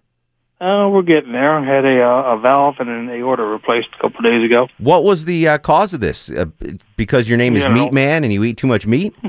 Uh, 0.62 0.88
we're 0.90 1.02
getting 1.02 1.34
there. 1.34 1.54
I 1.56 1.66
had 1.66 1.84
a, 1.84 2.02
uh, 2.02 2.36
a 2.36 2.40
valve 2.40 2.76
and 2.80 2.90
an 2.90 3.10
aorta 3.10 3.44
replaced 3.44 3.90
a 3.98 4.02
couple 4.02 4.22
days 4.22 4.44
ago. 4.46 4.70
What 4.78 5.04
was 5.04 5.26
the 5.26 5.48
uh, 5.48 5.58
cause 5.58 5.94
of 5.94 6.00
this? 6.00 6.30
Uh, 6.30 6.46
because 6.96 7.28
your 7.28 7.38
name 7.38 7.58
is 7.58 7.64
Yeah, 7.64 7.74
no. 7.74 7.84
Meat 7.84 7.94
Man 7.94 8.24
and 8.24 8.32
you 8.32 8.44
eat 8.46 8.58
too 8.58 8.68
much 8.68 8.88
meat? 8.88 9.14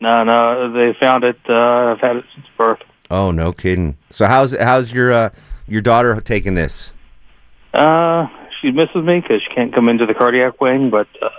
No, 0.00 0.22
no, 0.22 0.70
they 0.70 0.96
found 0.96 1.24
it. 1.24 1.38
Uh, 1.48 1.92
I've 1.92 2.00
had 2.00 2.16
it 2.16 2.24
since 2.32 2.46
birth. 2.56 2.78
Oh, 3.10 3.32
no 3.32 3.52
kidding. 3.52 3.96
So 4.10 4.26
how's 4.26 4.56
how's 4.56 4.92
your 4.92 5.12
uh, 5.12 5.30
your 5.66 5.80
daughter 5.80 6.20
taking 6.20 6.54
this? 6.54 6.92
Uh, 7.74 8.28
she 8.60 8.70
misses 8.70 9.04
me 9.04 9.20
because 9.20 9.42
she 9.42 9.48
can't 9.52 9.74
come 9.74 9.88
into 9.88 10.06
the 10.06 10.14
cardiac 10.14 10.60
wing, 10.60 10.90
but 10.90 11.08
uh, 11.20 11.30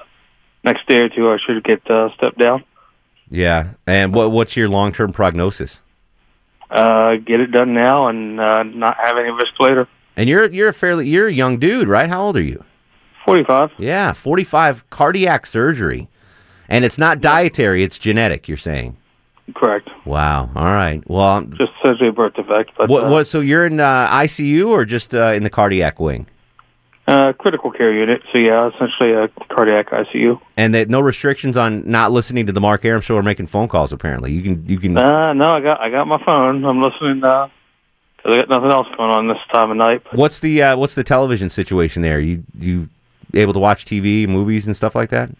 next 0.63 0.88
day 0.88 0.98
or 0.98 1.10
two 1.10 1.32
I 1.32 1.38
should 1.38 1.63
get 1.63 1.89
uh, 1.89 2.13
stepped 2.15 2.38
down. 2.38 2.65
Yeah. 3.32 3.69
And 3.88 4.13
what 4.13 4.32
what's 4.32 4.58
your 4.58 4.67
long 4.67 4.91
term 4.91 5.13
prognosis? 5.13 5.80
Uh, 6.69 7.15
get 7.15 7.39
it 7.39 7.47
done 7.51 7.73
now 7.73 8.08
and 8.08 8.39
uh, 8.39 8.63
not 8.63 8.95
have 8.97 9.17
any 9.17 9.32
risk 9.32 9.60
later. 9.60 9.88
And 10.15 10.29
you're 10.29 10.45
you're 10.51 10.69
a 10.69 10.73
fairly 10.73 11.08
you're 11.08 11.27
a 11.27 11.32
young 11.34 11.58
dude, 11.58 11.88
right? 11.88 12.10
How 12.10 12.21
old 12.21 12.38
are 12.38 12.41
you? 12.41 12.63
Forty 13.25 13.43
five. 13.43 13.71
Yeah, 13.77 14.13
forty 14.13 14.43
five. 14.43 14.88
Cardiac 14.89 15.45
surgery, 15.45 16.08
and 16.67 16.86
it's 16.86 16.97
not 16.97 17.21
dietary; 17.21 17.84
it's 17.84 17.97
genetic. 17.97 18.47
You're 18.47 18.58
saying? 18.58 18.97
Correct. 19.55 19.89
Wow. 20.05 20.49
All 20.55 20.65
right. 20.65 21.01
Well, 21.10 21.41
Just 21.41 21.71
surgery 21.84 22.12
birth 22.12 22.36
defect, 22.36 22.71
but 22.77 22.89
what 22.89 23.05
uh, 23.05 23.10
what? 23.10 23.27
So 23.27 23.39
you're 23.39 23.65
in 23.65 23.79
uh, 23.79 24.08
ICU 24.10 24.67
or 24.67 24.86
just 24.86 25.15
uh, 25.15 25.32
in 25.34 25.43
the 25.43 25.49
cardiac 25.49 25.99
wing? 25.99 26.27
Uh, 27.10 27.34
critical 27.34 27.72
care 27.72 27.91
unit. 27.91 28.22
So 28.32 28.38
yeah, 28.38 28.69
essentially 28.69 29.13
a 29.13 29.30
cardiac 29.50 29.89
ICU. 29.89 30.39
And 30.58 30.76
that 30.76 30.89
no 30.89 31.00
restrictions 31.00 31.58
on 31.58 31.89
not 31.89 32.12
listening 32.12 32.45
to 32.45 32.52
the 32.52 32.62
Mark 32.62 32.86
Arum 32.86 33.02
show 33.02 33.15
or 33.15 33.24
making 33.24 33.48
phone 33.48 33.67
calls. 33.67 33.91
Apparently, 33.91 34.32
you 34.32 34.43
can 34.43 34.63
you 34.67 34.78
can. 34.78 34.95
Uh, 34.95 35.34
no, 35.34 35.56
I 35.56 35.60
got 35.60 35.82
I 35.82 35.89
got 35.89 36.06
my 36.06 36.24
phone. 36.24 36.63
I'm 36.63 36.84
listening 36.84 37.24
uh 37.24 37.50
'cause 38.17 38.34
I 38.34 38.38
got 38.38 38.50
nothing 38.50 38.69
else 38.69 38.88
going 38.95 39.10
on 39.10 39.28
this 39.28 39.39
time 39.52 39.72
of 39.72 39.78
night. 39.78 40.04
What's 40.12 40.39
the 40.39 40.62
uh, 40.62 40.78
what's 40.78 40.93
the 40.93 41.04
television 41.04 41.50
situation 41.50 42.04
there? 42.04 42.19
You 42.19 42.43
you 42.56 42.89
able 43.34 43.54
to 43.54 43.60
watch 43.60 43.86
TV, 43.86 44.28
movies, 44.28 44.67
and 44.67 44.76
stuff 44.76 44.93
like 44.93 45.10
that? 45.10 45.32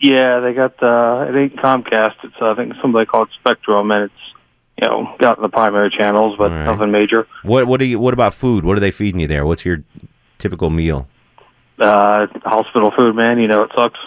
Yeah, 0.00 0.40
they 0.40 0.54
got 0.54 0.82
uh, 0.82 1.26
it 1.28 1.36
ain't 1.36 1.56
Comcast. 1.56 2.14
It's 2.22 2.36
uh, 2.40 2.52
I 2.52 2.54
think 2.54 2.72
somebody 2.80 3.04
called 3.04 3.28
Spectrum, 3.34 3.90
and 3.90 4.04
it's 4.04 4.34
you 4.80 4.88
know 4.88 5.14
got 5.18 5.42
the 5.42 5.50
primary 5.50 5.90
channels, 5.90 6.36
but 6.38 6.52
right. 6.52 6.64
nothing 6.64 6.90
major. 6.90 7.26
What 7.42 7.66
what 7.66 7.80
do 7.80 7.84
you 7.84 7.98
what 7.98 8.14
about 8.14 8.32
food? 8.32 8.64
What 8.64 8.78
are 8.78 8.80
they 8.80 8.90
feeding 8.90 9.20
you 9.20 9.26
there? 9.26 9.44
What's 9.44 9.66
your 9.66 9.82
typical 10.38 10.70
meal? 10.70 11.06
Uh, 11.78 12.26
hospital 12.44 12.90
food, 12.90 13.14
man. 13.14 13.38
You 13.38 13.48
know 13.48 13.62
it 13.62 13.70
sucks. 13.74 13.98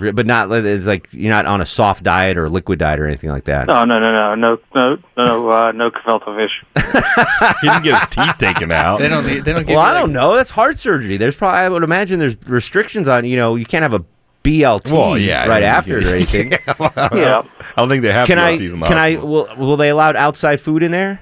But 0.00 0.26
not 0.26 0.50
it's 0.50 0.86
like 0.86 1.08
you're 1.12 1.30
not 1.30 1.44
on 1.44 1.60
a 1.60 1.66
soft 1.66 2.02
diet 2.02 2.38
or 2.38 2.46
a 2.46 2.48
liquid 2.48 2.78
diet 2.78 2.98
or 2.98 3.06
anything 3.06 3.28
like 3.30 3.44
that. 3.44 3.66
No, 3.66 3.84
no, 3.84 4.00
no, 4.00 4.10
no, 4.10 4.34
no, 4.34 4.58
no, 4.74 4.98
no, 5.18 5.50
uh, 5.50 5.72
no 5.72 5.90
gefilte 5.90 6.34
fish. 6.34 6.64
he 7.60 7.68
didn't 7.68 7.84
get 7.84 7.98
his 8.00 8.08
teeth 8.08 8.38
taken 8.38 8.72
out. 8.72 8.98
They 9.00 9.08
don't. 9.08 9.24
They 9.24 9.40
don't. 9.52 9.66
Give 9.66 9.76
well, 9.76 9.80
I 9.80 9.92
like- 9.92 10.00
don't 10.00 10.12
know. 10.14 10.34
That's 10.34 10.50
heart 10.50 10.78
surgery. 10.78 11.18
There's 11.18 11.36
probably 11.36 11.58
I 11.58 11.68
would 11.68 11.82
imagine 11.84 12.18
there's 12.18 12.36
restrictions 12.48 13.06
on 13.06 13.26
you 13.26 13.36
know 13.36 13.54
you 13.54 13.66
can't 13.66 13.82
have 13.82 13.92
a 13.92 14.02
BLT 14.42 14.90
Well, 14.90 15.18
yeah, 15.18 15.46
right 15.46 15.62
I 15.62 15.66
after 15.66 15.98
it 15.98 16.06
or 16.06 16.14
anything. 16.14 16.52
Yeah. 16.52 16.66
I 16.80 17.44
don't 17.76 17.88
think 17.90 18.02
they 18.02 18.12
have 18.12 18.26
Can 18.26 18.38
I 18.38 18.56
BLTs 18.56 18.72
in 18.72 18.80
the 18.80 18.86
can 18.86 18.98
I 18.98 19.12
hospital. 19.12 19.28
will 19.28 19.56
will 19.56 19.76
they 19.76 19.90
allow 19.90 20.12
outside 20.16 20.60
food 20.60 20.82
in 20.82 20.90
there? 20.90 21.20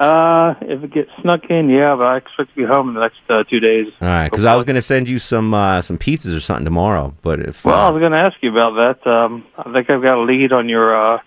Uh, 0.00 0.54
if 0.62 0.82
it 0.82 0.90
gets 0.92 1.10
snuck 1.20 1.44
in, 1.50 1.68
yeah, 1.68 1.94
but 1.94 2.04
I 2.04 2.16
expect 2.16 2.50
to 2.50 2.56
be 2.56 2.64
home 2.64 2.88
in 2.88 2.94
the 2.94 3.00
next 3.00 3.18
uh, 3.28 3.44
two 3.44 3.60
days. 3.60 3.92
All 4.00 4.08
right, 4.08 4.30
because 4.30 4.46
I 4.46 4.56
was 4.56 4.64
going 4.64 4.76
to 4.76 4.82
send 4.82 5.10
you 5.10 5.18
some 5.18 5.52
uh, 5.52 5.82
some 5.82 5.98
pizzas 5.98 6.34
or 6.34 6.40
something 6.40 6.64
tomorrow, 6.64 7.12
but 7.20 7.38
if 7.40 7.66
Well, 7.66 7.74
I 7.74 7.88
uh, 7.88 7.92
was 7.92 8.00
going 8.00 8.12
to 8.12 8.18
ask 8.18 8.38
you 8.42 8.50
about 8.50 8.76
that. 9.04 9.06
Um, 9.10 9.44
I 9.58 9.70
think 9.72 9.90
I've 9.90 10.00
got 10.02 10.16
a 10.16 10.22
lead 10.22 10.54
on 10.54 10.70
your 10.70 10.96
uh, 10.96 11.20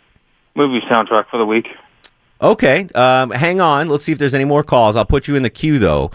movie 0.56 0.82
soundtrack 0.88 1.28
for 1.28 1.38
the 1.38 1.46
week. 1.46 1.68
okay, 2.42 2.88
um, 2.96 3.30
hang 3.30 3.62
on. 3.62 3.90
Let's 3.90 4.06
see 4.06 4.12
if 4.12 4.18
there's 4.18 4.34
any 4.34 4.46
more 4.46 4.64
calls. 4.64 4.96
I'll 4.96 5.06
put 5.06 5.28
you 5.28 5.36
in 5.36 5.44
the 5.44 5.52
queue 5.52 5.78
though, 5.78 6.10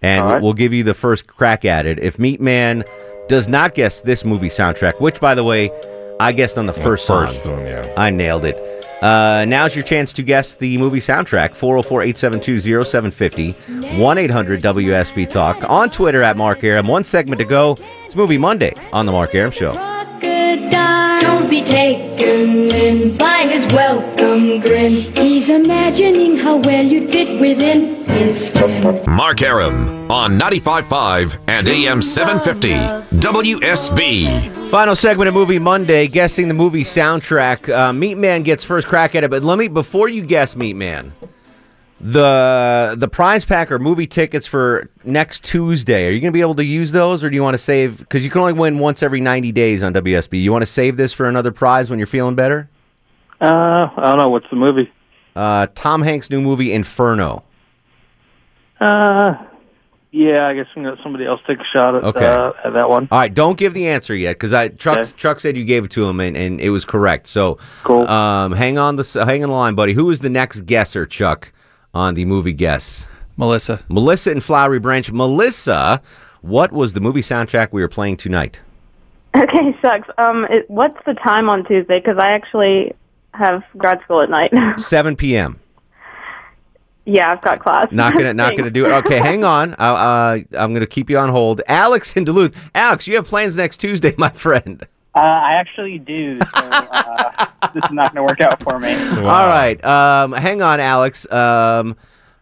and 0.00 0.24
All 0.24 0.32
right. 0.34 0.42
we'll 0.42 0.52
give 0.52 0.72
you 0.72 0.84
the 0.84 0.94
first 0.94 1.26
crack 1.26 1.64
at 1.64 1.84
it. 1.84 1.98
If 1.98 2.20
Meat 2.20 2.40
Man 2.40 2.84
does 3.26 3.48
not 3.48 3.74
guess 3.74 4.02
this 4.02 4.24
movie 4.24 4.50
soundtrack, 4.50 5.00
which 5.00 5.18
by 5.18 5.34
the 5.34 5.42
way, 5.42 5.68
I 6.20 6.30
guessed 6.30 6.58
on 6.58 6.66
the 6.66 6.72
first 6.72 7.06
song. 7.06 7.26
first 7.26 7.44
one, 7.44 7.62
yeah. 7.62 7.92
I 7.96 8.10
nailed 8.10 8.44
it. 8.44 8.56
Uh, 9.02 9.44
now's 9.46 9.74
your 9.74 9.84
chance 9.84 10.12
to 10.14 10.22
guess 10.22 10.54
the 10.54 10.78
movie 10.78 10.98
soundtrack 11.00 11.54
404 11.54 12.02
872 12.02 12.84
0750 12.84 13.52
1 14.00 14.18
800 14.18 14.62
WSB 14.62 15.28
Talk. 15.28 15.68
On 15.68 15.90
Twitter 15.90 16.22
at 16.22 16.36
Mark 16.36 16.64
Arum. 16.64 16.86
One 16.88 17.04
segment 17.04 17.38
to 17.40 17.44
go. 17.44 17.76
It's 18.06 18.16
Movie 18.16 18.38
Monday 18.38 18.74
on 18.92 19.06
The 19.06 19.12
Mark 19.12 19.34
Arum 19.34 19.50
Show. 19.50 19.72
Don't 21.54 21.64
be 21.64 21.70
taken 21.70 22.70
in 22.72 23.16
by 23.16 23.46
his 23.48 23.66
welcome 23.68 24.60
grin. 24.60 24.92
He's 25.14 25.48
imagining 25.48 26.36
how 26.36 26.56
well 26.56 26.84
you'd 26.84 27.12
fit 27.12 27.40
within 27.40 28.04
his 28.06 28.48
skin. 28.50 29.00
Mark 29.06 29.40
Arum 29.40 30.10
on 30.10 30.36
95.5 30.36 31.38
and 31.46 31.68
AM 31.68 32.02
750 32.02 32.70
WSB. 33.18 34.70
Final 34.70 34.96
segment 34.96 35.28
of 35.28 35.34
Movie 35.34 35.60
Monday, 35.60 36.08
guessing 36.08 36.48
the 36.48 36.54
movie 36.54 36.82
soundtrack. 36.82 37.72
Uh, 37.72 37.92
Meat 37.92 38.16
Man 38.16 38.42
gets 38.42 38.64
first 38.64 38.88
crack 38.88 39.14
at 39.14 39.22
it, 39.22 39.30
but 39.30 39.44
let 39.44 39.56
me 39.56 39.68
before 39.68 40.08
you 40.08 40.22
guess, 40.22 40.56
Meat 40.56 40.74
Man, 40.74 41.12
the 42.00 42.94
the 42.98 43.08
prize 43.08 43.44
pack 43.44 43.70
or 43.72 43.78
movie 43.78 44.06
tickets 44.06 44.46
for 44.46 44.88
next 45.04 45.44
Tuesday. 45.44 46.06
Are 46.06 46.10
you 46.12 46.20
going 46.20 46.32
to 46.32 46.36
be 46.36 46.40
able 46.40 46.54
to 46.56 46.64
use 46.64 46.92
those, 46.92 47.22
or 47.24 47.30
do 47.30 47.36
you 47.36 47.42
want 47.42 47.54
to 47.54 47.58
save? 47.62 47.98
Because 47.98 48.24
you 48.24 48.30
can 48.30 48.40
only 48.40 48.52
win 48.52 48.78
once 48.78 49.02
every 49.02 49.20
ninety 49.20 49.52
days 49.52 49.82
on 49.82 49.94
WSB. 49.94 50.42
You 50.42 50.52
want 50.52 50.62
to 50.62 50.66
save 50.66 50.96
this 50.96 51.12
for 51.12 51.28
another 51.28 51.52
prize 51.52 51.90
when 51.90 51.98
you're 51.98 52.06
feeling 52.06 52.34
better? 52.34 52.68
Uh, 53.40 53.88
I 53.96 54.02
don't 54.02 54.18
know. 54.18 54.28
What's 54.28 54.48
the 54.50 54.56
movie? 54.56 54.90
Uh, 55.36 55.66
Tom 55.74 56.02
Hanks' 56.02 56.30
new 56.30 56.40
movie 56.40 56.72
Inferno. 56.72 57.42
Uh, 58.80 59.34
yeah, 60.10 60.46
I 60.46 60.54
guess 60.54 60.66
I'm 60.76 60.82
gonna 60.82 60.94
let 60.94 61.02
somebody 61.02 61.24
else 61.26 61.40
take 61.46 61.60
a 61.60 61.64
shot 61.64 61.94
at, 61.96 62.04
Okay. 62.04 62.24
uh, 62.26 62.52
at 62.64 62.72
that 62.74 62.88
one. 62.88 63.08
All 63.10 63.18
right, 63.18 63.32
don't 63.32 63.56
give 63.58 63.74
the 63.74 63.88
answer 63.88 64.14
yet 64.14 64.32
because 64.34 64.52
I 64.52 64.68
Chuck 64.68 64.98
Okay. 64.98 65.10
Chuck 65.16 65.40
said 65.40 65.56
you 65.56 65.64
gave 65.64 65.84
it 65.86 65.90
to 65.92 66.08
him 66.08 66.20
and, 66.20 66.36
and 66.36 66.60
it 66.60 66.70
was 66.70 66.84
correct. 66.84 67.26
So 67.26 67.58
Cool. 67.82 68.06
Um, 68.08 68.52
hang 68.52 68.78
on 68.78 68.96
the 68.96 69.24
hang 69.26 69.42
on 69.42 69.50
the 69.50 69.56
line, 69.56 69.74
buddy. 69.74 69.92
Who 69.92 70.10
is 70.10 70.20
the 70.20 70.30
next 70.30 70.66
guesser, 70.66 71.06
Chuck, 71.06 71.50
on 71.94 72.14
the 72.14 72.24
movie 72.24 72.52
guess? 72.52 73.06
Melissa. 73.36 73.80
Melissa 73.88 74.30
in 74.32 74.40
Flowery 74.40 74.78
Branch. 74.78 75.10
Melissa, 75.10 76.02
what 76.42 76.72
was 76.72 76.92
the 76.92 77.00
movie 77.00 77.22
soundtrack 77.22 77.68
we 77.72 77.80
were 77.80 77.88
playing 77.88 78.16
tonight? 78.16 78.60
Okay, 79.36 79.76
sucks. 79.82 80.08
Um, 80.18 80.44
it, 80.50 80.68
what's 80.70 80.98
the 81.06 81.14
time 81.14 81.48
on 81.48 81.64
Tuesday? 81.64 81.98
Because 81.98 82.18
I 82.18 82.30
actually 82.30 82.92
have 83.32 83.64
grad 83.76 84.00
school 84.02 84.20
at 84.20 84.30
night. 84.30 84.52
7 84.78 85.16
p.m. 85.16 85.58
yeah, 87.04 87.32
I've 87.32 87.42
got 87.42 87.58
class. 87.60 87.88
Not 87.90 88.14
gonna 88.14 88.32
not 88.34 88.56
gonna 88.56 88.70
do 88.70 88.86
it. 88.86 88.92
Okay, 88.92 89.18
hang 89.18 89.42
on. 89.42 89.74
I, 89.74 89.88
uh, 89.88 90.38
I'm 90.56 90.72
gonna 90.72 90.86
keep 90.86 91.10
you 91.10 91.18
on 91.18 91.30
hold. 91.30 91.62
Alex 91.66 92.12
in 92.16 92.24
Duluth. 92.24 92.54
Alex, 92.74 93.08
you 93.08 93.16
have 93.16 93.26
plans 93.26 93.56
next 93.56 93.78
Tuesday, 93.78 94.14
my 94.18 94.30
friend. 94.30 94.86
Uh, 95.14 95.20
I 95.20 95.52
actually 95.54 95.98
do. 95.98 96.40
So 96.40 96.46
uh, 96.54 97.46
this 97.74 97.84
is 97.84 97.92
not 97.92 98.14
going 98.14 98.26
to 98.26 98.30
work 98.30 98.40
out 98.40 98.62
for 98.62 98.80
me. 98.80 98.94
All 98.94 99.22
right. 99.22 99.82
Um, 99.84 100.32
hang 100.32 100.60
on, 100.60 100.80
Alex. 100.80 101.30
Um, 101.30 101.96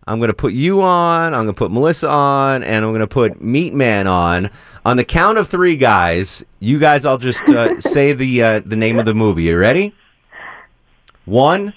I'm 0.07 0.19
going 0.19 0.29
to 0.29 0.35
put 0.35 0.53
you 0.53 0.83
on. 0.83 1.35
I'm 1.35 1.45
going 1.45 1.55
to 1.55 1.59
put 1.59 1.71
Melissa 1.71 2.09
on, 2.09 2.63
and 2.63 2.85
I'm 2.85 2.91
going 2.91 3.01
to 3.01 3.07
put 3.07 3.41
Meat 3.43 3.75
Man 3.75 4.07
on. 4.07 4.51
On 4.85 4.97
the 4.97 5.05
count 5.05 5.39
of 5.39 5.49
three, 5.49 5.77
guys, 5.77 6.43
you 6.59 6.79
guys, 6.79 7.05
I'll 7.05 7.19
just 7.19 7.45
uh, 7.45 7.81
say 7.81 8.13
the 8.13 8.43
uh, 8.43 8.61
the 8.61 8.77
name 8.77 8.99
of 8.99 9.05
the 9.05 9.15
movie. 9.15 9.45
You 9.45 9.59
ready? 9.59 9.95
One, 11.25 11.73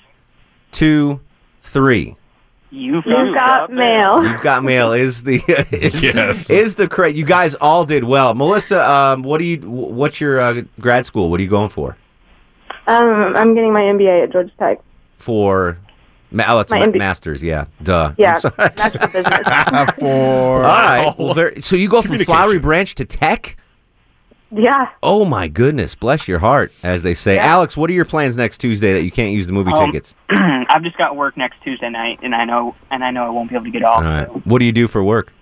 two, 0.71 1.19
three. 1.63 2.15
You've, 2.75 3.05
You've 3.05 3.33
got 3.33 3.71
mail. 3.71 4.21
You've 4.23 4.41
got 4.41 4.63
mail. 4.63 4.91
Is 4.91 5.23
the 5.23 5.35
is, 5.71 6.03
Yes. 6.03 6.49
is 6.49 6.75
the 6.75 6.88
correct? 6.89 7.15
You 7.15 7.23
guys 7.23 7.55
all 7.55 7.85
did 7.85 8.03
well. 8.03 8.33
Melissa, 8.33 8.88
um, 8.89 9.23
what 9.23 9.38
do 9.38 9.45
you? 9.45 9.57
What's 9.61 10.19
your 10.19 10.39
uh, 10.41 10.61
grad 10.81 11.05
school? 11.05 11.29
What 11.31 11.39
are 11.39 11.43
you 11.43 11.49
going 11.49 11.69
for? 11.69 11.95
Um, 12.88 13.33
I'm 13.35 13.55
getting 13.55 13.71
my 13.71 13.81
MBA 13.81 14.23
at 14.23 14.31
Georgia 14.31 14.51
Tech. 14.59 14.79
For 15.17 15.77
ma- 16.31 16.43
oh, 16.49 16.59
it's 16.59 16.69
My 16.71 16.79
ma- 16.79 16.85
MB 16.88 16.97
masters. 16.97 17.41
Yeah, 17.41 17.65
duh. 17.81 18.11
Yeah, 18.17 18.38
sorry. 18.39 18.53
Business. 19.13 19.25
For 19.99 20.61
right. 20.61 21.15
Well, 21.17 21.33
very, 21.33 21.61
so 21.61 21.75
you 21.77 21.88
go 21.88 22.01
from 22.01 22.19
Flowery 22.19 22.59
Branch 22.59 22.93
to 22.95 23.05
Tech? 23.05 23.55
Yeah. 24.51 24.89
Oh 25.03 25.25
my 25.25 25.47
goodness, 25.47 25.95
bless 25.95 26.27
your 26.27 26.39
heart, 26.39 26.71
as 26.84 27.03
they 27.03 27.13
say. 27.13 27.38
Alex, 27.38 27.75
what 27.75 27.89
are 27.89 27.93
your 27.93 28.05
plans 28.05 28.38
next 28.38 28.60
Tuesday 28.60 28.93
that 28.93 29.03
you 29.03 29.12
can't 29.12 29.34
use 29.34 29.47
the 29.47 29.53
movie 29.53 29.71
Um, 29.71 29.88
tickets? 29.91 30.13
I've 30.29 30.84
just 30.84 30.97
got 30.97 31.15
work 31.15 31.36
next 31.36 31.62
Tuesday 31.63 31.89
night, 31.89 32.19
and 32.21 32.34
I 32.36 32.45
know, 32.45 32.75
and 32.91 33.03
I 33.03 33.12
know 33.12 33.25
I 33.25 33.29
won't 33.29 33.49
be 33.49 33.55
able 33.55 33.65
to 33.65 33.71
get 33.71 33.84
off. 33.84 33.97
All 33.97 34.03
right. 34.03 34.27
What 34.47 34.60
do 34.60 34.65
you 34.65 34.71
do 34.71 34.88
for 34.88 35.03
work? 35.03 35.34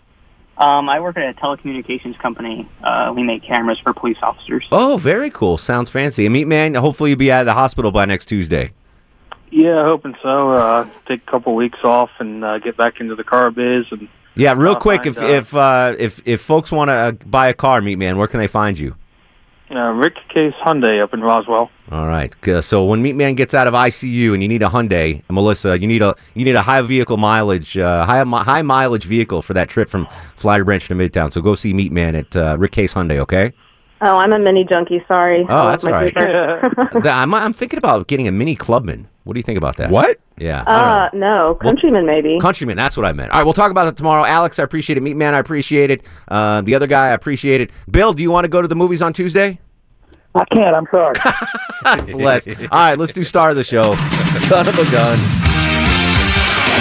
Um, 0.57 0.87
I 0.87 0.99
work 0.99 1.17
at 1.17 1.35
a 1.35 1.39
telecommunications 1.39 2.17
company. 2.19 2.67
Uh, 2.83 3.11
we 3.15 3.23
make 3.23 3.43
cameras 3.43 3.79
for 3.79 3.91
police 3.93 4.17
officers. 4.21 4.65
Oh, 4.71 4.97
very 4.97 5.29
cool. 5.31 5.57
Sounds 5.57 5.89
fancy. 5.89 6.25
And 6.25 6.33
Meat 6.33 6.45
Man, 6.45 6.75
hopefully 6.75 7.09
you'll 7.09 7.19
be 7.19 7.31
out 7.31 7.41
of 7.41 7.45
the 7.47 7.53
hospital 7.53 7.91
by 7.91 8.05
next 8.05 8.27
Tuesday. 8.27 8.71
Yeah, 9.51 9.83
hoping 9.83 10.15
so. 10.21 10.51
Uh, 10.53 10.87
take 11.07 11.21
a 11.27 11.29
couple 11.31 11.55
weeks 11.55 11.83
off 11.83 12.09
and 12.19 12.43
uh, 12.45 12.59
get 12.59 12.77
back 12.77 12.99
into 12.99 13.15
the 13.15 13.23
car 13.23 13.51
biz. 13.51 13.85
And 13.91 14.07
Yeah, 14.35 14.53
real 14.55 14.69
I'll 14.73 14.79
quick, 14.79 15.03
find, 15.05 15.17
if 15.17 15.21
if 15.23 15.55
uh, 15.55 15.95
if 15.99 16.21
if 16.27 16.41
folks 16.41 16.71
want 16.71 16.89
to 16.89 16.93
uh, 16.93 17.11
buy 17.11 17.49
a 17.49 17.53
car, 17.53 17.81
Meat 17.81 17.97
Man, 17.97 18.17
where 18.17 18.27
can 18.27 18.39
they 18.39 18.47
find 18.47 18.77
you? 18.79 18.95
Uh, 19.77 19.91
Rick 19.91 20.15
Case 20.29 20.53
Hyundai 20.55 21.01
up 21.01 21.13
in 21.13 21.21
Roswell. 21.21 21.69
All 21.91 22.07
right. 22.07 22.33
So 22.61 22.85
when 22.85 23.01
Meat 23.01 23.13
Man 23.13 23.35
gets 23.35 23.53
out 23.53 23.67
of 23.67 23.73
ICU 23.73 24.33
and 24.33 24.41
you 24.41 24.49
need 24.49 24.61
a 24.61 24.67
Hyundai, 24.67 25.21
Melissa, 25.29 25.79
you 25.79 25.87
need 25.87 26.01
a 26.01 26.15
you 26.33 26.45
need 26.45 26.55
a 26.55 26.61
high 26.61 26.81
vehicle 26.81 27.17
mileage, 27.17 27.77
uh, 27.77 28.05
high 28.05 28.23
high 28.23 28.61
mileage 28.61 29.05
vehicle 29.05 29.41
for 29.41 29.53
that 29.53 29.69
trip 29.69 29.89
from 29.89 30.07
Flowery 30.35 30.63
Branch 30.63 30.87
to 30.87 30.95
Midtown. 30.95 31.31
So 31.31 31.41
go 31.41 31.55
see 31.55 31.73
Meat 31.73 31.91
Man 31.91 32.15
at 32.15 32.35
uh, 32.35 32.55
Rick 32.57 32.71
Case 32.71 32.93
Hyundai. 32.93 33.19
Okay. 33.19 33.51
Oh, 34.01 34.17
I'm 34.17 34.33
a 34.33 34.39
mini 34.39 34.65
junkie. 34.65 35.03
Sorry. 35.07 35.45
Oh, 35.47 35.67
that's 35.69 35.83
my 35.83 35.91
all 35.91 36.11
right. 36.13 37.05
I'm 37.07 37.33
I'm 37.33 37.53
thinking 37.53 37.77
about 37.77 38.07
getting 38.07 38.27
a 38.27 38.31
mini 38.31 38.55
Clubman. 38.55 39.07
What 39.23 39.33
do 39.33 39.39
you 39.39 39.43
think 39.43 39.57
about 39.57 39.77
that? 39.77 39.89
What? 39.89 40.19
Yeah. 40.37 40.63
I 40.67 41.09
don't 41.11 41.19
know. 41.19 41.27
Uh, 41.29 41.35
no, 41.47 41.55
Countryman 41.55 42.05
maybe. 42.05 42.37
Countryman, 42.41 42.75
that's 42.75 42.97
what 42.97 43.05
I 43.05 43.13
meant. 43.13 43.31
All 43.31 43.37
right, 43.37 43.45
we'll 43.45 43.53
talk 43.53 43.71
about 43.71 43.87
it 43.87 43.95
tomorrow. 43.95 44.25
Alex, 44.25 44.59
I 44.59 44.63
appreciate 44.63 44.97
it. 44.97 45.01
Meat 45.01 45.15
Man, 45.15 45.33
I 45.33 45.39
appreciate 45.39 45.89
it. 45.89 46.03
Uh, 46.27 46.59
the 46.61 46.75
other 46.75 46.87
guy, 46.87 47.07
I 47.07 47.11
appreciate 47.11 47.61
it. 47.61 47.71
Bill, 47.89 48.11
do 48.11 48.21
you 48.21 48.31
want 48.31 48.43
to 48.43 48.49
go 48.49 48.61
to 48.61 48.67
the 48.67 48.75
movies 48.75 49.01
on 49.01 49.13
Tuesday? 49.13 49.59
I 50.35 50.45
can't. 50.45 50.75
I'm 50.75 50.87
sorry. 50.91 51.15
Bless. 52.11 52.47
All 52.47 52.67
right, 52.71 52.97
let's 52.97 53.13
do 53.13 53.23
star 53.23 53.51
of 53.51 53.55
the 53.55 53.63
show. 53.63 53.95
Son 54.47 54.67
of 54.67 54.77
a 54.77 54.91
gun. 54.91 55.19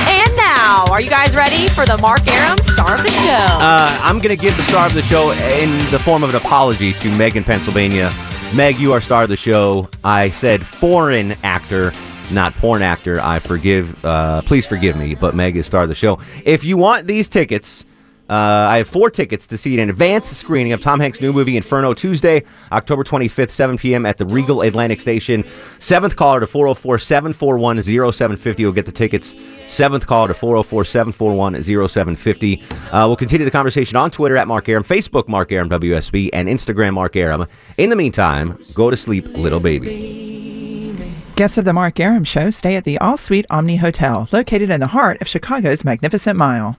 And 0.08 0.36
now, 0.36 0.86
are 0.90 1.00
you 1.00 1.10
guys 1.10 1.36
ready 1.36 1.68
for 1.68 1.84
the 1.84 1.98
Mark 1.98 2.26
Arum 2.26 2.58
star 2.62 2.94
of 2.94 3.02
the 3.02 3.10
show? 3.10 3.58
Uh, 3.60 4.00
I'm 4.02 4.18
going 4.20 4.34
to 4.34 4.40
give 4.40 4.56
the 4.56 4.62
star 4.62 4.86
of 4.86 4.94
the 4.94 5.02
show 5.02 5.32
in 5.32 5.70
the 5.90 5.98
form 5.98 6.22
of 6.22 6.30
an 6.30 6.36
apology 6.36 6.92
to 6.94 7.16
Meg 7.16 7.36
in 7.36 7.44
Pennsylvania. 7.44 8.10
Meg, 8.54 8.78
you 8.78 8.92
are 8.92 9.00
star 9.00 9.24
of 9.24 9.28
the 9.28 9.36
show. 9.36 9.88
I 10.04 10.30
said 10.30 10.64
foreign 10.64 11.32
actor, 11.42 11.92
not 12.30 12.54
porn 12.54 12.80
actor. 12.82 13.20
I 13.20 13.38
forgive. 13.38 14.02
Uh, 14.04 14.42
please 14.42 14.66
forgive 14.66 14.96
me, 14.96 15.14
but 15.14 15.34
Meg 15.34 15.56
is 15.56 15.66
star 15.66 15.82
of 15.82 15.88
the 15.88 15.94
show. 15.94 16.18
If 16.44 16.64
you 16.64 16.76
want 16.78 17.06
these 17.06 17.28
tickets, 17.28 17.84
uh, 18.32 18.68
I 18.70 18.78
have 18.78 18.88
four 18.88 19.10
tickets 19.10 19.44
to 19.46 19.58
see 19.58 19.78
an 19.78 19.90
advanced 19.90 20.32
screening 20.34 20.72
of 20.72 20.80
Tom 20.80 20.98
Hanks' 21.00 21.20
new 21.20 21.34
movie 21.34 21.56
Inferno 21.56 21.92
Tuesday, 21.92 22.42
October 22.72 23.04
25th, 23.04 23.50
7 23.50 23.76
p.m. 23.76 24.06
at 24.06 24.16
the 24.16 24.24
Regal 24.24 24.62
Atlantic 24.62 25.00
Station. 25.00 25.44
Seventh 25.78 26.16
caller 26.16 26.40
to 26.40 26.46
404 26.46 26.98
741 26.98 27.82
0750 27.82 28.64
will 28.64 28.72
get 28.72 28.86
the 28.86 28.92
tickets. 28.92 29.34
Seventh 29.66 30.06
caller 30.06 30.28
to 30.28 30.34
404 30.34 30.84
741 30.84 31.62
0750. 31.62 32.62
Uh, 32.90 33.06
We'll 33.06 33.16
continue 33.16 33.44
the 33.44 33.50
conversation 33.50 33.96
on 33.98 34.10
Twitter 34.10 34.38
at 34.38 34.48
Mark 34.48 34.66
Arum, 34.70 34.82
Facebook 34.84 35.28
Mark 35.28 35.52
Arum 35.52 35.68
WSB, 35.68 36.30
and 36.32 36.48
Instagram 36.48 36.94
Mark 36.94 37.14
Arum. 37.14 37.46
In 37.76 37.90
the 37.90 37.96
meantime, 37.96 38.58
go 38.74 38.88
to 38.88 38.96
sleep, 38.96 39.26
little 39.36 39.60
baby. 39.60 41.14
Guests 41.36 41.58
of 41.58 41.66
the 41.66 41.74
Mark 41.74 42.00
Arum 42.00 42.24
Show 42.24 42.48
stay 42.48 42.76
at 42.76 42.84
the 42.84 42.96
All 42.98 43.18
Suite 43.18 43.44
Omni 43.50 43.76
Hotel, 43.76 44.28
located 44.32 44.70
in 44.70 44.80
the 44.80 44.86
heart 44.86 45.20
of 45.20 45.28
Chicago's 45.28 45.84
Magnificent 45.84 46.38
Mile. 46.38 46.78